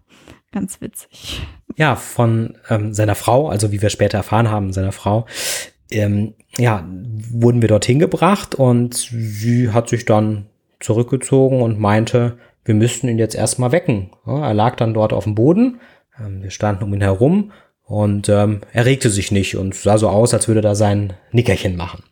Ganz 0.52 0.82
witzig. 0.82 1.44
ja, 1.76 1.96
von 1.96 2.58
ähm, 2.70 2.92
seiner 2.94 3.14
Frau, 3.14 3.50
also 3.50 3.72
wie 3.72 3.84
wir 3.84 3.92
später 3.92 4.18
erfahren 4.18 4.50
haben, 4.50 4.74
seiner 4.74 4.92
Frau, 4.92 5.28
ähm, 5.92 6.34
ja, 6.58 6.88
wurden 7.32 7.62
wir 7.62 7.70
dorthin 7.70 8.00
gebracht 8.00 8.56
und 8.56 8.96
sie 8.96 9.72
hat 9.72 9.90
sich 9.90 10.06
dann 10.06 10.46
zurückgezogen 10.80 11.62
und 11.62 11.80
meinte, 11.80 12.38
wir 12.66 12.76
müssten 12.76 13.08
ihn 13.08 13.20
jetzt 13.20 13.36
erstmal 13.36 13.72
wecken. 13.72 14.12
Ja, 14.26 14.48
er 14.48 14.54
lag 14.54 14.76
dann 14.76 14.94
dort 14.94 15.14
auf 15.14 15.24
dem 15.24 15.36
Boden, 15.36 15.80
ähm, 16.20 16.44
wir 16.44 16.52
standen 16.52 16.84
um 16.84 16.94
ihn 16.94 17.02
herum 17.02 17.52
und 17.84 18.30
ähm, 18.30 18.62
er 18.72 18.86
regte 18.86 19.10
sich 19.10 19.32
nicht 19.32 19.56
und 19.58 19.74
sah 19.76 19.98
so 19.98 20.10
aus, 20.10 20.34
als 20.34 20.48
würde 20.48 20.60
er 20.60 20.64
da 20.64 20.76
sein 20.76 21.14
Nickerchen 21.32 21.76
machen. 21.76 22.04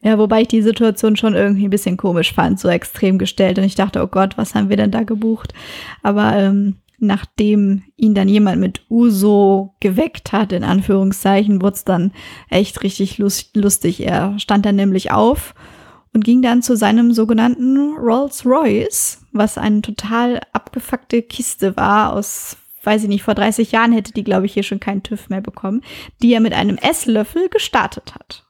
Ja, 0.00 0.18
wobei 0.18 0.42
ich 0.42 0.48
die 0.48 0.60
Situation 0.60 1.16
schon 1.16 1.34
irgendwie 1.34 1.64
ein 1.66 1.70
bisschen 1.70 1.96
komisch 1.96 2.34
fand, 2.34 2.60
so 2.60 2.68
extrem 2.68 3.16
gestellt. 3.16 3.58
Und 3.58 3.64
ich 3.64 3.74
dachte, 3.74 4.02
oh 4.02 4.06
Gott, 4.06 4.36
was 4.36 4.54
haben 4.54 4.68
wir 4.68 4.76
denn 4.76 4.90
da 4.90 5.02
gebucht? 5.02 5.54
Aber 6.02 6.34
ähm, 6.36 6.76
nachdem 7.06 7.82
ihn 7.96 8.14
dann 8.14 8.28
jemand 8.28 8.60
mit 8.60 8.82
Uso 8.90 9.74
geweckt 9.80 10.32
hat, 10.32 10.52
in 10.52 10.64
Anführungszeichen, 10.64 11.62
wurde 11.62 11.74
es 11.74 11.84
dann 11.84 12.12
echt 12.48 12.82
richtig 12.82 13.18
lust 13.18 13.56
lustig. 13.56 14.04
Er 14.04 14.38
stand 14.38 14.66
dann 14.66 14.76
nämlich 14.76 15.12
auf 15.12 15.54
und 16.12 16.24
ging 16.24 16.42
dann 16.42 16.62
zu 16.62 16.76
seinem 16.76 17.12
sogenannten 17.12 17.96
Rolls 17.96 18.46
Royce, 18.46 19.26
was 19.32 19.58
eine 19.58 19.82
total 19.82 20.40
abgefuckte 20.52 21.22
Kiste 21.22 21.76
war 21.76 22.12
aus, 22.12 22.56
weiß 22.84 23.02
ich 23.02 23.08
nicht, 23.08 23.22
vor 23.22 23.34
30 23.34 23.72
Jahren 23.72 23.92
hätte 23.92 24.12
die, 24.12 24.24
glaube 24.24 24.46
ich, 24.46 24.54
hier 24.54 24.62
schon 24.62 24.80
keinen 24.80 25.02
TÜV 25.02 25.28
mehr 25.28 25.40
bekommen, 25.40 25.82
die 26.22 26.32
er 26.32 26.40
mit 26.40 26.52
einem 26.52 26.76
Esslöffel 26.76 27.48
gestartet 27.48 28.14
hat. 28.14 28.46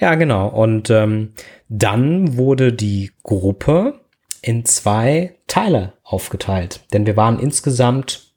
Ja, 0.00 0.14
genau. 0.16 0.48
Und 0.48 0.90
ähm, 0.90 1.34
dann 1.68 2.36
wurde 2.36 2.72
die 2.72 3.12
Gruppe 3.22 4.03
in 4.44 4.66
zwei 4.66 5.36
Teile 5.46 5.94
aufgeteilt. 6.02 6.80
Denn 6.92 7.06
wir 7.06 7.16
waren 7.16 7.38
insgesamt, 7.38 8.34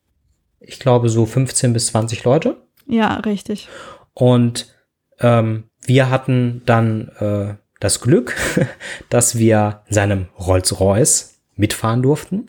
ich 0.61 0.79
glaube, 0.79 1.09
so 1.09 1.25
15 1.25 1.73
bis 1.73 1.87
20 1.87 2.23
Leute. 2.23 2.55
Ja, 2.87 3.15
richtig. 3.15 3.67
Und 4.13 4.73
ähm, 5.19 5.65
wir 5.85 6.09
hatten 6.09 6.61
dann 6.65 7.09
äh, 7.19 7.55
das 7.81 7.99
Glück, 7.99 8.37
dass 9.09 9.37
wir 9.37 9.81
in 9.87 9.93
seinem 9.93 10.27
Rolls-Royce 10.39 11.41
mitfahren 11.57 12.01
durften. 12.01 12.47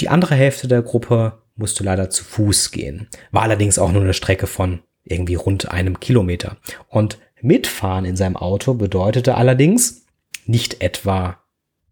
Die 0.00 0.08
andere 0.08 0.34
Hälfte 0.34 0.66
der 0.66 0.82
Gruppe 0.82 1.38
musste 1.54 1.84
leider 1.84 2.10
zu 2.10 2.24
Fuß 2.24 2.72
gehen. 2.72 3.06
War 3.30 3.42
allerdings 3.42 3.78
auch 3.78 3.92
nur 3.92 4.02
eine 4.02 4.14
Strecke 4.14 4.48
von 4.48 4.80
irgendwie 5.04 5.36
rund 5.36 5.70
einem 5.70 6.00
Kilometer. 6.00 6.56
Und 6.88 7.18
mitfahren 7.40 8.04
in 8.04 8.16
seinem 8.16 8.36
Auto 8.36 8.74
bedeutete 8.74 9.36
allerdings 9.36 10.06
nicht 10.44 10.82
etwa 10.82 11.38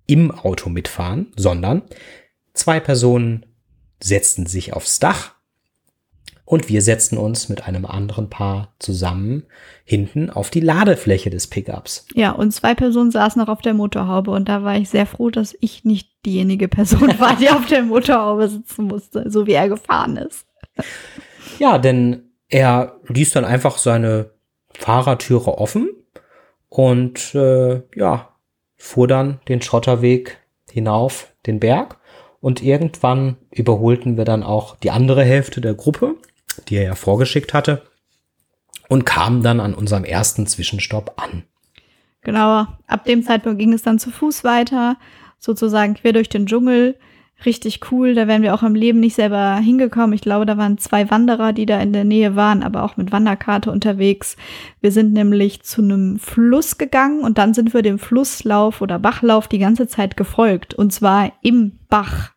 im 0.06 0.30
Auto 0.30 0.70
mitfahren, 0.70 1.32
sondern 1.36 1.82
zwei 2.54 2.80
Personen 2.80 3.46
setzten 4.02 4.46
sich 4.46 4.72
aufs 4.72 4.98
Dach 4.98 5.36
und 6.46 6.68
wir 6.68 6.80
setzten 6.80 7.18
uns 7.18 7.48
mit 7.48 7.66
einem 7.66 7.84
anderen 7.84 8.30
Paar 8.30 8.72
zusammen 8.78 9.44
hinten 9.84 10.30
auf 10.30 10.48
die 10.48 10.60
Ladefläche 10.60 11.28
des 11.28 11.48
Pickups. 11.48 12.06
Ja, 12.14 12.30
und 12.30 12.52
zwei 12.52 12.74
Personen 12.74 13.10
saßen 13.10 13.40
noch 13.40 13.48
auf 13.48 13.60
der 13.60 13.74
Motorhaube 13.74 14.30
und 14.30 14.48
da 14.48 14.62
war 14.62 14.76
ich 14.76 14.88
sehr 14.88 15.06
froh, 15.06 15.30
dass 15.30 15.56
ich 15.60 15.84
nicht 15.84 16.08
diejenige 16.24 16.68
Person 16.68 17.18
war, 17.18 17.36
die 17.36 17.50
auf 17.50 17.66
der 17.66 17.82
Motorhaube 17.82 18.48
sitzen 18.48 18.84
musste, 18.84 19.28
so 19.30 19.46
wie 19.46 19.52
er 19.52 19.68
gefahren 19.68 20.16
ist. 20.16 20.46
Ja, 21.58 21.78
denn 21.78 22.30
er 22.48 23.00
ließ 23.08 23.32
dann 23.32 23.44
einfach 23.44 23.78
seine 23.78 24.30
Fahrertüre 24.72 25.58
offen 25.58 25.88
und 26.68 27.34
äh, 27.34 27.82
ja, 27.96 28.35
fuhr 28.86 29.08
dann 29.08 29.40
den 29.48 29.60
Schotterweg 29.60 30.38
hinauf 30.70 31.34
den 31.46 31.58
Berg 31.58 31.98
und 32.40 32.62
irgendwann 32.62 33.36
überholten 33.50 34.16
wir 34.16 34.24
dann 34.24 34.44
auch 34.44 34.76
die 34.76 34.92
andere 34.92 35.24
Hälfte 35.24 35.60
der 35.60 35.74
Gruppe, 35.74 36.14
die 36.68 36.76
er 36.76 36.84
ja 36.84 36.94
vorgeschickt 36.94 37.52
hatte, 37.52 37.82
und 38.88 39.04
kamen 39.04 39.42
dann 39.42 39.58
an 39.58 39.74
unserem 39.74 40.04
ersten 40.04 40.46
Zwischenstopp 40.46 41.20
an. 41.20 41.42
Genau, 42.22 42.66
ab 42.86 43.04
dem 43.04 43.24
Zeitpunkt 43.24 43.58
ging 43.58 43.72
es 43.72 43.82
dann 43.82 43.98
zu 43.98 44.10
Fuß 44.10 44.44
weiter, 44.44 44.96
sozusagen 45.40 45.94
quer 45.94 46.12
durch 46.12 46.28
den 46.28 46.46
Dschungel 46.46 46.96
richtig 47.44 47.92
cool. 47.92 48.14
Da 48.14 48.26
wären 48.26 48.42
wir 48.42 48.54
auch 48.54 48.62
im 48.62 48.74
Leben 48.74 49.00
nicht 49.00 49.14
selber 49.14 49.56
hingekommen. 49.56 50.14
Ich 50.14 50.22
glaube, 50.22 50.46
da 50.46 50.56
waren 50.56 50.78
zwei 50.78 51.10
Wanderer, 51.10 51.52
die 51.52 51.66
da 51.66 51.80
in 51.80 51.92
der 51.92 52.04
Nähe 52.04 52.34
waren, 52.34 52.62
aber 52.62 52.82
auch 52.82 52.96
mit 52.96 53.12
Wanderkarte 53.12 53.70
unterwegs. 53.70 54.36
Wir 54.80 54.92
sind 54.92 55.12
nämlich 55.12 55.62
zu 55.62 55.82
einem 55.82 56.18
Fluss 56.18 56.78
gegangen 56.78 57.20
und 57.20 57.38
dann 57.38 57.52
sind 57.52 57.74
wir 57.74 57.82
dem 57.82 57.98
Flusslauf 57.98 58.80
oder 58.80 58.98
Bachlauf 58.98 59.48
die 59.48 59.58
ganze 59.58 59.86
Zeit 59.86 60.16
gefolgt. 60.16 60.74
Und 60.74 60.92
zwar 60.92 61.32
im 61.42 61.78
Bach. 61.88 62.30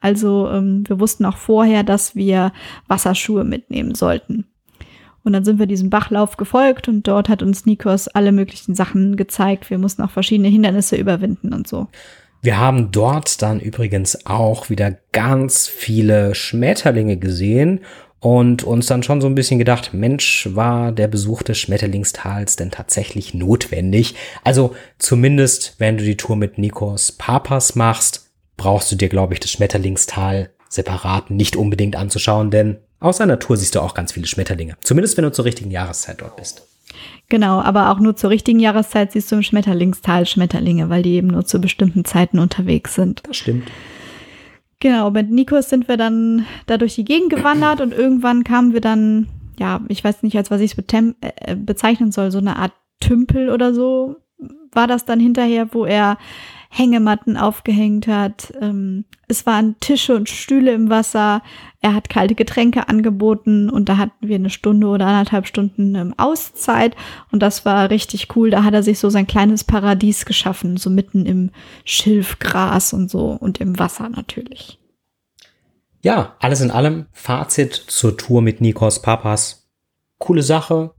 Also 0.00 0.48
ähm, 0.50 0.84
wir 0.86 1.00
wussten 1.00 1.24
auch 1.24 1.38
vorher, 1.38 1.82
dass 1.82 2.14
wir 2.14 2.52
Wasserschuhe 2.86 3.42
mitnehmen 3.42 3.94
sollten. 3.94 4.46
Und 5.24 5.32
dann 5.32 5.44
sind 5.44 5.58
wir 5.58 5.66
diesem 5.66 5.88
Bachlauf 5.88 6.36
gefolgt 6.36 6.86
und 6.86 7.08
dort 7.08 7.30
hat 7.30 7.42
uns 7.42 7.64
Nikos 7.64 8.08
alle 8.08 8.30
möglichen 8.30 8.74
Sachen 8.74 9.16
gezeigt. 9.16 9.70
Wir 9.70 9.78
mussten 9.78 10.02
auch 10.02 10.10
verschiedene 10.10 10.48
Hindernisse 10.48 10.96
überwinden 10.96 11.54
und 11.54 11.66
so. 11.66 11.88
Wir 12.44 12.58
haben 12.58 12.92
dort 12.92 13.40
dann 13.40 13.58
übrigens 13.58 14.26
auch 14.26 14.68
wieder 14.68 14.98
ganz 15.12 15.66
viele 15.66 16.34
Schmetterlinge 16.34 17.16
gesehen 17.16 17.80
und 18.20 18.64
uns 18.64 18.84
dann 18.84 19.02
schon 19.02 19.22
so 19.22 19.26
ein 19.26 19.34
bisschen 19.34 19.58
gedacht, 19.58 19.94
Mensch, 19.94 20.50
war 20.52 20.92
der 20.92 21.08
Besuch 21.08 21.42
des 21.42 21.56
Schmetterlingstals 21.56 22.56
denn 22.56 22.70
tatsächlich 22.70 23.32
notwendig? 23.32 24.14
Also 24.44 24.76
zumindest, 24.98 25.76
wenn 25.78 25.96
du 25.96 26.04
die 26.04 26.18
Tour 26.18 26.36
mit 26.36 26.58
Nikos 26.58 27.12
Papas 27.12 27.76
machst, 27.76 28.30
brauchst 28.58 28.92
du 28.92 28.96
dir, 28.96 29.08
glaube 29.08 29.32
ich, 29.32 29.40
das 29.40 29.50
Schmetterlingstal 29.50 30.50
separat 30.68 31.30
nicht 31.30 31.56
unbedingt 31.56 31.96
anzuschauen, 31.96 32.50
denn 32.50 32.76
aus 33.00 33.16
seiner 33.16 33.38
Tour 33.38 33.56
siehst 33.56 33.74
du 33.74 33.80
auch 33.80 33.94
ganz 33.94 34.12
viele 34.12 34.26
Schmetterlinge. 34.26 34.76
Zumindest 34.82 35.16
wenn 35.16 35.24
du 35.24 35.32
zur 35.32 35.46
richtigen 35.46 35.70
Jahreszeit 35.70 36.20
dort 36.20 36.36
bist. 36.36 36.73
Genau, 37.28 37.60
aber 37.60 37.90
auch 37.90 37.98
nur 37.98 38.16
zur 38.16 38.30
richtigen 38.30 38.60
Jahreszeit 38.60 39.12
siehst 39.12 39.30
du 39.32 39.36
im 39.36 39.42
Schmetterlingstal 39.42 40.26
Schmetterlinge, 40.26 40.88
weil 40.90 41.02
die 41.02 41.14
eben 41.14 41.28
nur 41.28 41.44
zu 41.44 41.60
bestimmten 41.60 42.04
Zeiten 42.04 42.38
unterwegs 42.38 42.94
sind. 42.94 43.22
Das 43.26 43.36
stimmt. 43.36 43.70
Genau, 44.80 45.10
mit 45.10 45.30
Nikos 45.30 45.70
sind 45.70 45.88
wir 45.88 45.96
dann 45.96 46.46
da 46.66 46.76
durch 46.76 46.94
die 46.94 47.04
Gegend 47.04 47.30
gewandert 47.30 47.80
und 47.80 47.94
irgendwann 47.94 48.44
kamen 48.44 48.74
wir 48.74 48.82
dann, 48.82 49.28
ja, 49.58 49.80
ich 49.88 50.04
weiß 50.04 50.22
nicht, 50.22 50.36
als 50.36 50.50
was 50.50 50.60
ich 50.60 50.76
es 50.76 50.94
äh, 51.20 51.56
bezeichnen 51.56 52.12
soll, 52.12 52.30
so 52.30 52.38
eine 52.38 52.56
Art 52.56 52.72
Tümpel 53.00 53.50
oder 53.50 53.72
so 53.72 54.16
war 54.72 54.86
das 54.86 55.04
dann 55.04 55.20
hinterher, 55.20 55.72
wo 55.72 55.84
er 55.84 56.18
Hängematten 56.76 57.36
aufgehängt 57.36 58.08
hat. 58.08 58.52
Ähm, 58.60 59.04
es 59.28 59.46
waren 59.46 59.76
Tische 59.78 60.16
und 60.16 60.28
Stühle 60.28 60.72
im 60.72 60.90
Wasser. 60.90 61.40
Er 61.80 61.94
hat 61.94 62.08
kalte 62.08 62.34
Getränke 62.34 62.88
angeboten 62.88 63.70
und 63.70 63.88
da 63.88 63.96
hatten 63.96 64.26
wir 64.26 64.34
eine 64.34 64.50
Stunde 64.50 64.88
oder 64.88 65.06
anderthalb 65.06 65.46
Stunden 65.46 65.94
ähm, 65.94 66.14
Auszeit 66.16 66.96
und 67.30 67.44
das 67.44 67.64
war 67.64 67.90
richtig 67.90 68.34
cool. 68.34 68.50
Da 68.50 68.64
hat 68.64 68.74
er 68.74 68.82
sich 68.82 68.98
so 68.98 69.08
sein 69.08 69.28
kleines 69.28 69.62
Paradies 69.62 70.26
geschaffen, 70.26 70.76
so 70.76 70.90
mitten 70.90 71.26
im 71.26 71.50
Schilfgras 71.84 72.92
und 72.92 73.08
so 73.08 73.30
und 73.30 73.60
im 73.60 73.78
Wasser 73.78 74.08
natürlich. 74.08 74.80
Ja, 76.02 76.34
alles 76.40 76.60
in 76.60 76.72
allem 76.72 77.06
Fazit 77.12 77.72
zur 77.72 78.16
Tour 78.16 78.42
mit 78.42 78.60
Nikos 78.60 79.00
Papas. 79.00 79.70
Coole 80.18 80.42
Sache, 80.42 80.92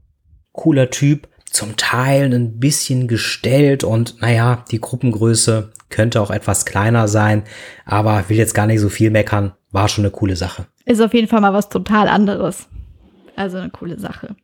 cooler 0.52 0.88
Typ 0.88 1.28
zum 1.56 1.76
Teil 1.76 2.32
ein 2.32 2.58
bisschen 2.60 3.08
gestellt 3.08 3.82
und 3.82 4.20
naja, 4.20 4.64
die 4.70 4.80
Gruppengröße 4.80 5.72
könnte 5.88 6.20
auch 6.20 6.30
etwas 6.30 6.66
kleiner 6.66 7.08
sein, 7.08 7.42
aber 7.84 8.28
will 8.28 8.36
jetzt 8.36 8.54
gar 8.54 8.66
nicht 8.66 8.80
so 8.80 8.88
viel 8.88 9.10
meckern, 9.10 9.52
war 9.72 9.88
schon 9.88 10.04
eine 10.04 10.12
coole 10.12 10.36
Sache. 10.36 10.66
Ist 10.84 11.00
auf 11.00 11.14
jeden 11.14 11.28
Fall 11.28 11.40
mal 11.40 11.52
was 11.52 11.68
total 11.68 12.08
anderes. 12.08 12.68
Also 13.34 13.58
eine 13.58 13.70
coole 13.70 13.98
Sache. 13.98 14.36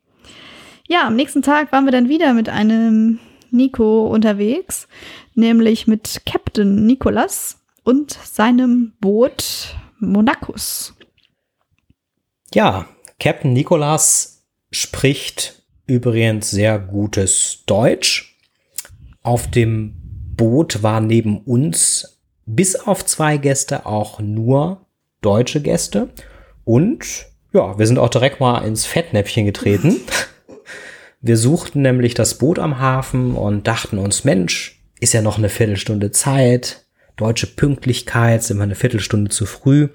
Ja, 0.88 1.06
am 1.06 1.16
nächsten 1.16 1.42
Tag 1.42 1.72
waren 1.72 1.84
wir 1.84 1.92
dann 1.92 2.08
wieder 2.08 2.34
mit 2.34 2.48
einem 2.48 3.18
Nico 3.50 4.06
unterwegs, 4.06 4.88
nämlich 5.34 5.86
mit 5.86 6.22
Captain 6.26 6.86
Nicolas 6.86 7.60
und 7.84 8.12
seinem 8.12 8.92
Boot 9.00 9.76
Monacus. 9.98 10.94
Ja, 12.52 12.86
Captain 13.18 13.52
Nicolas 13.52 14.44
spricht 14.70 15.61
übrigens 15.92 16.50
sehr 16.50 16.78
gutes 16.78 17.64
Deutsch. 17.66 18.38
Auf 19.22 19.50
dem 19.50 19.94
Boot 20.36 20.82
war 20.82 21.00
neben 21.00 21.38
uns 21.38 22.20
bis 22.46 22.76
auf 22.76 23.04
zwei 23.04 23.36
Gäste 23.36 23.86
auch 23.86 24.18
nur 24.18 24.86
deutsche 25.20 25.60
Gäste. 25.60 26.08
Und 26.64 27.26
ja, 27.52 27.78
wir 27.78 27.86
sind 27.86 27.98
auch 27.98 28.08
direkt 28.08 28.40
mal 28.40 28.64
ins 28.64 28.86
Fettnäpfchen 28.86 29.44
getreten. 29.46 30.00
Wir 31.24 31.36
suchten 31.36 31.82
nämlich 31.82 32.14
das 32.14 32.38
Boot 32.38 32.58
am 32.58 32.80
Hafen 32.80 33.36
und 33.36 33.68
dachten 33.68 33.98
uns, 33.98 34.24
Mensch, 34.24 34.82
ist 34.98 35.12
ja 35.12 35.22
noch 35.22 35.38
eine 35.38 35.50
Viertelstunde 35.50 36.10
Zeit. 36.10 36.84
Deutsche 37.14 37.46
Pünktlichkeit, 37.46 38.42
sind 38.42 38.56
wir 38.56 38.64
eine 38.64 38.74
Viertelstunde 38.74 39.30
zu 39.30 39.46
früh. 39.46 39.90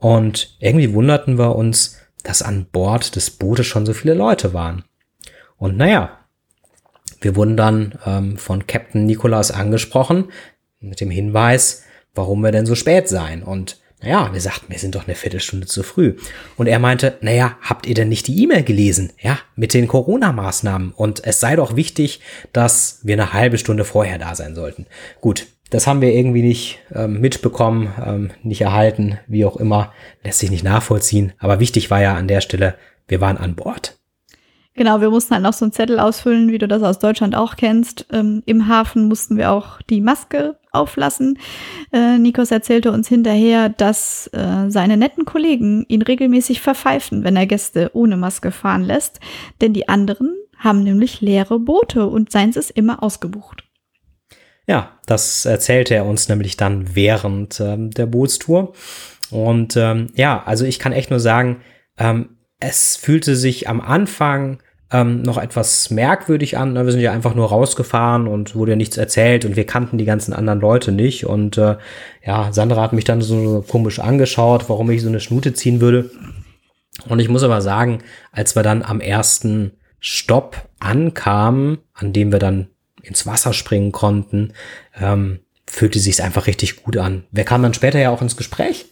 Und 0.00 0.56
irgendwie 0.58 0.92
wunderten 0.92 1.38
wir 1.38 1.54
uns, 1.54 2.00
dass 2.24 2.42
an 2.42 2.66
Bord 2.72 3.14
des 3.14 3.30
Bootes 3.30 3.66
schon 3.66 3.86
so 3.86 3.92
viele 3.92 4.14
Leute 4.14 4.52
waren. 4.52 4.82
Und 5.56 5.76
naja, 5.76 6.18
wir 7.20 7.36
wurden 7.36 7.56
dann 7.56 7.98
ähm, 8.04 8.36
von 8.36 8.66
Captain 8.66 9.06
Nicholas 9.06 9.50
angesprochen 9.50 10.30
mit 10.80 11.00
dem 11.00 11.10
Hinweis, 11.10 11.84
warum 12.14 12.42
wir 12.42 12.52
denn 12.52 12.66
so 12.66 12.74
spät 12.74 13.08
seien. 13.08 13.42
Und 13.42 13.80
Ja, 14.02 14.32
wir 14.34 14.40
sagten, 14.40 14.70
wir 14.70 14.78
sind 14.78 14.94
doch 14.94 15.06
eine 15.06 15.14
Viertelstunde 15.14 15.66
zu 15.66 15.82
früh. 15.82 16.16
Und 16.56 16.66
er 16.66 16.78
meinte, 16.78 17.16
naja, 17.22 17.56
habt 17.62 17.86
ihr 17.86 17.94
denn 17.94 18.10
nicht 18.10 18.26
die 18.26 18.42
E-Mail 18.42 18.62
gelesen? 18.62 19.12
Ja, 19.18 19.38
mit 19.56 19.72
den 19.72 19.88
Corona-Maßnahmen. 19.88 20.92
Und 20.92 21.24
es 21.24 21.40
sei 21.40 21.56
doch 21.56 21.74
wichtig, 21.76 22.20
dass 22.52 23.00
wir 23.02 23.14
eine 23.14 23.32
halbe 23.32 23.56
Stunde 23.56 23.84
vorher 23.84 24.18
da 24.18 24.34
sein 24.34 24.54
sollten. 24.54 24.86
Gut, 25.22 25.46
das 25.70 25.86
haben 25.86 26.02
wir 26.02 26.12
irgendwie 26.12 26.42
nicht 26.42 26.80
ähm, 26.94 27.20
mitbekommen, 27.20 27.92
ähm, 28.04 28.30
nicht 28.42 28.60
erhalten, 28.60 29.18
wie 29.26 29.46
auch 29.46 29.56
immer, 29.56 29.92
lässt 30.22 30.40
sich 30.40 30.50
nicht 30.50 30.64
nachvollziehen. 30.64 31.32
Aber 31.38 31.58
wichtig 31.58 31.90
war 31.90 32.02
ja 32.02 32.14
an 32.14 32.28
der 32.28 32.42
Stelle, 32.42 32.74
wir 33.08 33.22
waren 33.22 33.38
an 33.38 33.54
Bord. 33.54 33.93
Genau, 34.76 35.00
wir 35.00 35.10
mussten 35.10 35.34
halt 35.34 35.44
noch 35.44 35.52
so 35.52 35.64
einen 35.64 35.72
Zettel 35.72 36.00
ausfüllen, 36.00 36.50
wie 36.50 36.58
du 36.58 36.66
das 36.66 36.82
aus 36.82 36.98
Deutschland 36.98 37.36
auch 37.36 37.54
kennst. 37.54 38.06
Ähm, 38.10 38.42
Im 38.44 38.66
Hafen 38.66 39.06
mussten 39.06 39.36
wir 39.36 39.52
auch 39.52 39.80
die 39.82 40.00
Maske 40.00 40.56
auflassen. 40.72 41.38
Äh, 41.92 42.18
Nikos 42.18 42.50
erzählte 42.50 42.90
uns 42.90 43.08
hinterher, 43.08 43.68
dass 43.68 44.26
äh, 44.32 44.68
seine 44.68 44.96
netten 44.96 45.24
Kollegen 45.24 45.84
ihn 45.86 46.02
regelmäßig 46.02 46.60
verpfeifen, 46.60 47.22
wenn 47.22 47.36
er 47.36 47.46
Gäste 47.46 47.92
ohne 47.94 48.16
Maske 48.16 48.50
fahren 48.50 48.82
lässt. 48.82 49.20
Denn 49.60 49.74
die 49.74 49.88
anderen 49.88 50.34
haben 50.58 50.82
nämlich 50.82 51.20
leere 51.20 51.60
Boote 51.60 52.06
und 52.06 52.32
seins 52.32 52.56
ist 52.56 52.70
immer 52.70 53.00
ausgebucht. 53.00 53.62
Ja, 54.66 54.98
das 55.06 55.44
erzählte 55.44 55.94
er 55.94 56.06
uns 56.06 56.28
nämlich 56.28 56.56
dann 56.56 56.96
während 56.96 57.60
ähm, 57.60 57.92
der 57.92 58.06
Bootstour. 58.06 58.72
Und 59.30 59.76
ähm, 59.76 60.08
ja, 60.14 60.42
also 60.44 60.64
ich 60.64 60.80
kann 60.80 60.92
echt 60.92 61.10
nur 61.10 61.20
sagen, 61.20 61.60
ähm, 61.96 62.38
es 62.58 62.96
fühlte 62.96 63.36
sich 63.36 63.68
am 63.68 63.80
Anfang 63.80 64.58
ähm, 64.94 65.22
noch 65.22 65.38
etwas 65.38 65.90
merkwürdig 65.90 66.56
an. 66.56 66.72
Ne? 66.72 66.84
Wir 66.84 66.92
sind 66.92 67.00
ja 67.00 67.10
einfach 67.10 67.34
nur 67.34 67.48
rausgefahren 67.48 68.28
und 68.28 68.54
wurde 68.54 68.72
ja 68.72 68.76
nichts 68.76 68.96
erzählt 68.96 69.44
und 69.44 69.56
wir 69.56 69.66
kannten 69.66 69.98
die 69.98 70.04
ganzen 70.04 70.32
anderen 70.32 70.60
Leute 70.60 70.92
nicht. 70.92 71.26
Und 71.26 71.58
äh, 71.58 71.76
ja, 72.24 72.52
Sandra 72.52 72.80
hat 72.80 72.92
mich 72.92 73.04
dann 73.04 73.20
so 73.20 73.64
komisch 73.66 73.98
angeschaut, 73.98 74.68
warum 74.68 74.88
ich 74.90 75.02
so 75.02 75.08
eine 75.08 75.18
Schnute 75.18 75.52
ziehen 75.52 75.80
würde. 75.80 76.10
Und 77.08 77.18
ich 77.18 77.28
muss 77.28 77.42
aber 77.42 77.60
sagen, 77.60 78.04
als 78.30 78.54
wir 78.54 78.62
dann 78.62 78.84
am 78.84 79.00
ersten 79.00 79.72
Stopp 79.98 80.68
ankamen, 80.78 81.78
an 81.92 82.12
dem 82.12 82.30
wir 82.30 82.38
dann 82.38 82.68
ins 83.02 83.26
Wasser 83.26 83.52
springen 83.52 83.90
konnten, 83.90 84.52
ähm, 85.00 85.40
fühlte 85.66 85.98
sich 85.98 86.22
einfach 86.22 86.46
richtig 86.46 86.84
gut 86.84 86.96
an. 86.98 87.24
Wir 87.32 87.42
kamen 87.42 87.64
dann 87.64 87.74
später 87.74 87.98
ja 87.98 88.10
auch 88.10 88.22
ins 88.22 88.36
Gespräch 88.36 88.86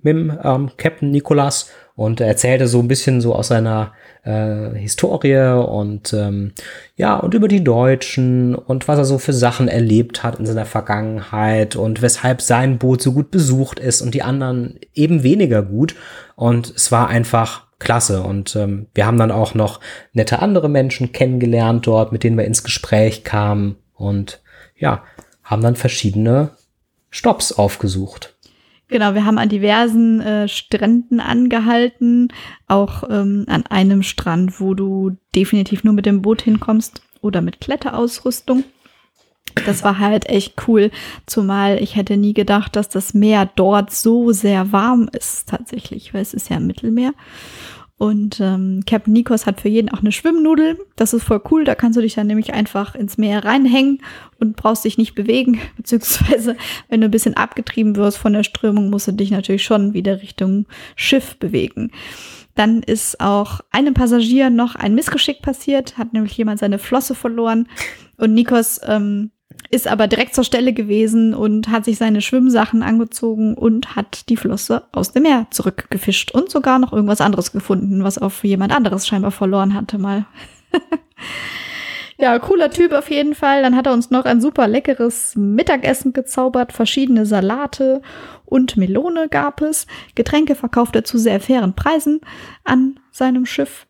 mit 0.00 0.16
dem 0.16 0.38
ähm, 0.42 0.70
Captain 0.78 1.10
Nicolas 1.10 1.70
und 1.96 2.20
er 2.20 2.26
erzählte 2.26 2.66
so 2.66 2.80
ein 2.80 2.88
bisschen 2.88 3.20
so 3.20 3.34
aus 3.34 3.48
seiner 3.48 3.92
äh, 4.24 4.70
Historie 4.76 5.64
und 5.64 6.12
ähm, 6.12 6.52
ja 6.96 7.16
und 7.16 7.34
über 7.34 7.46
die 7.46 7.62
Deutschen 7.62 8.54
und 8.54 8.88
was 8.88 8.98
er 8.98 9.04
so 9.04 9.18
für 9.18 9.32
Sachen 9.32 9.68
erlebt 9.68 10.22
hat 10.22 10.38
in 10.38 10.46
seiner 10.46 10.66
Vergangenheit 10.66 11.76
und 11.76 12.02
weshalb 12.02 12.42
sein 12.42 12.78
Boot 12.78 13.00
so 13.00 13.12
gut 13.12 13.30
besucht 13.30 13.78
ist 13.78 14.02
und 14.02 14.14
die 14.14 14.22
anderen 14.22 14.78
eben 14.94 15.22
weniger 15.22 15.62
gut 15.62 15.94
und 16.34 16.72
es 16.74 16.90
war 16.90 17.08
einfach 17.08 17.66
klasse 17.78 18.22
und 18.22 18.56
ähm, 18.56 18.86
wir 18.94 19.06
haben 19.06 19.18
dann 19.18 19.30
auch 19.30 19.54
noch 19.54 19.80
nette 20.12 20.40
andere 20.40 20.68
Menschen 20.68 21.12
kennengelernt 21.12 21.86
dort, 21.86 22.12
mit 22.12 22.24
denen 22.24 22.36
wir 22.36 22.44
ins 22.44 22.64
Gespräch 22.64 23.22
kamen 23.24 23.76
und 23.94 24.40
ja 24.76 25.04
haben 25.44 25.62
dann 25.62 25.76
verschiedene 25.76 26.50
Stops 27.10 27.52
aufgesucht. 27.52 28.33
Genau, 28.88 29.14
wir 29.14 29.24
haben 29.24 29.38
an 29.38 29.48
diversen 29.48 30.20
äh, 30.20 30.46
Stränden 30.46 31.20
angehalten, 31.20 32.28
auch 32.68 33.04
ähm, 33.08 33.44
an 33.48 33.64
einem 33.66 34.02
Strand, 34.02 34.60
wo 34.60 34.74
du 34.74 35.16
definitiv 35.34 35.84
nur 35.84 35.94
mit 35.94 36.06
dem 36.06 36.20
Boot 36.20 36.42
hinkommst 36.42 37.02
oder 37.22 37.40
mit 37.40 37.60
Kletterausrüstung. 37.60 38.64
Das 39.66 39.84
war 39.84 39.98
halt 39.98 40.28
echt 40.28 40.66
cool, 40.66 40.90
zumal 41.26 41.82
ich 41.82 41.96
hätte 41.96 42.16
nie 42.16 42.34
gedacht, 42.34 42.76
dass 42.76 42.88
das 42.88 43.14
Meer 43.14 43.48
dort 43.54 43.92
so 43.92 44.32
sehr 44.32 44.72
warm 44.72 45.08
ist 45.12 45.48
tatsächlich, 45.48 46.12
weil 46.12 46.22
es 46.22 46.34
ist 46.34 46.50
ja 46.50 46.56
im 46.56 46.66
Mittelmeer. 46.66 47.12
Und 47.96 48.40
ähm, 48.40 48.82
Captain 48.86 49.12
Nikos 49.12 49.46
hat 49.46 49.60
für 49.60 49.68
jeden 49.68 49.88
auch 49.88 50.00
eine 50.00 50.10
Schwimmnudel. 50.10 50.78
Das 50.96 51.14
ist 51.14 51.22
voll 51.22 51.40
cool. 51.50 51.64
Da 51.64 51.76
kannst 51.76 51.96
du 51.96 52.02
dich 52.02 52.14
dann 52.14 52.26
nämlich 52.26 52.52
einfach 52.52 52.96
ins 52.96 53.18
Meer 53.18 53.44
reinhängen 53.44 54.02
und 54.40 54.56
brauchst 54.56 54.84
dich 54.84 54.98
nicht 54.98 55.14
bewegen. 55.14 55.60
Beziehungsweise, 55.76 56.56
wenn 56.88 57.00
du 57.00 57.06
ein 57.06 57.12
bisschen 57.12 57.36
abgetrieben 57.36 57.94
wirst 57.94 58.18
von 58.18 58.32
der 58.32 58.42
Strömung, 58.42 58.90
musst 58.90 59.06
du 59.06 59.12
dich 59.12 59.30
natürlich 59.30 59.64
schon 59.64 59.94
wieder 59.94 60.22
Richtung 60.22 60.66
Schiff 60.96 61.36
bewegen. 61.38 61.92
Dann 62.56 62.82
ist 62.82 63.20
auch 63.20 63.60
einem 63.70 63.94
Passagier 63.94 64.50
noch 64.50 64.74
ein 64.74 64.94
Missgeschick 64.94 65.42
passiert, 65.42 65.96
hat 65.96 66.12
nämlich 66.12 66.36
jemand 66.36 66.60
seine 66.60 66.78
Flosse 66.78 67.14
verloren. 67.14 67.68
Und 68.16 68.34
Nikos 68.34 68.80
ähm, 68.86 69.30
ist 69.70 69.88
aber 69.88 70.06
direkt 70.06 70.34
zur 70.34 70.44
Stelle 70.44 70.72
gewesen 70.72 71.34
und 71.34 71.68
hat 71.68 71.84
sich 71.84 71.98
seine 71.98 72.20
Schwimmsachen 72.20 72.82
angezogen 72.82 73.54
und 73.54 73.96
hat 73.96 74.28
die 74.28 74.36
Flosse 74.36 74.84
aus 74.92 75.12
dem 75.12 75.24
Meer 75.24 75.48
zurückgefischt 75.50 76.30
und 76.30 76.50
sogar 76.50 76.78
noch 76.78 76.92
irgendwas 76.92 77.20
anderes 77.20 77.50
gefunden, 77.50 78.04
was 78.04 78.18
auf 78.18 78.44
jemand 78.44 78.74
anderes 78.74 79.06
scheinbar 79.06 79.32
verloren 79.32 79.74
hatte 79.74 79.98
mal. 79.98 80.26
ja, 82.18 82.38
cooler 82.38 82.70
Typ 82.70 82.92
auf 82.92 83.10
jeden 83.10 83.34
Fall. 83.34 83.62
Dann 83.62 83.76
hat 83.76 83.86
er 83.86 83.94
uns 83.94 84.10
noch 84.10 84.26
ein 84.26 84.40
super 84.40 84.68
leckeres 84.68 85.34
Mittagessen 85.34 86.12
gezaubert, 86.12 86.72
verschiedene 86.72 87.26
Salate 87.26 88.00
und 88.44 88.76
Melone 88.76 89.28
gab 89.28 89.60
es. 89.60 89.86
Getränke 90.14 90.54
verkauft 90.54 90.94
er 90.94 91.04
zu 91.04 91.18
sehr 91.18 91.40
fairen 91.40 91.74
Preisen 91.74 92.20
an 92.62 93.00
seinem 93.10 93.46
Schiff. 93.46 93.86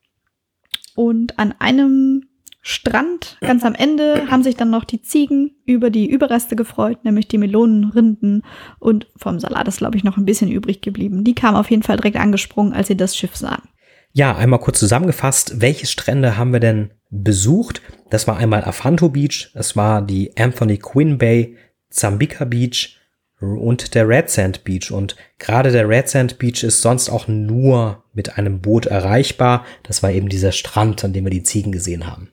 Und 0.95 1.39
an 1.39 1.55
einem 1.59 2.27
Strand. 2.67 3.37
Ganz 3.43 3.63
am 3.63 3.75
Ende 3.75 4.27
haben 4.31 4.43
sich 4.43 4.57
dann 4.57 4.71
noch 4.71 4.85
die 4.85 5.03
Ziegen 5.03 5.55
über 5.67 5.91
die 5.91 6.09
Überreste 6.11 6.57
gefreut, 6.57 7.05
nämlich 7.05 7.29
die 7.29 7.37
Melonenrinden 7.37 8.43
und 8.79 9.07
vom 9.19 9.39
Salat 9.39 9.69
ist, 9.69 9.79
glaube 9.79 9.99
ich, 9.99 10.03
noch 10.03 10.17
ein 10.17 10.25
bisschen 10.25 10.51
übrig 10.51 10.81
geblieben. 10.81 11.25
Die 11.25 11.35
kamen 11.35 11.59
auf 11.59 11.71
jeden 11.71 11.83
Fall 11.83 11.99
direkt 11.99 12.17
angesprungen, 12.17 12.73
als 12.73 12.89
sie 12.89 12.97
das 12.97 13.19
Schiff 13.19 13.37
sahen. 13.37 13.69
Ja, 14.15 14.35
einmal 14.35 14.61
kurz 14.61 14.79
zusammengefasst, 14.79 15.61
welche 15.61 15.87
Strände 15.87 16.39
haben 16.39 16.55
wir 16.55 16.61
denn 16.61 16.93
besucht? 17.11 17.83
Das 18.09 18.27
war 18.27 18.39
einmal 18.39 18.65
Afanto 18.65 19.11
Beach, 19.11 19.51
das 19.53 19.77
war 19.77 20.01
die 20.01 20.35
Anthony 20.39 20.79
Quinn 20.79 21.19
Bay, 21.19 21.59
Zambika 21.91 22.47
Beach 22.47 22.99
und 23.41 23.95
der 23.95 24.09
Red 24.09 24.31
Sand 24.31 24.65
Beach. 24.65 24.91
Und 24.91 25.17
gerade 25.39 25.71
der 25.71 25.87
Red 25.87 26.09
Sand 26.09 26.39
Beach 26.39 26.63
ist 26.63 26.81
sonst 26.81 27.11
auch 27.11 27.29
nur 27.29 28.05
mit 28.15 28.39
einem 28.39 28.63
Boot 28.63 28.87
erreichbar. 28.87 29.67
Das 29.83 30.03
war 30.03 30.11
eben 30.11 30.31
dieser 30.31 30.53
Strand, 30.53 31.05
an 31.05 31.13
dem 31.13 31.25
wir 31.25 31.31
die 31.31 31.43
Ziegen 31.43 31.71
gesehen 31.71 32.07
haben. 32.07 32.31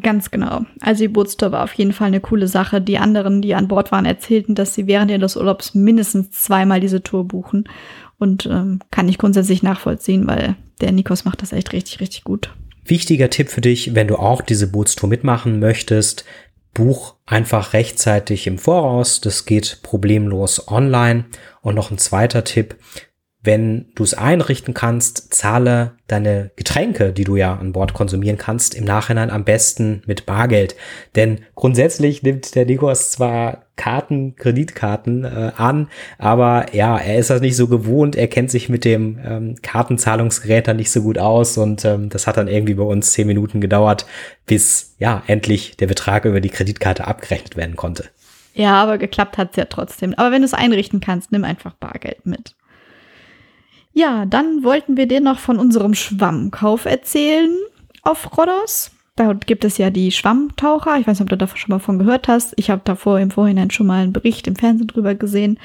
Ganz 0.00 0.30
genau. 0.30 0.64
Also 0.80 1.04
die 1.04 1.08
Bootstour 1.08 1.52
war 1.52 1.64
auf 1.64 1.74
jeden 1.74 1.92
Fall 1.92 2.08
eine 2.08 2.20
coole 2.20 2.48
Sache. 2.48 2.80
Die 2.80 2.98
anderen, 2.98 3.42
die 3.42 3.54
an 3.54 3.68
Bord 3.68 3.92
waren, 3.92 4.06
erzählten, 4.06 4.54
dass 4.54 4.74
sie 4.74 4.86
während 4.86 5.10
ihres 5.10 5.36
Urlaubs 5.36 5.74
mindestens 5.74 6.30
zweimal 6.30 6.80
diese 6.80 7.02
Tour 7.02 7.24
buchen. 7.28 7.68
Und 8.18 8.46
ähm, 8.46 8.80
kann 8.90 9.08
ich 9.08 9.18
grundsätzlich 9.18 9.62
nachvollziehen, 9.62 10.26
weil 10.26 10.56
der 10.80 10.92
Nikos 10.92 11.24
macht 11.24 11.42
das 11.42 11.52
echt 11.52 11.72
richtig, 11.72 12.00
richtig 12.00 12.24
gut. 12.24 12.50
Wichtiger 12.84 13.30
Tipp 13.30 13.50
für 13.50 13.60
dich, 13.60 13.94
wenn 13.94 14.08
du 14.08 14.16
auch 14.16 14.40
diese 14.40 14.66
Bootstour 14.66 15.08
mitmachen 15.08 15.58
möchtest, 15.58 16.24
buch 16.72 17.14
einfach 17.26 17.72
rechtzeitig 17.72 18.46
im 18.46 18.58
Voraus. 18.58 19.20
Das 19.20 19.44
geht 19.44 19.80
problemlos 19.82 20.68
online. 20.68 21.26
Und 21.60 21.74
noch 21.74 21.90
ein 21.90 21.98
zweiter 21.98 22.44
Tipp, 22.44 22.76
wenn 23.44 23.86
du 23.94 24.02
es 24.02 24.14
einrichten 24.14 24.72
kannst, 24.72 25.34
zahle 25.34 25.92
deine 26.06 26.50
Getränke, 26.56 27.12
die 27.12 27.24
du 27.24 27.36
ja 27.36 27.54
an 27.54 27.72
Bord 27.72 27.92
konsumieren 27.92 28.38
kannst, 28.38 28.74
im 28.74 28.84
Nachhinein 28.84 29.30
am 29.30 29.44
besten 29.44 30.02
mit 30.06 30.24
Bargeld. 30.24 30.74
Denn 31.14 31.40
grundsätzlich 31.54 32.22
nimmt 32.22 32.54
der 32.54 32.64
Nikos 32.64 33.10
zwar 33.10 33.66
Karten, 33.76 34.36
Kreditkarten 34.36 35.24
äh, 35.24 35.52
an, 35.56 35.88
aber 36.16 36.74
ja, 36.74 36.96
er 36.96 37.18
ist 37.18 37.30
das 37.30 37.40
nicht 37.40 37.56
so 37.56 37.66
gewohnt, 37.66 38.16
er 38.16 38.28
kennt 38.28 38.50
sich 38.50 38.68
mit 38.68 38.84
dem 38.84 39.18
ähm, 39.24 39.56
Kartenzahlungsgerät 39.62 40.68
dann 40.68 40.76
nicht 40.76 40.92
so 40.92 41.02
gut 41.02 41.18
aus 41.18 41.58
und 41.58 41.84
ähm, 41.84 42.08
das 42.08 42.26
hat 42.26 42.36
dann 42.36 42.48
irgendwie 42.48 42.74
bei 42.74 42.84
uns 42.84 43.12
zehn 43.12 43.26
Minuten 43.26 43.60
gedauert, 43.60 44.06
bis 44.46 44.94
ja 44.98 45.22
endlich 45.26 45.76
der 45.76 45.88
Betrag 45.88 46.24
über 46.24 46.40
die 46.40 46.50
Kreditkarte 46.50 47.06
abgerechnet 47.06 47.56
werden 47.56 47.76
konnte. 47.76 48.04
Ja, 48.54 48.80
aber 48.80 48.98
geklappt 48.98 49.36
hat's 49.36 49.56
ja 49.56 49.64
trotzdem. 49.64 50.14
Aber 50.14 50.30
wenn 50.30 50.42
du 50.42 50.46
es 50.46 50.54
einrichten 50.54 51.00
kannst, 51.00 51.32
nimm 51.32 51.42
einfach 51.42 51.74
Bargeld 51.74 52.24
mit. 52.24 52.54
Ja, 53.94 54.26
dann 54.26 54.64
wollten 54.64 54.96
wir 54.96 55.06
dir 55.06 55.20
noch 55.20 55.38
von 55.38 55.58
unserem 55.58 55.94
Schwammkauf 55.94 56.84
erzählen 56.84 57.56
auf 58.02 58.36
Rhodos. 58.36 58.90
Da 59.14 59.32
gibt 59.32 59.64
es 59.64 59.78
ja 59.78 59.90
die 59.90 60.10
Schwammtaucher. 60.10 60.98
Ich 60.98 61.06
weiß 61.06 61.20
nicht, 61.20 61.22
ob 61.22 61.28
du 61.28 61.36
davon 61.36 61.56
schon 61.56 61.70
mal 61.70 61.78
von 61.78 62.00
gehört 62.00 62.26
hast. 62.26 62.54
Ich 62.56 62.70
habe 62.70 62.82
davor 62.84 63.20
im 63.20 63.30
Vorhinein 63.30 63.70
schon 63.70 63.86
mal 63.86 64.02
einen 64.02 64.12
Bericht 64.12 64.48
im 64.48 64.56
Fernsehen 64.56 64.88
drüber 64.88 65.14
gesehen. 65.14 65.60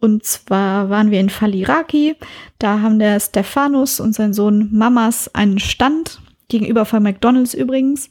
Und 0.00 0.24
zwar 0.24 0.90
waren 0.90 1.12
wir 1.12 1.20
in 1.20 1.30
Faliraki. 1.30 2.16
Da 2.58 2.80
haben 2.80 2.98
der 2.98 3.20
Stephanus 3.20 4.00
und 4.00 4.14
sein 4.14 4.32
Sohn 4.32 4.68
Mamas 4.72 5.32
einen 5.32 5.60
Stand 5.60 6.20
gegenüber 6.48 6.84
von 6.84 7.04
McDonalds 7.04 7.54
übrigens. 7.54 8.10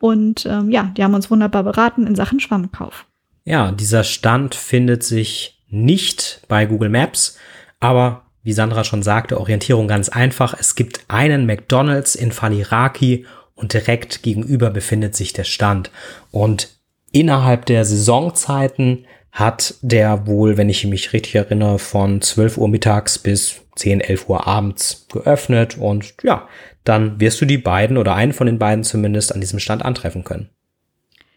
Und 0.00 0.44
ähm, 0.46 0.70
ja, 0.70 0.92
die 0.96 1.04
haben 1.04 1.14
uns 1.14 1.30
wunderbar 1.30 1.62
beraten 1.62 2.04
in 2.04 2.16
Sachen 2.16 2.40
Schwammkauf. 2.40 3.06
Ja, 3.44 3.70
dieser 3.70 4.02
Stand 4.02 4.56
findet 4.56 5.04
sich 5.04 5.62
nicht 5.68 6.42
bei 6.48 6.66
Google 6.66 6.88
Maps, 6.88 7.38
aber 7.78 8.27
wie 8.48 8.54
Sandra 8.54 8.82
schon 8.82 9.02
sagte, 9.02 9.38
Orientierung 9.38 9.88
ganz 9.88 10.08
einfach. 10.08 10.56
Es 10.58 10.74
gibt 10.74 11.04
einen 11.08 11.44
McDonald's 11.44 12.14
in 12.14 12.32
Faliraki 12.32 13.26
und 13.54 13.74
direkt 13.74 14.22
gegenüber 14.22 14.70
befindet 14.70 15.14
sich 15.14 15.34
der 15.34 15.44
Stand. 15.44 15.90
Und 16.30 16.70
innerhalb 17.12 17.66
der 17.66 17.84
Saisonzeiten 17.84 19.04
hat 19.32 19.74
der 19.82 20.26
wohl, 20.26 20.56
wenn 20.56 20.70
ich 20.70 20.86
mich 20.86 21.12
richtig 21.12 21.34
erinnere, 21.34 21.78
von 21.78 22.22
12 22.22 22.56
Uhr 22.56 22.68
mittags 22.68 23.18
bis 23.18 23.56
10, 23.76 24.00
11 24.00 24.30
Uhr 24.30 24.46
abends 24.46 25.06
geöffnet 25.12 25.76
und 25.76 26.14
ja, 26.22 26.48
dann 26.84 27.20
wirst 27.20 27.42
du 27.42 27.44
die 27.44 27.58
beiden 27.58 27.98
oder 27.98 28.14
einen 28.14 28.32
von 28.32 28.46
den 28.46 28.58
beiden 28.58 28.82
zumindest 28.82 29.34
an 29.34 29.42
diesem 29.42 29.58
Stand 29.58 29.84
antreffen 29.84 30.24
können. 30.24 30.48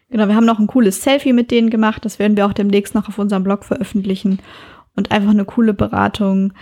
Genau, 0.08 0.28
wir 0.28 0.34
haben 0.34 0.46
noch 0.46 0.58
ein 0.58 0.66
cooles 0.66 1.02
Selfie 1.02 1.34
mit 1.34 1.50
denen 1.50 1.68
gemacht. 1.68 2.06
Das 2.06 2.18
werden 2.18 2.38
wir 2.38 2.46
auch 2.46 2.54
demnächst 2.54 2.94
noch 2.94 3.06
auf 3.06 3.18
unserem 3.18 3.44
Blog 3.44 3.66
veröffentlichen. 3.66 4.38
Und 4.94 5.10
einfach 5.10 5.30
eine 5.30 5.46
coole 5.46 5.72
Beratung, 5.72 6.52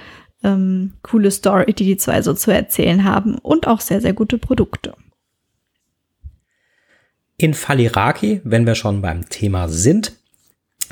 ähm, 0.42 0.94
coole 1.02 1.30
Story, 1.30 1.72
die 1.72 1.84
die 1.84 1.96
zwei 1.96 2.22
so 2.22 2.34
zu 2.34 2.50
erzählen 2.50 3.04
haben. 3.04 3.38
Und 3.38 3.66
auch 3.66 3.80
sehr, 3.80 4.00
sehr 4.00 4.12
gute 4.12 4.38
Produkte. 4.38 4.94
In 7.36 7.54
Faliraki, 7.54 8.40
wenn 8.44 8.66
wir 8.66 8.74
schon 8.74 9.00
beim 9.00 9.28
Thema 9.28 9.68
sind, 9.68 10.12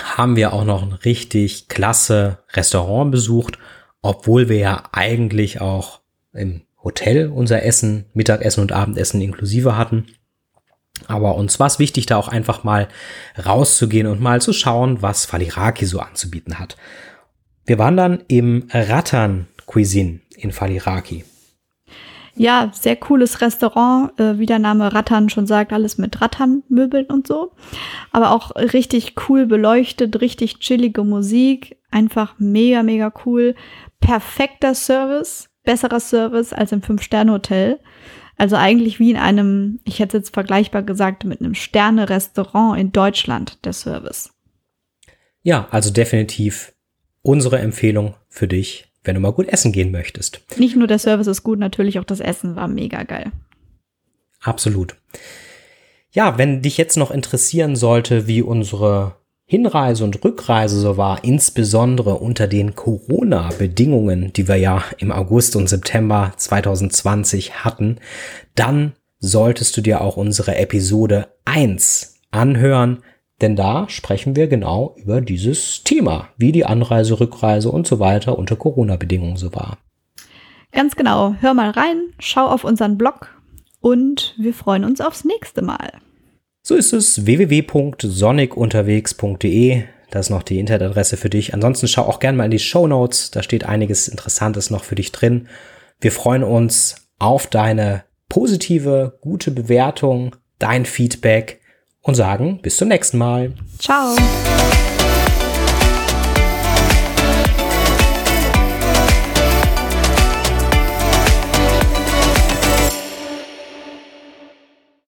haben 0.02 0.36
wir 0.36 0.52
auch 0.52 0.64
noch 0.64 0.82
ein 0.82 0.92
richtig 0.92 1.68
klasse 1.68 2.38
Restaurant 2.52 3.10
besucht, 3.10 3.58
obwohl 4.00 4.48
wir 4.48 4.58
ja 4.58 4.84
eigentlich 4.92 5.60
auch 5.60 6.00
im 6.32 6.62
Hotel 6.82 7.28
unser 7.28 7.64
Essen, 7.64 8.06
Mittagessen 8.14 8.60
und 8.62 8.72
Abendessen 8.72 9.20
inklusive 9.20 9.76
hatten. 9.76 10.06
Aber 11.06 11.34
uns 11.34 11.60
war 11.60 11.66
es 11.66 11.78
wichtig, 11.78 12.06
da 12.06 12.16
auch 12.16 12.28
einfach 12.28 12.64
mal 12.64 12.88
rauszugehen 13.44 14.06
und 14.06 14.20
mal 14.20 14.40
zu 14.40 14.52
schauen, 14.52 15.02
was 15.02 15.26
Faliraki 15.26 15.86
so 15.86 16.00
anzubieten 16.00 16.58
hat. 16.58 16.76
Wir 17.68 17.78
waren 17.78 17.98
dann 17.98 18.24
im 18.28 18.66
Rattan 18.72 19.46
Cuisine 19.66 20.20
in 20.38 20.52
Faliraki. 20.52 21.24
Ja, 22.34 22.70
sehr 22.72 22.96
cooles 22.96 23.42
Restaurant, 23.42 24.18
äh, 24.18 24.38
wie 24.38 24.46
der 24.46 24.58
Name 24.58 24.94
Rattan 24.94 25.28
schon 25.28 25.46
sagt, 25.46 25.74
alles 25.74 25.98
mit 25.98 26.18
Rattan-Möbeln 26.18 27.06
und 27.06 27.26
so. 27.26 27.52
Aber 28.10 28.30
auch 28.30 28.56
richtig 28.56 29.16
cool 29.28 29.44
beleuchtet, 29.44 30.22
richtig 30.22 30.60
chillige 30.60 31.04
Musik, 31.04 31.76
einfach 31.90 32.36
mega, 32.38 32.82
mega 32.82 33.12
cool. 33.26 33.54
Perfekter 34.00 34.74
Service, 34.74 35.50
besserer 35.62 36.00
Service 36.00 36.54
als 36.54 36.72
im 36.72 36.80
Fünf-Sterne-Hotel. 36.80 37.80
Also 38.38 38.56
eigentlich 38.56 38.98
wie 38.98 39.10
in 39.10 39.18
einem, 39.18 39.80
ich 39.84 39.98
hätte 39.98 40.16
jetzt 40.16 40.32
vergleichbar 40.32 40.84
gesagt, 40.84 41.24
mit 41.24 41.40
einem 41.40 41.54
Sterne-Restaurant 41.54 42.80
in 42.80 42.92
Deutschland, 42.92 43.62
der 43.66 43.74
Service. 43.74 44.30
Ja, 45.42 45.68
also 45.70 45.90
definitiv 45.90 46.72
unsere 47.22 47.58
Empfehlung 47.58 48.14
für 48.28 48.48
dich, 48.48 48.86
wenn 49.04 49.14
du 49.14 49.20
mal 49.20 49.32
gut 49.32 49.48
essen 49.48 49.72
gehen 49.72 49.90
möchtest. 49.90 50.40
Nicht 50.56 50.76
nur 50.76 50.86
der 50.86 50.98
Service 50.98 51.26
ist 51.26 51.42
gut, 51.42 51.58
natürlich 51.58 51.98
auch 51.98 52.04
das 52.04 52.20
Essen 52.20 52.56
war 52.56 52.68
mega 52.68 53.02
geil. 53.02 53.32
Absolut. 54.40 54.96
Ja, 56.10 56.38
wenn 56.38 56.62
dich 56.62 56.76
jetzt 56.76 56.96
noch 56.96 57.10
interessieren 57.10 57.76
sollte, 57.76 58.26
wie 58.26 58.42
unsere 58.42 59.16
Hinreise 59.44 60.04
und 60.04 60.22
Rückreise 60.24 60.78
so 60.78 60.96
war, 60.96 61.24
insbesondere 61.24 62.16
unter 62.16 62.46
den 62.46 62.74
Corona-Bedingungen, 62.74 64.32
die 64.34 64.46
wir 64.46 64.56
ja 64.56 64.84
im 64.98 65.10
August 65.10 65.56
und 65.56 65.68
September 65.68 66.34
2020 66.36 67.64
hatten, 67.64 67.96
dann 68.54 68.92
solltest 69.20 69.76
du 69.76 69.80
dir 69.80 70.02
auch 70.02 70.16
unsere 70.16 70.56
Episode 70.56 71.28
1 71.46 72.20
anhören, 72.30 72.98
denn 73.40 73.56
da 73.56 73.88
sprechen 73.88 74.36
wir 74.36 74.48
genau 74.48 74.94
über 74.96 75.20
dieses 75.20 75.84
Thema, 75.84 76.30
wie 76.36 76.50
die 76.52 76.66
Anreise, 76.66 77.20
Rückreise 77.20 77.70
und 77.70 77.86
so 77.86 78.00
weiter 78.00 78.38
unter 78.38 78.56
Corona-Bedingungen 78.56 79.36
so 79.36 79.54
war. 79.54 79.78
Ganz 80.72 80.96
genau, 80.96 81.36
hör 81.40 81.54
mal 81.54 81.70
rein, 81.70 82.12
schau 82.18 82.46
auf 82.46 82.64
unseren 82.64 82.98
Blog 82.98 83.34
und 83.80 84.34
wir 84.38 84.52
freuen 84.52 84.84
uns 84.84 85.00
aufs 85.00 85.24
nächste 85.24 85.62
Mal. 85.62 85.92
So 86.62 86.74
ist 86.74 86.92
es 86.92 87.24
www.sonikunterwegs.de. 87.24 89.84
Das 90.10 90.26
ist 90.26 90.30
noch 90.30 90.42
die 90.42 90.58
Internetadresse 90.58 91.16
für 91.16 91.30
dich. 91.30 91.54
Ansonsten 91.54 91.88
schau 91.88 92.02
auch 92.02 92.18
gerne 92.18 92.36
mal 92.36 92.44
in 92.46 92.50
die 92.50 92.58
Show 92.58 92.86
Notes. 92.86 93.30
Da 93.30 93.42
steht 93.42 93.64
einiges 93.64 94.08
Interessantes 94.08 94.68
noch 94.70 94.84
für 94.84 94.94
dich 94.94 95.12
drin. 95.12 95.48
Wir 96.00 96.12
freuen 96.12 96.42
uns 96.42 97.08
auf 97.18 97.46
deine 97.46 98.04
positive, 98.28 99.18
gute 99.20 99.50
Bewertung, 99.50 100.36
dein 100.58 100.84
Feedback 100.84 101.60
und 102.08 102.14
sagen 102.14 102.58
bis 102.62 102.78
zum 102.78 102.88
nächsten 102.88 103.18
Mal. 103.18 103.52
Ciao. 103.78 104.16